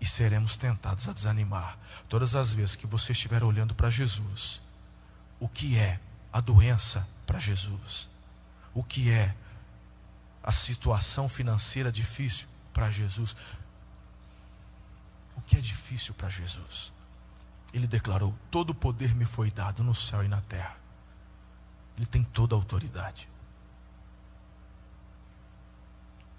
e 0.00 0.06
seremos 0.06 0.56
tentados 0.56 1.08
a 1.08 1.12
desanimar. 1.12 1.78
Todas 2.08 2.34
as 2.34 2.52
vezes 2.52 2.76
que 2.76 2.86
você 2.86 3.12
estiver 3.12 3.42
olhando 3.42 3.74
para 3.74 3.88
Jesus, 3.88 4.60
o 5.40 5.48
que 5.48 5.78
é 5.78 5.98
a 6.32 6.40
doença 6.40 7.08
para 7.26 7.38
Jesus? 7.38 8.08
O 8.74 8.82
que 8.82 9.10
é 9.10 9.34
a 10.42 10.52
situação 10.52 11.28
financeira 11.28 11.90
difícil 11.90 12.48
para 12.72 12.90
Jesus? 12.90 13.34
O 15.36 15.40
que 15.40 15.56
é 15.56 15.60
difícil 15.60 16.14
para 16.14 16.28
Jesus? 16.28 16.92
Ele 17.72 17.86
declarou: 17.86 18.34
Todo 18.50 18.74
poder 18.74 19.14
me 19.14 19.24
foi 19.24 19.50
dado 19.50 19.82
no 19.84 19.94
céu 19.94 20.24
e 20.24 20.28
na 20.28 20.40
terra. 20.40 20.76
Ele 21.96 22.06
tem 22.06 22.22
toda 22.22 22.54
a 22.54 22.58
autoridade. 22.58 23.28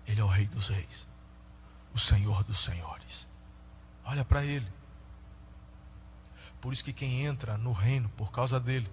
Ele 0.07 0.21
é 0.21 0.23
o 0.23 0.27
Rei 0.27 0.47
dos 0.47 0.69
Reis, 0.69 1.07
o 1.93 1.99
Senhor 1.99 2.43
dos 2.43 2.59
Senhores. 2.59 3.27
Olha 4.03 4.25
para 4.25 4.43
Ele. 4.43 4.67
Por 6.59 6.73
isso 6.73 6.84
que 6.84 6.93
quem 6.93 7.25
entra 7.25 7.57
no 7.57 7.71
reino 7.71 8.09
por 8.09 8.32
causa 8.32 8.59
dele 8.59 8.89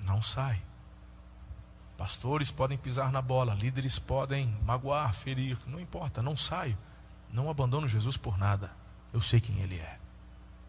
não 0.00 0.22
sai. 0.22 0.60
Pastores 1.96 2.50
podem 2.50 2.76
pisar 2.76 3.12
na 3.12 3.22
bola, 3.22 3.54
líderes 3.54 3.98
podem 3.98 4.48
magoar, 4.64 5.14
ferir, 5.14 5.56
não 5.66 5.78
importa, 5.78 6.22
não 6.22 6.36
saio. 6.36 6.76
Não 7.32 7.48
abandono 7.48 7.86
Jesus 7.86 8.16
por 8.16 8.36
nada. 8.36 8.74
Eu 9.12 9.20
sei 9.20 9.40
quem 9.40 9.60
Ele 9.60 9.78
é. 9.78 10.00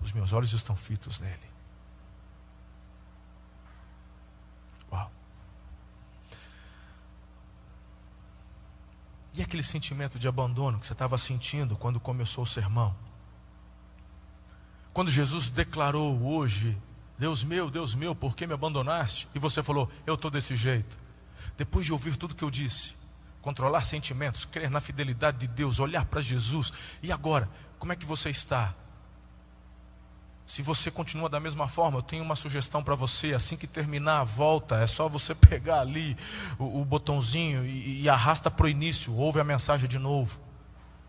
Os 0.06 0.12
meus 0.12 0.34
olhos 0.34 0.54
estão 0.54 0.76
fitos 0.76 1.20
nele. 1.20 1.52
Uau. 4.92 5.12
E 9.34 9.42
aquele 9.42 9.64
sentimento 9.64 10.20
de 10.20 10.28
abandono 10.28 10.80
que 10.80 10.86
você 10.86 10.94
estava 10.94 11.18
sentindo 11.18 11.76
quando 11.76 12.00
começou 12.00 12.44
o 12.44 12.48
sermão? 12.48 12.96
Quando 14.94 15.10
Jesus 15.10 15.50
declarou 15.50 16.22
hoje, 16.22 16.80
Deus 17.18 17.44
meu, 17.44 17.72
Deus 17.72 17.96
meu, 17.96 18.16
por 18.16 18.36
que 18.36 18.46
me 18.46 18.54
abandonaste? 18.54 19.28
E 19.34 19.40
você 19.40 19.64
falou, 19.64 19.92
eu 20.06 20.14
estou 20.14 20.30
desse 20.30 20.56
jeito. 20.56 21.00
Depois 21.58 21.84
de 21.84 21.92
ouvir 21.92 22.16
tudo 22.16 22.36
que 22.36 22.44
eu 22.44 22.52
disse, 22.52 22.94
controlar 23.42 23.84
sentimentos, 23.84 24.46
crer 24.46 24.70
na 24.70 24.80
fidelidade 24.80 25.40
de 25.40 25.48
Deus, 25.48 25.80
olhar 25.80 26.06
para 26.06 26.22
Jesus, 26.22 26.72
e 27.02 27.12
agora, 27.12 27.50
como 27.80 27.92
é 27.92 27.96
que 27.96 28.06
você 28.06 28.30
está? 28.30 28.72
Se 30.46 30.62
você 30.62 30.92
continua 30.92 31.28
da 31.28 31.40
mesma 31.40 31.68
forma, 31.68 31.98
eu 31.98 32.04
tenho 32.04 32.24
uma 32.24 32.36
sugestão 32.36 32.84
para 32.84 32.94
você. 32.94 33.34
Assim 33.34 33.58
que 33.58 33.66
terminar 33.66 34.20
a 34.20 34.24
volta, 34.24 34.78
é 34.78 34.88
só 34.88 35.10
você 35.10 35.34
pegar 35.36 35.80
ali 35.80 36.16
o, 36.60 36.82
o 36.82 36.86
botãozinho 36.86 37.66
e, 37.66 38.04
e 38.04 38.10
arrasta 38.10 38.52
para 38.52 38.66
o 38.66 38.70
início. 38.70 39.14
Ouve 39.16 39.40
a 39.40 39.44
mensagem 39.44 39.90
de 39.90 39.98
novo. 39.98 40.40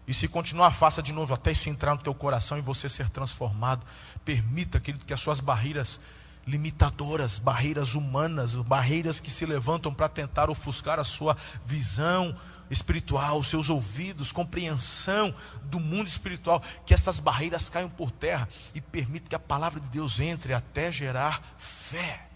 E 0.08 0.14
se 0.14 0.28
continuar, 0.28 0.70
faça 0.70 1.02
de 1.02 1.12
novo 1.12 1.34
até 1.34 1.52
isso 1.52 1.68
entrar 1.68 1.94
no 1.94 2.00
teu 2.00 2.14
coração 2.14 2.56
e 2.56 2.62
você 2.62 2.88
ser 2.88 3.10
transformado. 3.10 3.84
Permita, 4.24 4.80
querido, 4.80 5.04
que 5.04 5.12
as 5.12 5.20
suas 5.20 5.40
barreiras 5.40 6.00
limitadoras, 6.46 7.38
barreiras 7.40 7.94
humanas, 7.94 8.54
barreiras 8.54 9.18
que 9.18 9.30
se 9.30 9.44
levantam 9.44 9.92
para 9.92 10.08
tentar 10.08 10.48
ofuscar 10.48 11.00
a 11.00 11.04
sua 11.04 11.36
visão, 11.66 12.36
espiritual, 12.70 13.42
seus 13.42 13.70
ouvidos, 13.70 14.32
compreensão 14.32 15.34
do 15.64 15.78
mundo 15.78 16.08
espiritual, 16.08 16.60
que 16.84 16.94
essas 16.94 17.20
barreiras 17.20 17.68
caiam 17.68 17.90
por 17.90 18.10
terra 18.10 18.48
e 18.74 18.80
permita 18.80 19.28
que 19.28 19.34
a 19.34 19.40
palavra 19.40 19.80
de 19.80 19.88
Deus 19.88 20.18
entre 20.20 20.52
até 20.52 20.90
gerar 20.90 21.42
fé. 21.56 22.28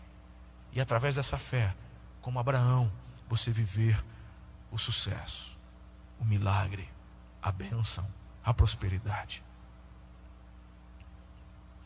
E 0.72 0.80
através 0.80 1.16
dessa 1.16 1.36
fé, 1.36 1.74
como 2.20 2.38
Abraão, 2.38 2.90
você 3.28 3.50
viver 3.50 4.02
o 4.70 4.78
sucesso, 4.78 5.56
o 6.18 6.24
milagre, 6.24 6.88
a 7.42 7.50
bênção, 7.50 8.06
a 8.44 8.54
prosperidade. 8.54 9.42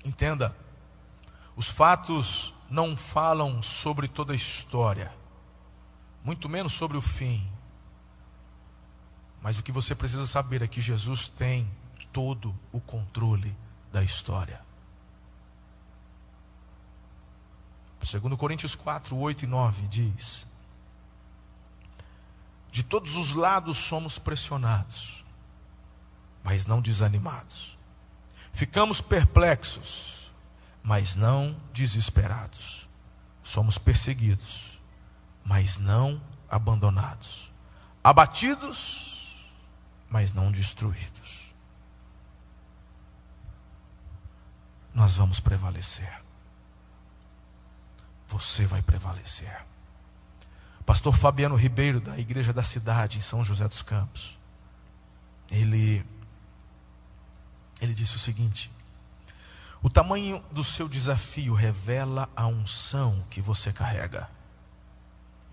Entenda, 0.04 0.54
os 1.56 1.68
fatos 1.68 2.52
não 2.68 2.96
falam 2.96 3.62
sobre 3.62 4.08
toda 4.08 4.32
a 4.32 4.36
história, 4.36 5.14
muito 6.22 6.48
menos 6.48 6.72
sobre 6.72 6.96
o 6.96 7.02
fim. 7.02 7.53
Mas 9.44 9.58
o 9.58 9.62
que 9.62 9.70
você 9.70 9.94
precisa 9.94 10.24
saber 10.26 10.62
é 10.62 10.66
que 10.66 10.80
Jesus 10.80 11.28
tem 11.28 11.70
todo 12.10 12.58
o 12.72 12.80
controle 12.80 13.54
da 13.92 14.02
história. 14.02 14.58
Segundo 18.02 18.38
Coríntios 18.38 18.74
4, 18.74 19.14
8 19.14 19.44
e 19.44 19.46
9 19.46 19.88
diz: 19.88 20.46
De 22.72 22.82
todos 22.82 23.16
os 23.16 23.34
lados 23.34 23.76
somos 23.76 24.18
pressionados, 24.18 25.22
mas 26.42 26.64
não 26.64 26.80
desanimados. 26.80 27.76
Ficamos 28.54 29.02
perplexos, 29.02 30.32
mas 30.82 31.14
não 31.14 31.54
desesperados. 31.70 32.88
Somos 33.42 33.76
perseguidos, 33.76 34.80
mas 35.44 35.76
não 35.76 36.18
abandonados. 36.48 37.52
Abatidos, 38.02 39.13
mas 40.08 40.32
não 40.32 40.50
destruídos. 40.50 41.52
Nós 44.92 45.14
vamos 45.14 45.40
prevalecer. 45.40 46.22
Você 48.28 48.64
vai 48.64 48.80
prevalecer. 48.80 49.64
Pastor 50.86 51.16
Fabiano 51.16 51.56
Ribeiro, 51.56 52.00
da 52.00 52.18
Igreja 52.18 52.52
da 52.52 52.62
Cidade, 52.62 53.18
em 53.18 53.22
São 53.22 53.44
José 53.44 53.66
dos 53.66 53.82
Campos, 53.82 54.38
ele 55.50 56.04
ele 57.80 57.94
disse 57.94 58.16
o 58.16 58.18
seguinte: 58.18 58.70
o 59.82 59.90
tamanho 59.90 60.42
do 60.50 60.64
seu 60.64 60.88
desafio 60.88 61.54
revela 61.54 62.28
a 62.34 62.46
unção 62.46 63.22
que 63.28 63.40
você 63.40 63.72
carrega. 63.72 64.30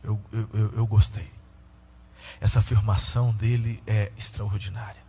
Eu, 0.03 0.19
eu, 0.31 0.73
eu 0.77 0.87
gostei. 0.87 1.29
Essa 2.41 2.57
afirmação 2.57 3.31
dele 3.33 3.81
é 3.85 4.11
extraordinária. 4.17 5.01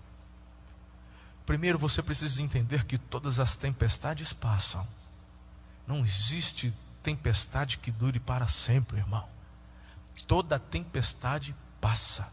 Primeiro, 1.47 1.79
você 1.79 2.03
precisa 2.03 2.43
entender 2.43 2.85
que 2.85 2.99
todas 2.99 3.41
as 3.41 3.57
tempestades 3.57 4.35
passam. 4.35 4.87
Não 5.87 6.01
existe 6.01 6.73
tempestade 7.03 7.79
que 7.79 7.91
dure 7.91 8.21
para 8.21 8.47
sempre, 8.47 8.99
irmão. 8.99 9.27
Toda 10.27 10.59
tempestade 10.59 11.57
passa. 11.81 12.31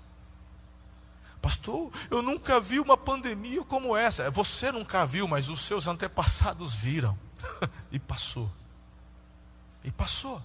Pastor, 1.41 1.91
eu 2.11 2.21
nunca 2.21 2.59
vi 2.59 2.81
uma 2.81 2.97
pandemia 2.97 3.63
como 3.63 3.95
essa. 3.95 4.29
Você 4.29 4.69
nunca 4.69 5.05
viu, 5.05 5.29
mas 5.29 5.47
os 5.47 5.61
seus 5.61 5.87
antepassados 5.87 6.73
viram. 6.73 7.17
e 7.89 7.97
passou. 7.97 8.51
E 9.81 9.91
passou. 9.91 10.43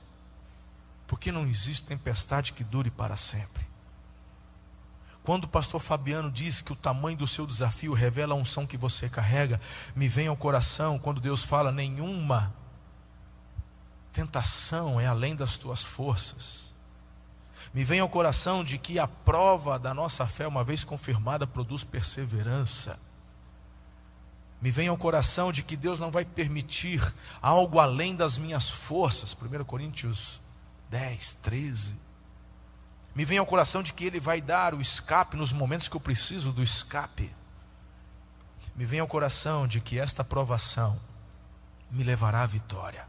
Porque 1.09 1.33
não 1.33 1.45
existe 1.45 1.85
tempestade 1.85 2.53
que 2.53 2.63
dure 2.63 2.91
para 2.91 3.17
sempre. 3.17 3.74
Quando 5.25 5.45
o 5.45 5.49
pastor 5.49 5.81
Fabiano 5.81 6.31
diz 6.31 6.61
que 6.61 6.73
o 6.73 6.77
tamanho 6.77 7.17
do 7.17 7.27
seu 7.27 7.47
desafio 7.47 7.93
revela 7.93 8.35
a 8.35 8.37
unção 8.37 8.67
que 8.67 8.77
você 8.77 9.09
carrega, 9.09 9.61
me 9.97 10.07
vem 10.07 10.29
ao 10.29 10.37
coração 10.37 10.99
quando 10.99 11.21
Deus 11.21 11.43
fala: 11.43 11.73
nenhuma 11.73 12.55
tentação 14.13 15.01
é 15.01 15.07
além 15.07 15.35
das 15.35 15.57
tuas 15.57 15.83
forças 15.83 16.65
me 17.75 17.83
vem 17.83 17.99
ao 17.99 18.09
coração 18.09 18.63
de 18.63 18.79
que 18.79 19.01
a 19.01 19.09
prova 19.09 19.81
da 19.81 19.93
nossa 19.93 20.27
fé, 20.29 20.47
uma 20.47 20.63
vez 20.63 20.85
confirmada, 20.85 21.45
produz 21.45 21.83
perseverança. 21.83 22.97
Me 24.63 24.71
vem 24.71 24.87
ao 24.87 24.97
coração 24.97 25.53
de 25.53 25.63
que 25.65 25.77
Deus 25.77 25.99
não 25.99 26.11
vai 26.11 26.25
permitir 26.25 27.03
algo 27.43 27.81
além 27.81 28.15
das 28.15 28.39
minhas 28.39 28.69
forças. 28.69 29.35
1 29.35 29.65
Coríntios 29.65 30.41
10, 30.89 31.35
13. 31.43 31.95
Me 33.15 33.25
vem 33.25 33.39
ao 33.39 33.47
coração 33.47 33.83
de 33.83 33.93
que 33.93 34.05
Ele 34.05 34.19
vai 34.19 34.41
dar 34.41 34.75
o 34.75 34.81
escape 34.81 35.37
nos 35.37 35.53
momentos 35.53 35.87
que 35.87 35.97
eu 35.97 36.01
preciso 36.01 36.53
do 36.53 36.63
escape. 36.63 37.35
Me 38.75 38.85
vem 38.85 38.99
ao 38.99 39.07
coração 39.07 39.69
de 39.69 39.81
que 39.81 39.99
esta 39.99 40.25
provação 40.25 41.01
me 41.91 42.03
levará 42.03 42.43
à 42.43 42.47
vitória. 42.47 43.07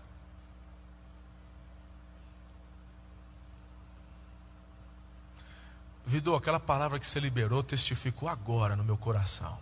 Vidor, 6.06 6.38
aquela 6.38 6.60
palavra 6.60 7.00
que 7.00 7.08
você 7.08 7.20
liberou 7.20 7.64
testificou 7.64 8.30
agora 8.30 8.76
no 8.76 8.84
meu 8.84 8.96
coração. 8.96 9.58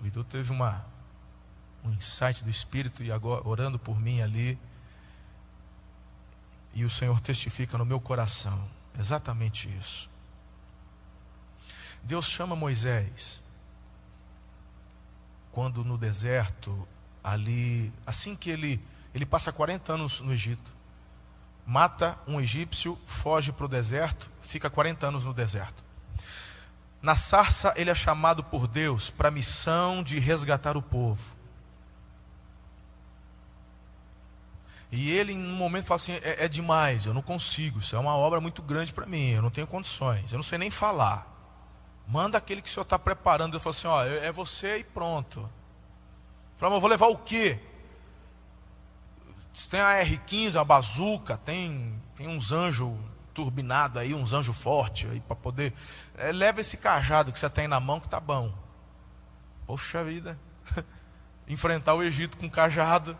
O 0.00 0.24
teve 0.24 0.52
uma, 0.52 0.84
um 1.84 1.90
insight 1.90 2.44
do 2.44 2.48
Espírito 2.48 3.02
e 3.02 3.10
agora 3.10 3.46
orando 3.46 3.76
por 3.76 4.00
mim 4.00 4.22
ali. 4.22 4.56
E 6.72 6.84
o 6.84 6.90
Senhor 6.90 7.20
testifica 7.20 7.76
no 7.76 7.84
meu 7.84 8.00
coração 8.00 8.79
exatamente 8.98 9.68
isso. 9.68 10.10
Deus 12.02 12.26
chama 12.26 12.56
Moisés 12.56 13.42
quando 15.52 15.84
no 15.84 15.98
deserto, 15.98 16.88
ali, 17.22 17.92
assim 18.06 18.36
que 18.36 18.50
ele, 18.50 18.80
ele 19.14 19.26
passa 19.26 19.52
40 19.52 19.92
anos 19.92 20.20
no 20.20 20.32
Egito, 20.32 20.70
mata 21.66 22.18
um 22.26 22.40
egípcio, 22.40 22.98
foge 23.06 23.52
para 23.52 23.66
o 23.66 23.68
deserto, 23.68 24.30
fica 24.40 24.70
40 24.70 25.06
anos 25.06 25.24
no 25.24 25.34
deserto. 25.34 25.84
Na 27.02 27.14
sarça, 27.14 27.72
ele 27.76 27.90
é 27.90 27.94
chamado 27.94 28.44
por 28.44 28.66
Deus 28.66 29.10
para 29.10 29.28
a 29.28 29.30
missão 29.30 30.02
de 30.02 30.18
resgatar 30.18 30.76
o 30.76 30.82
povo. 30.82 31.39
E 34.92 35.10
ele, 35.10 35.32
em 35.32 35.38
um 35.38 35.54
momento, 35.54 35.86
fala 35.86 35.96
assim: 35.96 36.14
é, 36.22 36.44
é 36.44 36.48
demais, 36.48 37.06
eu 37.06 37.14
não 37.14 37.22
consigo, 37.22 37.78
isso 37.78 37.94
é 37.94 37.98
uma 37.98 38.16
obra 38.16 38.40
muito 38.40 38.62
grande 38.62 38.92
para 38.92 39.06
mim, 39.06 39.30
eu 39.30 39.42
não 39.42 39.50
tenho 39.50 39.66
condições, 39.66 40.32
eu 40.32 40.36
não 40.36 40.42
sei 40.42 40.58
nem 40.58 40.70
falar. 40.70 41.26
Manda 42.06 42.38
aquele 42.38 42.60
que 42.60 42.68
o 42.68 42.72
senhor 42.72 42.82
está 42.82 42.98
preparando. 42.98 43.54
Eu 43.56 43.60
falo 43.60 43.74
assim: 43.74 43.86
ó, 43.86 44.04
é 44.04 44.32
você 44.32 44.78
e 44.78 44.84
pronto. 44.84 45.48
Fala, 46.56 46.72
mas 46.72 46.80
vou 46.80 46.90
levar 46.90 47.06
o 47.06 47.16
quê? 47.16 47.58
Tem 49.70 49.80
a 49.80 50.04
R15, 50.04 50.60
a 50.60 50.64
bazuca, 50.64 51.36
tem, 51.38 51.94
tem 52.16 52.26
uns 52.28 52.50
anjos 52.50 52.92
turbinado 53.32 53.98
aí, 53.98 54.12
uns 54.12 54.32
anjos 54.32 54.56
fortes 54.56 55.10
aí 55.10 55.20
para 55.20 55.36
poder. 55.36 55.72
É, 56.16 56.32
leva 56.32 56.60
esse 56.60 56.76
cajado 56.76 57.32
que 57.32 57.38
você 57.38 57.48
tem 57.48 57.68
na 57.68 57.80
mão 57.80 58.00
que 58.00 58.08
tá 58.08 58.20
bom. 58.20 58.52
Poxa 59.66 60.02
vida. 60.02 60.38
Enfrentar 61.48 61.94
o 61.94 62.02
Egito 62.02 62.36
com 62.36 62.50
cajado. 62.50 63.16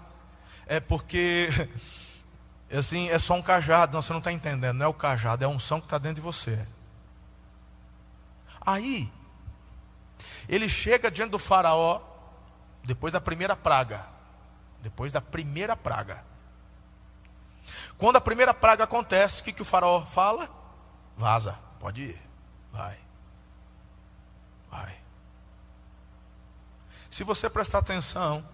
É 0.71 0.79
porque 0.79 1.49
assim, 2.73 3.09
é 3.09 3.19
só 3.19 3.35
um 3.35 3.43
cajado, 3.43 3.93
não, 3.93 4.01
você 4.01 4.13
não 4.13 4.21
está 4.21 4.31
entendendo, 4.31 4.77
não 4.77 4.87
é 4.87 4.89
o 4.89 4.95
cajado, 4.95 5.43
é 5.43 5.47
a 5.47 5.51
unção 5.51 5.81
que 5.81 5.87
está 5.87 5.99
dentro 5.99 6.15
de 6.15 6.21
você. 6.21 6.65
Aí, 8.61 9.13
ele 10.49 10.69
chega 10.69 11.11
diante 11.11 11.33
do 11.33 11.41
faraó, 11.41 12.01
depois 12.85 13.13
da 13.13 13.21
primeira 13.21 13.57
praga. 13.57 14.07
Depois 14.81 15.11
da 15.11 15.21
primeira 15.21 15.75
praga. 15.75 16.25
Quando 17.99 18.17
a 18.17 18.21
primeira 18.21 18.55
praga 18.55 18.85
acontece, 18.85 19.41
o 19.41 19.45
que, 19.45 19.53
que 19.53 19.63
o 19.63 19.65
faraó 19.65 20.07
fala? 20.07 20.49
Vaza, 21.17 21.59
pode 21.81 22.03
ir, 22.03 22.23
vai, 22.73 22.97
vai. 24.71 24.97
Se 27.11 27.25
você 27.25 27.51
prestar 27.51 27.79
atenção, 27.79 28.45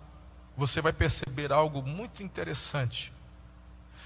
você 0.56 0.80
vai 0.80 0.92
perceber 0.92 1.52
algo 1.52 1.82
muito 1.82 2.22
interessante. 2.22 3.12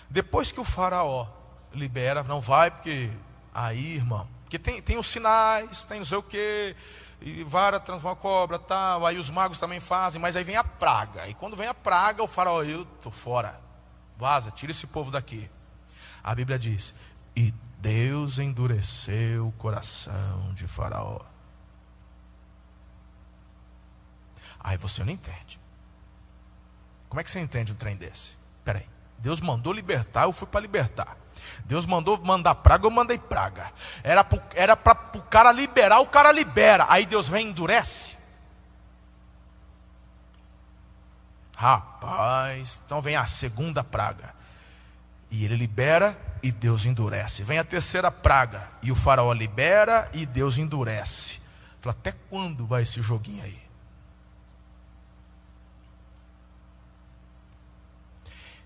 Depois 0.08 0.50
que 0.50 0.60
o 0.60 0.64
faraó 0.64 1.26
libera, 1.72 2.22
não 2.22 2.40
vai, 2.40 2.70
porque 2.70 3.10
aí, 3.54 3.94
irmão, 3.94 4.26
porque 4.42 4.58
tem, 4.58 4.82
tem 4.82 4.98
os 4.98 5.06
sinais, 5.06 5.84
tem 5.84 5.98
não 5.98 6.04
sei 6.04 6.18
o 6.18 6.22
que, 6.22 6.74
e 7.20 7.44
vara 7.44 7.78
transforma 7.78 8.16
cobra, 8.16 8.58
tal, 8.58 9.06
aí 9.06 9.16
os 9.16 9.30
magos 9.30 9.60
também 9.60 9.78
fazem, 9.78 10.20
mas 10.20 10.34
aí 10.34 10.42
vem 10.42 10.56
a 10.56 10.64
praga. 10.64 11.28
E 11.28 11.34
quando 11.34 11.56
vem 11.56 11.68
a 11.68 11.74
praga, 11.74 12.22
o 12.22 12.26
faraó, 12.26 12.62
eu 12.62 12.84
tô 13.00 13.10
fora. 13.10 13.60
Vaza, 14.16 14.50
tira 14.50 14.72
esse 14.72 14.86
povo 14.88 15.10
daqui. 15.10 15.48
A 16.22 16.34
Bíblia 16.34 16.58
diz: 16.58 16.94
E 17.34 17.54
Deus 17.78 18.38
endureceu 18.38 19.48
o 19.48 19.52
coração 19.52 20.52
de 20.54 20.66
Faraó. 20.66 21.20
Aí 24.58 24.76
você 24.76 25.02
não 25.02 25.12
entende. 25.12 25.59
Como 27.10 27.20
é 27.20 27.24
que 27.24 27.30
você 27.30 27.40
entende 27.40 27.72
um 27.72 27.74
trem 27.74 27.96
desse? 27.96 28.36
Peraí. 28.64 28.86
Deus 29.18 29.40
mandou 29.40 29.72
libertar, 29.72 30.22
eu 30.22 30.32
fui 30.32 30.46
para 30.46 30.60
libertar. 30.60 31.16
Deus 31.64 31.84
mandou 31.84 32.18
mandar 32.24 32.54
praga, 32.54 32.86
eu 32.86 32.90
mandei 32.90 33.18
praga. 33.18 33.70
Era 34.02 34.24
para 34.24 34.40
era 34.54 34.74
o 35.14 35.22
cara 35.22 35.52
liberar, 35.52 36.00
o 36.00 36.06
cara 36.06 36.30
libera. 36.30 36.86
Aí 36.88 37.04
Deus 37.04 37.28
vem 37.28 37.48
e 37.48 37.50
endurece. 37.50 38.16
Rapaz, 41.56 42.80
então 42.86 43.02
vem 43.02 43.16
a 43.16 43.26
segunda 43.26 43.84
praga. 43.84 44.34
E 45.30 45.44
ele 45.44 45.56
libera 45.56 46.16
e 46.42 46.50
Deus 46.50 46.86
endurece. 46.86 47.42
Vem 47.42 47.58
a 47.58 47.64
terceira 47.64 48.10
praga 48.10 48.66
e 48.82 48.90
o 48.90 48.96
faraó 48.96 49.32
libera 49.32 50.08
e 50.14 50.24
Deus 50.24 50.58
endurece. 50.58 51.40
Fala, 51.80 51.94
até 51.98 52.12
quando 52.30 52.66
vai 52.66 52.82
esse 52.82 53.02
joguinho 53.02 53.44
aí? 53.44 53.69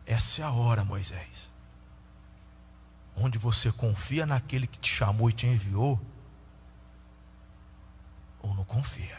Essa 0.06 0.42
é 0.42 0.44
a 0.44 0.50
hora, 0.50 0.84
Moisés. 0.84 1.52
onde 3.16 3.38
você 3.38 3.70
confia 3.70 4.26
naquele 4.26 4.66
que 4.66 4.78
te 4.78 4.90
chamou 4.90 5.30
e 5.30 5.32
te 5.32 5.46
enviou, 5.46 6.00
ou 8.42 8.54
não 8.54 8.64
confia. 8.64 9.18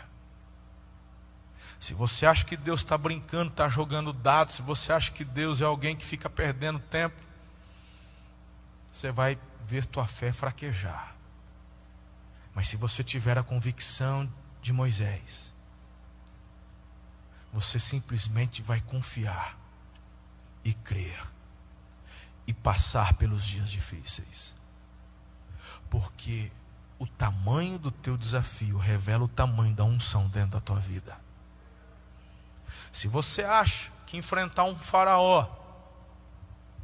Se 1.80 1.94
você 1.94 2.26
acha 2.26 2.44
que 2.46 2.58
Deus 2.58 2.82
está 2.82 2.98
brincando, 2.98 3.52
está 3.52 3.70
jogando 3.70 4.12
dados, 4.12 4.56
se 4.56 4.62
você 4.62 4.92
acha 4.92 5.12
que 5.12 5.24
Deus 5.24 5.62
é 5.62 5.64
alguém 5.64 5.96
que 5.96 6.06
fica 6.06 6.30
perdendo 6.30 6.80
tempo, 6.80 7.16
você 8.92 9.12
vai 9.12 9.38
ver 9.66 9.86
tua 9.86 10.06
fé 10.06 10.32
fraquejar. 10.32 11.16
Mas 12.54 12.68
se 12.68 12.78
você 12.78 13.04
tiver 13.04 13.38
a 13.38 13.44
convicção 13.44 14.32
de 14.62 14.72
Moisés, 14.72 15.54
você 17.52 17.80
simplesmente 17.80 18.62
vai 18.62 18.82
confiar 18.82 19.58
e 20.66 20.74
crer 20.74 21.18
e 22.48 22.54
passar 22.54 23.14
pelos 23.14 23.46
dias 23.46 23.70
difíceis. 23.70 24.56
Porque 25.90 26.52
o 26.98 27.06
tamanho 27.06 27.78
do 27.78 27.92
teu 27.92 28.18
desafio 28.18 28.78
revela 28.78 29.24
o 29.24 29.28
tamanho 29.28 29.74
da 29.74 29.84
unção 29.84 30.28
dentro 30.28 30.52
da 30.52 30.60
tua 30.60 30.80
vida. 30.80 31.16
Se 32.92 33.08
você 33.08 33.44
acha 33.44 33.92
que 34.08 34.18
enfrentar 34.18 34.64
um 34.64 34.76
faraó, 34.76 35.48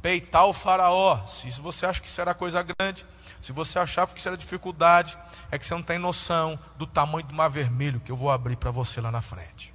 peitar 0.00 0.46
o 0.46 0.52
faraó, 0.52 1.26
se 1.26 1.50
você 1.60 1.86
acha 1.86 2.00
que 2.00 2.08
será 2.08 2.34
coisa 2.34 2.62
grande, 2.62 3.06
se 3.40 3.52
você 3.52 3.78
achava 3.78 4.14
que 4.14 4.20
será 4.20 4.36
dificuldade, 4.36 5.16
é 5.50 5.58
que 5.58 5.66
você 5.66 5.74
não 5.74 5.82
tem 5.82 5.98
noção 5.98 6.58
do 6.76 6.86
tamanho 6.86 7.26
do 7.26 7.34
mar 7.34 7.48
vermelho 7.48 8.00
que 8.00 8.12
eu 8.12 8.16
vou 8.16 8.30
abrir 8.30 8.56
para 8.56 8.70
você 8.70 9.00
lá 9.00 9.10
na 9.10 9.22
frente. 9.22 9.71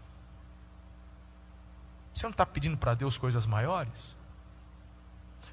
Você 2.18 2.26
não 2.26 2.32
está 2.32 2.48
pedindo 2.48 2.76
para 2.76 2.96
Deus 2.96 3.16
coisas 3.16 3.46
maiores? 3.46 4.16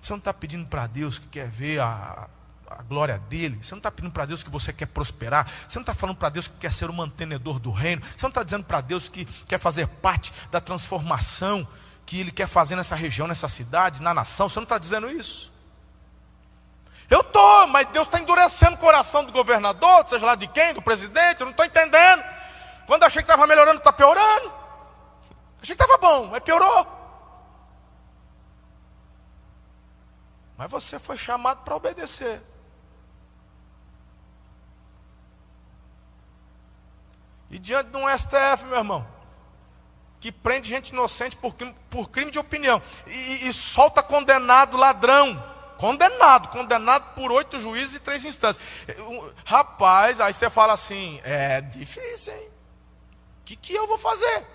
Você 0.00 0.10
não 0.10 0.18
está 0.18 0.32
pedindo 0.32 0.66
para 0.66 0.86
Deus 0.86 1.18
que 1.18 1.26
quer 1.26 1.50
ver 1.50 1.78
a, 1.78 2.26
a 2.70 2.82
glória 2.84 3.18
dele. 3.18 3.58
Você 3.62 3.74
não 3.74 3.80
está 3.80 3.90
pedindo 3.90 4.10
para 4.10 4.24
Deus 4.24 4.42
que 4.42 4.48
você 4.48 4.72
quer 4.72 4.86
prosperar. 4.86 5.46
Você 5.68 5.78
não 5.78 5.82
está 5.82 5.92
falando 5.92 6.16
para 6.16 6.30
Deus 6.30 6.48
que 6.48 6.56
quer 6.56 6.72
ser 6.72 6.88
o 6.88 6.92
mantenedor 6.94 7.58
do 7.58 7.70
reino. 7.70 8.00
Você 8.02 8.22
não 8.22 8.30
está 8.30 8.42
dizendo 8.42 8.64
para 8.64 8.80
Deus 8.80 9.10
que 9.10 9.26
quer 9.26 9.58
fazer 9.58 9.86
parte 9.86 10.32
da 10.50 10.58
transformação 10.58 11.68
que 12.06 12.18
Ele 12.18 12.30
quer 12.30 12.48
fazer 12.48 12.76
nessa 12.76 12.94
região, 12.94 13.26
nessa 13.26 13.48
cidade, 13.48 14.00
na 14.00 14.14
nação. 14.14 14.48
Você 14.48 14.58
não 14.58 14.64
está 14.64 14.78
dizendo 14.78 15.06
isso. 15.06 15.52
Eu 17.10 17.20
estou, 17.20 17.66
mas 17.66 17.88
Deus 17.88 18.06
está 18.06 18.18
endurecendo 18.18 18.76
o 18.76 18.78
coração 18.78 19.22
do 19.22 19.32
governador, 19.32 20.08
seja 20.08 20.24
lá 20.24 20.34
de 20.34 20.46
quem, 20.48 20.72
do 20.72 20.80
presidente, 20.80 21.40
eu 21.40 21.44
não 21.44 21.50
estou 21.50 21.66
entendendo. 21.66 22.24
Quando 22.86 23.04
achei 23.04 23.22
que 23.22 23.30
estava 23.30 23.46
melhorando, 23.46 23.80
está 23.80 23.92
piorando. 23.92 24.63
Achei 25.64 25.74
que 25.74 25.82
estava 25.82 25.96
bom, 25.96 26.26
mas 26.26 26.42
piorou. 26.42 26.86
Mas 30.58 30.70
você 30.70 30.98
foi 30.98 31.16
chamado 31.16 31.64
para 31.64 31.74
obedecer. 31.74 32.38
E 37.48 37.58
diante 37.58 37.88
de 37.88 37.96
um 37.96 38.06
STF, 38.06 38.66
meu 38.66 38.76
irmão, 38.76 39.08
que 40.20 40.30
prende 40.30 40.68
gente 40.68 40.90
inocente 40.90 41.34
por, 41.34 41.54
por 41.88 42.10
crime 42.10 42.30
de 42.30 42.38
opinião 42.38 42.82
e, 43.06 43.48
e 43.48 43.52
solta 43.54 44.02
condenado 44.02 44.76
ladrão. 44.76 45.42
Condenado, 45.78 46.48
condenado 46.48 47.14
por 47.14 47.32
oito 47.32 47.58
juízes 47.58 47.94
e 47.94 48.00
três 48.00 48.22
instâncias. 48.26 48.62
Rapaz, 49.46 50.20
aí 50.20 50.34
você 50.34 50.50
fala 50.50 50.74
assim: 50.74 51.22
é 51.24 51.62
difícil, 51.62 52.34
hein? 52.34 52.48
O 53.40 53.44
que, 53.46 53.56
que 53.56 53.72
eu 53.72 53.86
vou 53.86 53.96
fazer? 53.96 54.53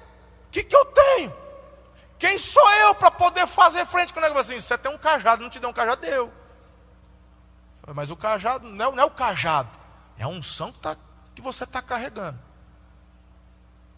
O 0.49 0.51
que, 0.51 0.63
que 0.63 0.75
eu 0.75 0.85
tenho? 0.85 1.33
Quem 2.17 2.37
sou 2.39 2.69
eu 2.73 2.95
para 2.95 3.11
poder 3.11 3.45
fazer 3.45 3.85
frente 3.85 4.11
com 4.11 4.19
o 4.19 4.21
negócio 4.21 4.51
assim? 4.51 4.59
Você 4.59 4.77
tem 4.77 4.91
um 4.91 4.97
cajado, 4.97 5.43
não 5.43 5.49
te 5.49 5.59
deu 5.59 5.69
um 5.69 5.73
cajado, 5.73 6.01
deu. 6.01 6.33
Mas 7.93 8.09
o 8.09 8.15
cajado 8.15 8.67
não 8.67 8.87
é, 8.87 8.95
não 8.95 9.03
é 9.03 9.05
o 9.05 9.11
cajado, 9.11 9.69
é 10.17 10.23
a 10.23 10.27
unção 10.27 10.71
que, 10.71 10.79
tá, 10.79 10.97
que 11.35 11.41
você 11.41 11.63
está 11.63 11.83
carregando. 11.83 12.37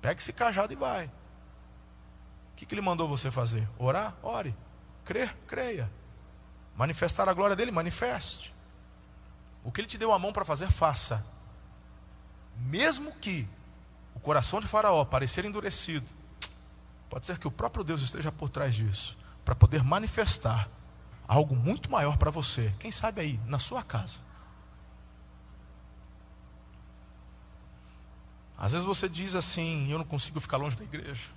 Pega 0.01 0.19
esse 0.19 0.33
cajado 0.33 0.73
e 0.73 0.75
vai. 0.75 1.05
O 1.05 2.55
que, 2.57 2.65
que 2.65 2.75
ele 2.75 2.81
mandou 2.81 3.07
você 3.07 3.31
fazer? 3.31 3.67
Orar? 3.79 4.13
Ore. 4.21 4.53
Crer? 5.05 5.33
Creia. 5.47 5.89
Manifestar 6.75 7.29
a 7.29 7.33
glória 7.33 7.55
dele? 7.55 7.71
Manifeste. 7.71 8.53
O 9.63 9.71
que 9.71 9.79
ele 9.79 9.87
te 9.87 9.97
deu 9.97 10.11
a 10.11 10.19
mão 10.19 10.33
para 10.33 10.43
fazer, 10.43 10.69
faça. 10.69 11.25
Mesmo 12.57 13.11
que 13.13 13.47
o 14.13 14.19
coração 14.19 14.59
de 14.59 14.67
Faraó 14.67 15.05
parecer 15.05 15.45
endurecido, 15.45 16.05
pode 17.11 17.25
ser 17.25 17.37
que 17.37 17.47
o 17.47 17.51
próprio 17.51 17.83
Deus 17.83 18.01
esteja 18.01 18.31
por 18.31 18.47
trás 18.47 18.73
disso, 18.73 19.17
para 19.43 19.53
poder 19.53 19.83
manifestar 19.83 20.69
algo 21.27 21.53
muito 21.53 21.91
maior 21.91 22.17
para 22.17 22.31
você. 22.31 22.73
Quem 22.79 22.89
sabe 22.89 23.19
aí, 23.19 23.39
na 23.45 23.59
sua 23.59 23.83
casa. 23.83 24.19
Às 28.57 28.71
vezes 28.71 28.87
você 28.87 29.09
diz 29.09 29.35
assim: 29.35 29.91
eu 29.91 29.97
não 29.97 30.05
consigo 30.05 30.39
ficar 30.39 30.55
longe 30.55 30.77
da 30.77 30.85
igreja. 30.85 31.29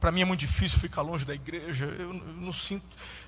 Para 0.00 0.10
mim 0.10 0.22
é 0.22 0.24
muito 0.24 0.40
difícil 0.40 0.80
ficar 0.80 1.02
longe 1.02 1.24
da 1.24 1.34
igreja. 1.34 1.84
Eu 1.84 2.12
não 2.12 2.52
sinto. 2.52 2.84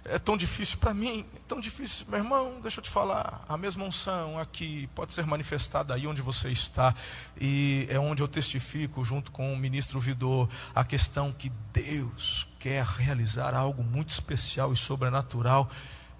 É 0.08 0.18
tão 0.18 0.36
difícil 0.36 0.78
para 0.78 0.94
mim. 0.94 1.26
É 1.34 1.40
tão 1.48 1.60
difícil. 1.60 2.06
Meu 2.08 2.18
irmão, 2.18 2.60
deixa 2.60 2.80
eu 2.80 2.84
te 2.84 2.90
falar. 2.90 3.44
A 3.48 3.56
mesma 3.56 3.84
unção 3.84 4.38
aqui 4.38 4.88
pode 4.94 5.12
ser 5.12 5.26
manifestada 5.26 5.94
aí 5.94 6.06
onde 6.06 6.22
você 6.22 6.50
está. 6.50 6.94
E 7.40 7.86
é 7.90 7.98
onde 7.98 8.22
eu 8.22 8.28
testifico, 8.28 9.04
junto 9.04 9.30
com 9.30 9.52
o 9.52 9.56
ministro 9.56 10.00
Vidor, 10.00 10.48
a 10.74 10.84
questão 10.84 11.32
que 11.32 11.50
Deus 11.72 12.46
quer 12.58 12.84
realizar 12.84 13.54
algo 13.54 13.82
muito 13.82 14.10
especial 14.10 14.72
e 14.72 14.76
sobrenatural 14.76 15.70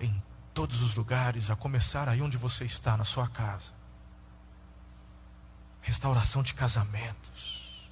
em 0.01 0.15
todos 0.53 0.83
os 0.83 0.95
lugares, 0.95 1.51
a 1.51 1.57
começar 1.57 2.09
aí 2.09 2.23
onde 2.23 2.37
você 2.37 2.65
está, 2.65 2.97
na 2.97 3.05
sua 3.05 3.29
casa 3.29 3.77
restauração 5.87 6.43
de 6.43 6.53
casamentos, 6.53 7.89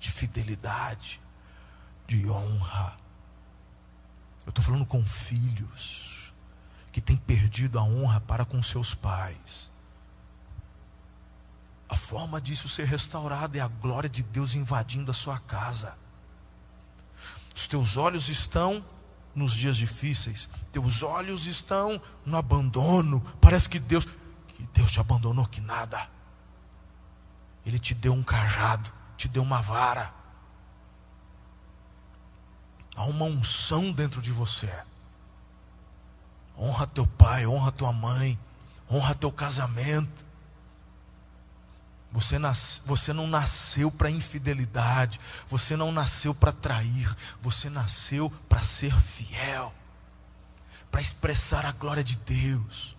de 0.00 0.10
fidelidade, 0.10 1.20
de 2.06 2.26
honra. 2.30 2.96
Eu 4.46 4.50
estou 4.50 4.64
falando 4.64 4.86
com 4.86 5.04
filhos 5.04 6.32
que 6.92 7.00
têm 7.00 7.16
perdido 7.16 7.78
a 7.78 7.82
honra 7.82 8.20
para 8.20 8.44
com 8.44 8.62
seus 8.62 8.94
pais. 8.94 9.70
A 11.88 11.96
forma 11.96 12.40
disso 12.40 12.68
ser 12.68 12.86
restaurado 12.86 13.58
é 13.58 13.60
a 13.60 13.68
glória 13.68 14.08
de 14.08 14.22
Deus 14.22 14.54
invadindo 14.54 15.10
a 15.10 15.14
sua 15.14 15.38
casa. 15.38 15.98
Os 17.54 17.66
teus 17.68 17.96
olhos 17.96 18.28
estão 18.28 18.84
nos 19.34 19.52
dias 19.52 19.76
difíceis, 19.76 20.48
teus 20.72 21.02
olhos 21.02 21.46
estão 21.46 22.00
no 22.24 22.36
abandono. 22.36 23.20
Parece 23.40 23.68
que 23.68 23.78
Deus, 23.78 24.06
que 24.48 24.66
Deus 24.72 24.90
te 24.90 25.00
abandonou, 25.00 25.46
que 25.46 25.60
nada. 25.60 26.08
Ele 27.64 27.78
te 27.78 27.94
deu 27.94 28.14
um 28.14 28.22
cajado, 28.22 28.90
te 29.16 29.28
deu 29.28 29.42
uma 29.42 29.60
vara. 29.60 30.14
Há 32.96 33.04
uma 33.04 33.26
unção 33.26 33.92
dentro 33.92 34.22
de 34.22 34.32
você. 34.32 34.72
Honra 36.58 36.86
teu 36.86 37.06
pai, 37.06 37.46
honra 37.46 37.70
tua 37.70 37.92
mãe, 37.92 38.38
honra 38.90 39.14
teu 39.14 39.30
casamento. 39.30 40.24
Você, 42.10 42.36
você 42.86 43.12
não 43.12 43.26
nasceu 43.26 43.90
para 43.90 44.08
infidelidade, 44.08 45.20
você 45.46 45.76
não 45.76 45.92
nasceu 45.92 46.34
para 46.34 46.50
trair, 46.50 47.14
você 47.42 47.68
nasceu 47.68 48.30
para 48.48 48.62
ser 48.62 48.94
fiel, 48.94 49.74
para 50.90 51.02
expressar 51.02 51.66
a 51.66 51.72
glória 51.72 52.02
de 52.02 52.16
Deus, 52.16 52.96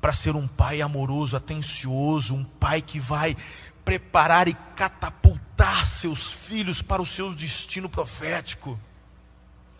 para 0.00 0.14
ser 0.14 0.34
um 0.34 0.48
pai 0.48 0.80
amoroso, 0.80 1.36
atencioso, 1.36 2.34
um 2.34 2.44
pai 2.44 2.80
que 2.80 2.98
vai 2.98 3.36
preparar 3.84 4.48
e 4.48 4.54
catapultar 4.74 5.86
seus 5.86 6.30
filhos 6.30 6.80
para 6.80 7.02
o 7.02 7.06
seu 7.06 7.34
destino 7.34 7.90
profético, 7.90 8.80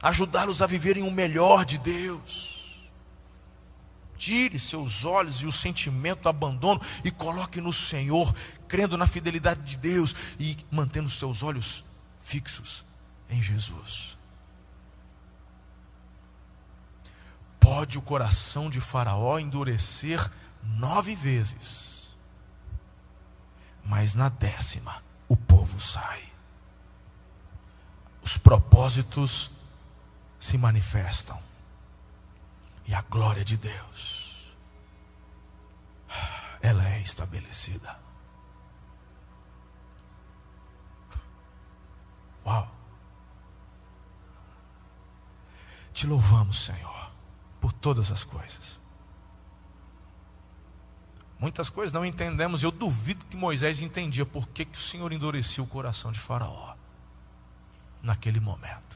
ajudá-los 0.03 0.62
a 0.62 0.66
viverem 0.66 1.03
o 1.03 1.11
melhor 1.11 1.64
de 1.64 1.78
Deus. 1.78 2.90
Tire 4.16 4.59
seus 4.59 5.05
olhos 5.05 5.36
e 5.40 5.46
o 5.46 5.53
sentimento 5.53 6.22
do 6.22 6.28
abandono 6.28 6.80
e 7.05 7.11
coloque 7.11 7.61
no 7.61 7.72
Senhor, 7.72 8.34
crendo 8.68 8.98
na 8.98 9.07
fidelidade 9.07 9.62
de 9.62 9.76
Deus 9.76 10.14
e 10.38 10.57
mantendo 10.70 11.09
seus 11.09 11.42
olhos 11.42 11.84
fixos 12.22 12.84
em 13.28 13.42
Jesus. 13.42 14.18
Pode 17.59 17.98
o 17.98 18.03
coração 18.03 18.68
de 18.68 18.80
Faraó 18.80 19.38
endurecer 19.38 20.30
nove 20.62 21.14
vezes 21.14 21.90
mas 23.84 24.14
na 24.14 24.28
décima 24.28 25.03
o 25.28 25.36
povo 25.36 25.80
sai. 25.80 26.22
Os 28.22 28.36
propósitos 28.36 29.51
se 30.41 30.59
manifestam 30.59 31.41
e 32.86 32.95
a 32.95 33.03
glória 33.03 33.45
de 33.45 33.57
Deus 33.57 34.57
ela 36.61 36.88
é 36.88 37.01
estabelecida. 37.01 37.99
Uau! 42.45 42.68
Te 45.93 46.07
louvamos, 46.07 46.64
Senhor. 46.64 47.01
por 47.61 47.72
todas 47.72 48.11
as 48.11 48.24
coisas. 48.24 48.80
Muitas 51.38 51.68
coisas 51.70 51.93
não 51.93 52.05
entendemos. 52.05 52.62
Eu 52.62 52.70
duvido 52.70 53.24
que 53.26 53.36
Moisés 53.36 53.80
entendia 53.80 54.24
por 54.24 54.49
que, 54.49 54.64
que 54.64 54.78
o 54.78 54.80
Senhor 54.80 55.12
endurecia 55.12 55.62
o 55.62 55.66
coração 55.66 56.11
de 56.11 56.18
Faraó 56.18 56.74
naquele 58.03 58.41
momento. 58.41 58.89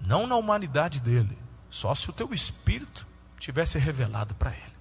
Não 0.00 0.26
na 0.26 0.36
humanidade 0.36 1.00
dele, 1.00 1.38
só 1.70 1.94
se 1.94 2.08
o 2.08 2.12
teu 2.12 2.32
espírito 2.32 3.06
tivesse 3.38 3.78
revelado 3.78 4.34
para 4.34 4.50
ele. 4.50 4.78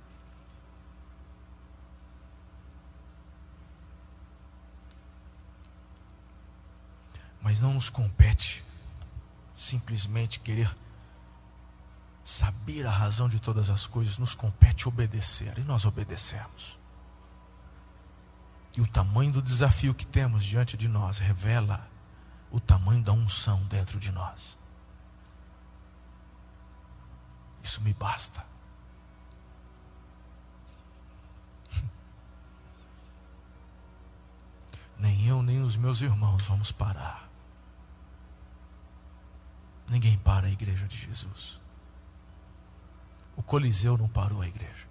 Mas 7.42 7.62
não 7.62 7.74
nos 7.74 7.90
compete 7.90 8.64
simplesmente 9.56 10.40
querer 10.40 10.76
saber 12.24 12.86
a 12.86 12.92
razão 12.92 13.30
de 13.30 13.40
todas 13.40 13.70
as 13.70 13.88
coisas, 13.88 14.18
nos 14.18 14.36
compete 14.36 14.88
obedecer, 14.88 15.58
e 15.58 15.62
nós 15.62 15.86
obedecemos. 15.86 16.78
E 18.76 18.82
o 18.82 18.88
tamanho 18.88 19.32
do 19.32 19.42
desafio 19.42 19.96
que 19.96 20.06
temos 20.06 20.44
diante 20.44 20.76
de 20.76 20.88
nós 20.88 21.20
revela 21.20 21.90
o 22.52 22.60
tamanho 22.60 23.02
da 23.02 23.12
unção 23.14 23.64
dentro 23.64 23.98
de 23.98 24.12
nós. 24.12 24.58
Isso 27.68 27.82
me 27.82 27.94
basta. 27.94 28.42
Nem 34.98 35.28
eu, 35.28 35.44
nem 35.44 35.62
os 35.62 35.76
meus 35.76 36.00
irmãos 36.00 36.44
vamos 36.44 36.72
parar. 36.72 37.28
Ninguém 39.90 40.18
para 40.18 40.48
a 40.48 40.50
igreja 40.50 40.88
de 40.88 40.98
Jesus. 40.98 41.60
O 43.36 43.44
Coliseu 43.44 43.98
não 43.98 44.08
parou 44.08 44.42
a 44.42 44.48
igreja. 44.48 44.88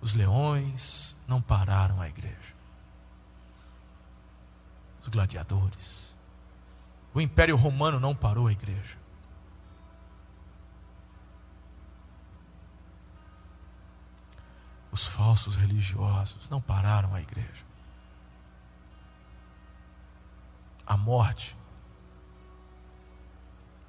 Os 0.00 0.12
leões 0.12 1.16
não 1.28 1.40
pararam 1.40 2.00
a 2.00 2.08
igreja. 2.08 2.52
Os 5.00 5.06
gladiadores. 5.06 6.12
O 7.14 7.20
Império 7.20 7.54
Romano 7.56 8.00
não 8.00 8.12
parou 8.12 8.48
a 8.48 8.52
igreja. 8.52 9.03
Os 14.94 15.08
falsos 15.08 15.56
religiosos 15.56 16.48
não 16.48 16.60
pararam 16.60 17.12
a 17.16 17.20
igreja. 17.20 17.64
A 20.86 20.96
morte 20.96 21.56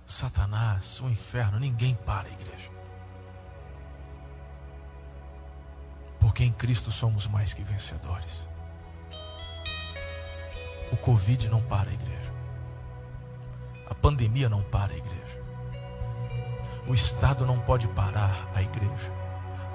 Satanás, 0.08 1.00
o 1.02 1.08
inferno, 1.08 1.60
ninguém 1.60 1.94
para 1.94 2.28
a 2.28 2.32
igreja. 2.32 2.72
Porque 6.20 6.44
em 6.44 6.52
Cristo 6.52 6.92
somos 6.92 7.28
mais 7.28 7.54
que 7.54 7.64
vencedores. 7.64 8.44
O 10.92 10.98
Covid 10.98 11.50
não 11.50 11.62
para 11.62 11.92
a 11.92 11.94
igreja. 11.94 12.34
A 13.88 13.94
pandemia 13.94 14.50
não 14.50 14.64
para 14.64 14.92
a 14.92 14.98
igreja. 14.98 15.40
O 16.88 16.96
Estado 16.96 17.46
não 17.46 17.60
pode 17.60 17.88
parar 17.90 18.50
a 18.56 18.64
igreja. 18.64 19.25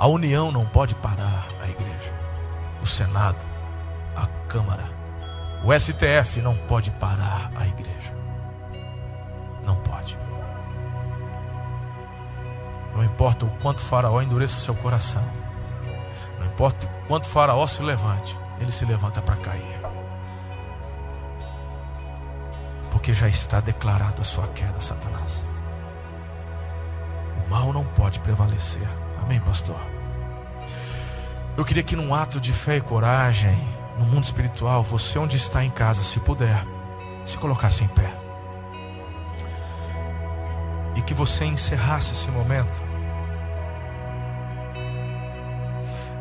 A 0.00 0.06
União 0.06 0.50
não 0.50 0.64
pode 0.64 0.94
parar 0.94 1.46
a 1.60 1.68
igreja. 1.68 2.10
O 2.80 2.86
Senado, 2.86 3.44
a 4.16 4.26
Câmara, 4.48 4.88
o 5.62 5.78
STF 5.78 6.40
não 6.40 6.56
pode 6.56 6.90
parar 6.92 7.52
a 7.54 7.66
igreja. 7.66 8.16
Não 9.62 9.76
pode. 9.76 10.18
Não 12.94 13.04
importa 13.04 13.44
o 13.44 13.50
quanto 13.58 13.82
Faraó 13.82 14.22
endureça 14.22 14.56
seu 14.56 14.74
coração. 14.74 15.22
Não 16.38 16.46
importa 16.46 16.86
o 16.86 17.06
quanto 17.06 17.26
Faraó 17.26 17.66
se 17.66 17.82
levante. 17.82 18.34
Ele 18.58 18.72
se 18.72 18.86
levanta 18.86 19.20
para 19.20 19.36
cair. 19.36 19.80
Porque 22.90 23.12
já 23.12 23.28
está 23.28 23.60
declarado 23.60 24.22
a 24.22 24.24
sua 24.24 24.46
queda, 24.48 24.80
Satanás. 24.80 25.44
O 27.36 27.50
mal 27.50 27.70
não 27.70 27.84
pode 27.84 28.18
prevalecer. 28.20 28.88
Amém, 29.22 29.40
pastor? 29.40 29.80
Eu 31.56 31.64
queria 31.64 31.82
que 31.82 31.96
num 31.96 32.14
ato 32.14 32.40
de 32.40 32.52
fé 32.52 32.76
e 32.76 32.80
coragem, 32.80 33.56
no 33.98 34.04
mundo 34.06 34.24
espiritual, 34.24 34.82
você 34.82 35.18
onde 35.18 35.36
está 35.36 35.64
em 35.64 35.70
casa, 35.70 36.02
se 36.02 36.18
puder, 36.20 36.64
se 37.26 37.36
colocasse 37.36 37.84
em 37.84 37.88
pé 37.88 38.10
e 40.96 41.02
que 41.02 41.14
você 41.14 41.44
encerrasse 41.44 42.12
esse 42.12 42.28
momento 42.28 42.80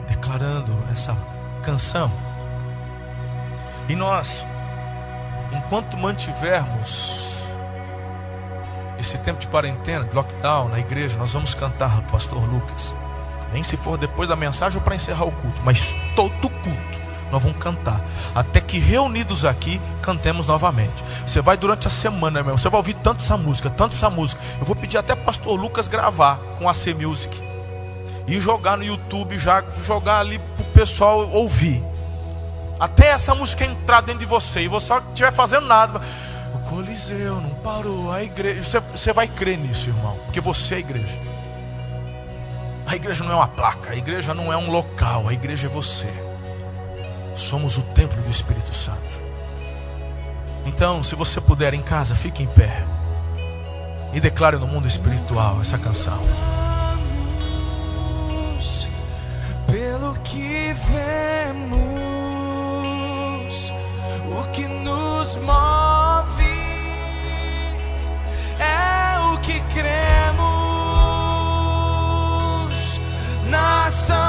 declarando 0.07 0.71
essa 0.93 1.15
canção. 1.63 2.11
E 3.87 3.95
nós, 3.95 4.45
enquanto 5.51 5.97
mantivermos 5.97 7.28
esse 8.99 9.17
tempo 9.19 9.39
de 9.39 9.47
quarentena, 9.47 10.05
de 10.05 10.13
lockdown 10.13 10.69
na 10.69 10.79
igreja, 10.79 11.17
nós 11.17 11.31
vamos 11.31 11.53
cantar, 11.53 12.01
Pastor 12.11 12.43
Lucas. 12.43 12.93
Nem 13.53 13.63
se 13.63 13.77
for 13.77 13.97
depois 13.97 14.29
da 14.29 14.35
mensagem 14.35 14.77
ou 14.77 14.83
para 14.83 14.95
encerrar 14.95 15.25
o 15.25 15.31
culto, 15.31 15.59
mas 15.63 15.93
todo 16.15 16.49
culto 16.49 16.99
nós 17.31 17.41
vamos 17.41 17.57
cantar. 17.57 18.03
Até 18.33 18.59
que 18.59 18.79
reunidos 18.79 19.45
aqui, 19.45 19.79
cantemos 20.01 20.47
novamente. 20.47 21.03
Você 21.25 21.41
vai 21.41 21.57
durante 21.57 21.87
a 21.87 21.91
semana, 21.91 22.43
meu, 22.43 22.57
você 22.57 22.69
vai 22.69 22.79
ouvir 22.79 22.95
tanto 22.95 23.23
essa 23.23 23.37
música, 23.37 23.69
tanto 23.69 23.95
essa 23.95 24.09
música. 24.09 24.41
Eu 24.59 24.65
vou 24.65 24.75
pedir 24.75 24.97
até 24.97 25.15
pastor 25.15 25.59
Lucas 25.59 25.87
gravar 25.87 26.37
com 26.57 26.67
a 26.67 26.73
C 26.73 26.93
Music. 26.93 27.39
E 28.27 28.39
jogar 28.39 28.77
no 28.77 28.83
YouTube, 28.83 29.37
já 29.37 29.63
jogar 29.83 30.19
ali 30.19 30.39
pro 30.55 30.63
pessoal 30.65 31.27
ouvir. 31.29 31.83
Até 32.79 33.09
essa 33.09 33.35
música 33.35 33.65
entrar 33.65 34.01
dentro 34.01 34.21
de 34.21 34.25
você 34.25 34.61
e 34.61 34.67
você 34.67 34.93
não 34.93 34.99
estiver 35.09 35.31
fazendo 35.31 35.67
nada. 35.67 36.01
Coliseu 36.69 37.41
não 37.41 37.49
parou, 37.55 38.11
a 38.11 38.23
igreja. 38.23 38.61
Você, 38.61 38.79
você 38.79 39.13
vai 39.13 39.27
crer 39.27 39.57
nisso, 39.57 39.89
irmão, 39.89 40.17
porque 40.25 40.39
você 40.39 40.75
é 40.75 40.77
a 40.77 40.79
igreja. 40.79 41.19
A 42.85 42.95
igreja 42.95 43.23
não 43.23 43.31
é 43.31 43.35
uma 43.35 43.47
placa, 43.47 43.91
a 43.91 43.95
igreja 43.95 44.33
não 44.33 44.51
é 44.51 44.57
um 44.57 44.69
local, 44.69 45.27
a 45.27 45.33
igreja 45.33 45.67
é 45.67 45.69
você 45.69 46.11
somos 47.39 47.77
o 47.77 47.81
templo 47.81 48.21
do 48.21 48.29
Espírito 48.29 48.73
Santo. 48.73 49.19
Então, 50.65 51.01
se 51.01 51.15
você 51.15 51.39
puder 51.39 51.73
em 51.73 51.81
casa, 51.81 52.15
fique 52.15 52.43
em 52.43 52.47
pé 52.47 52.83
e 54.13 54.19
declare 54.19 54.57
no 54.57 54.67
mundo 54.67 54.87
espiritual 54.87 55.61
essa 55.61 55.77
canção. 55.77 56.19
Pelo 59.67 60.13
que 60.19 60.73
vemos, 60.91 61.79
o 64.31 64.47
que 64.51 64.67
nos 64.67 65.37
move 65.37 65.78
Nação 73.89 74.19
Santa. 74.19 74.28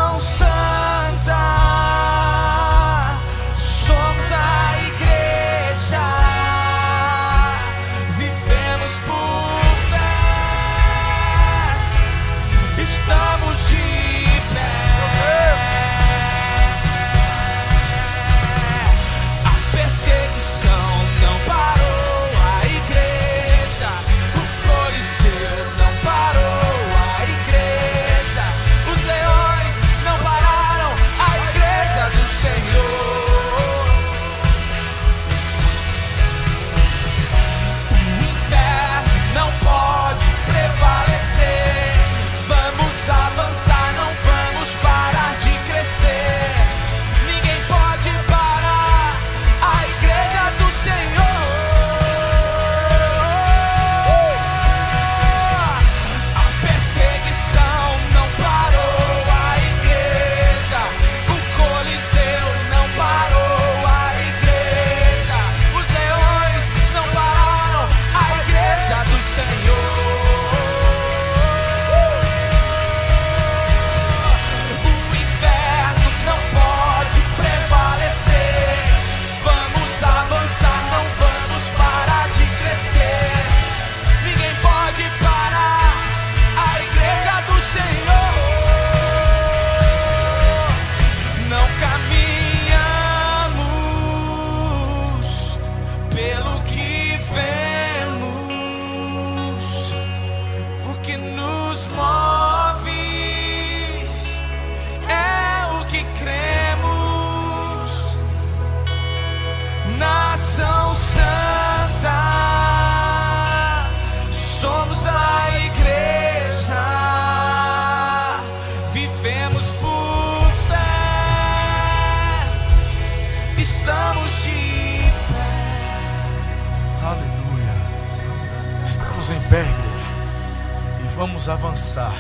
Pé, 129.51 129.61
igreja. 129.61 131.05
E 131.05 131.09
vamos 131.17 131.49
avançar. 131.49 132.15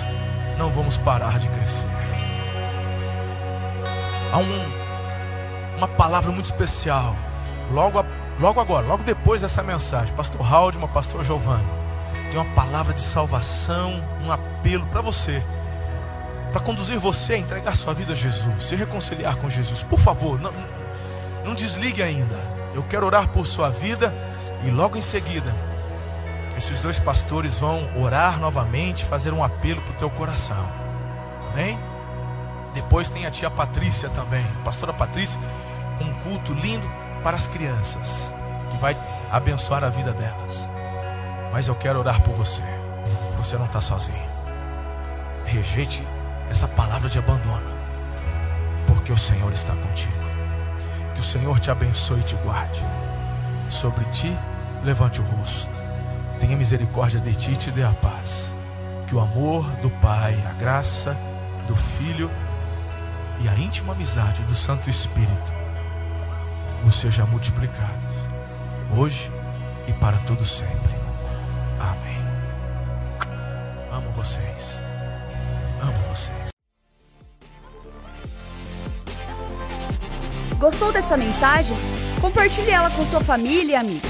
Não 0.58 0.70
vamos 0.70 0.98
parar 0.98 1.38
de 1.38 1.48
crescer. 1.48 1.86
Há 4.32 4.38
um, 4.38 5.76
uma 5.78 5.88
palavra 5.88 6.30
muito 6.30 6.46
especial. 6.46 7.16
Logo, 7.72 8.04
logo 8.38 8.60
agora, 8.60 8.86
logo 8.86 9.02
depois 9.04 9.40
dessa 9.40 9.62
mensagem, 9.62 10.12
Pastor 10.14 10.42
Haldman, 10.42 10.88
Pastor 10.88 11.24
Giovanni, 11.24 11.64
tem 12.30 12.38
uma 12.38 12.54
palavra 12.54 12.92
de 12.92 13.00
salvação, 13.00 14.04
um 14.22 14.30
apelo 14.30 14.86
para 14.88 15.00
você 15.00 15.42
para 16.50 16.60
conduzir 16.60 16.98
você 16.98 17.34
a 17.34 17.38
entregar 17.38 17.76
sua 17.76 17.94
vida 17.94 18.12
a 18.12 18.16
Jesus, 18.16 18.64
se 18.64 18.74
reconciliar 18.74 19.36
com 19.36 19.48
Jesus. 19.48 19.82
Por 19.82 19.98
favor, 19.98 20.40
não, 20.40 20.52
não 21.44 21.54
desligue 21.54 22.02
ainda. 22.02 22.36
Eu 22.74 22.82
quero 22.82 23.06
orar 23.06 23.28
por 23.28 23.46
sua 23.46 23.70
vida 23.70 24.12
e 24.64 24.70
logo 24.70 24.96
em 24.96 25.02
seguida, 25.02 25.54
esses 26.60 26.82
dois 26.82 26.98
pastores 26.98 27.58
vão 27.58 27.88
orar 27.96 28.38
novamente, 28.38 29.06
fazer 29.06 29.32
um 29.32 29.42
apelo 29.42 29.80
para 29.80 29.92
o 29.92 29.96
teu 29.96 30.10
coração. 30.10 30.62
Amém? 31.50 31.78
Depois 32.74 33.08
tem 33.08 33.24
a 33.24 33.30
tia 33.30 33.50
Patrícia 33.50 34.10
também, 34.10 34.44
pastora 34.62 34.92
Patrícia, 34.92 35.40
com 35.96 36.04
um 36.04 36.14
culto 36.20 36.52
lindo 36.52 36.86
para 37.22 37.34
as 37.34 37.46
crianças, 37.46 38.30
que 38.70 38.76
vai 38.76 38.94
abençoar 39.30 39.82
a 39.82 39.88
vida 39.88 40.12
delas. 40.12 40.68
Mas 41.50 41.66
eu 41.66 41.74
quero 41.74 41.98
orar 41.98 42.20
por 42.20 42.34
você. 42.34 42.62
Você 43.38 43.56
não 43.56 43.64
está 43.64 43.80
sozinho. 43.80 44.28
Rejeite 45.46 46.06
essa 46.50 46.68
palavra 46.68 47.08
de 47.08 47.18
abandono, 47.18 47.72
porque 48.86 49.10
o 49.10 49.18
Senhor 49.18 49.50
está 49.50 49.74
contigo. 49.74 50.12
Que 51.14 51.20
o 51.20 51.24
Senhor 51.24 51.58
te 51.58 51.70
abençoe 51.70 52.20
e 52.20 52.24
te 52.24 52.36
guarde. 52.36 52.84
Sobre 53.70 54.04
ti, 54.10 54.36
levante 54.84 55.22
o 55.22 55.24
rosto. 55.24 55.89
Tenha 56.40 56.56
misericórdia 56.56 57.20
de 57.20 57.34
ti 57.34 57.52
e 57.52 57.56
te 57.56 57.70
dê 57.70 57.84
a 57.84 57.92
paz. 57.92 58.52
Que 59.06 59.14
o 59.14 59.20
amor 59.20 59.64
do 59.82 59.90
Pai, 59.90 60.34
a 60.48 60.52
graça 60.54 61.16
do 61.68 61.76
Filho 61.76 62.30
e 63.40 63.48
a 63.48 63.54
íntima 63.54 63.92
amizade 63.92 64.42
do 64.42 64.54
Santo 64.54 64.90
Espírito 64.90 65.60
vos 66.82 66.98
seja 66.98 67.26
multiplicados, 67.26 68.14
hoje 68.96 69.30
e 69.86 69.92
para 69.92 70.18
todo 70.20 70.44
sempre. 70.44 70.94
Amém. 71.78 72.18
Amo 73.92 74.10
vocês. 74.12 74.80
Amo 75.80 75.98
vocês. 76.08 76.48
Gostou 80.58 80.92
dessa 80.92 81.16
mensagem? 81.16 81.76
Compartilhe 82.20 82.70
ela 82.70 82.90
com 82.90 83.04
sua 83.06 83.20
família 83.20 83.72
e 83.72 83.76
amigos. 83.76 84.09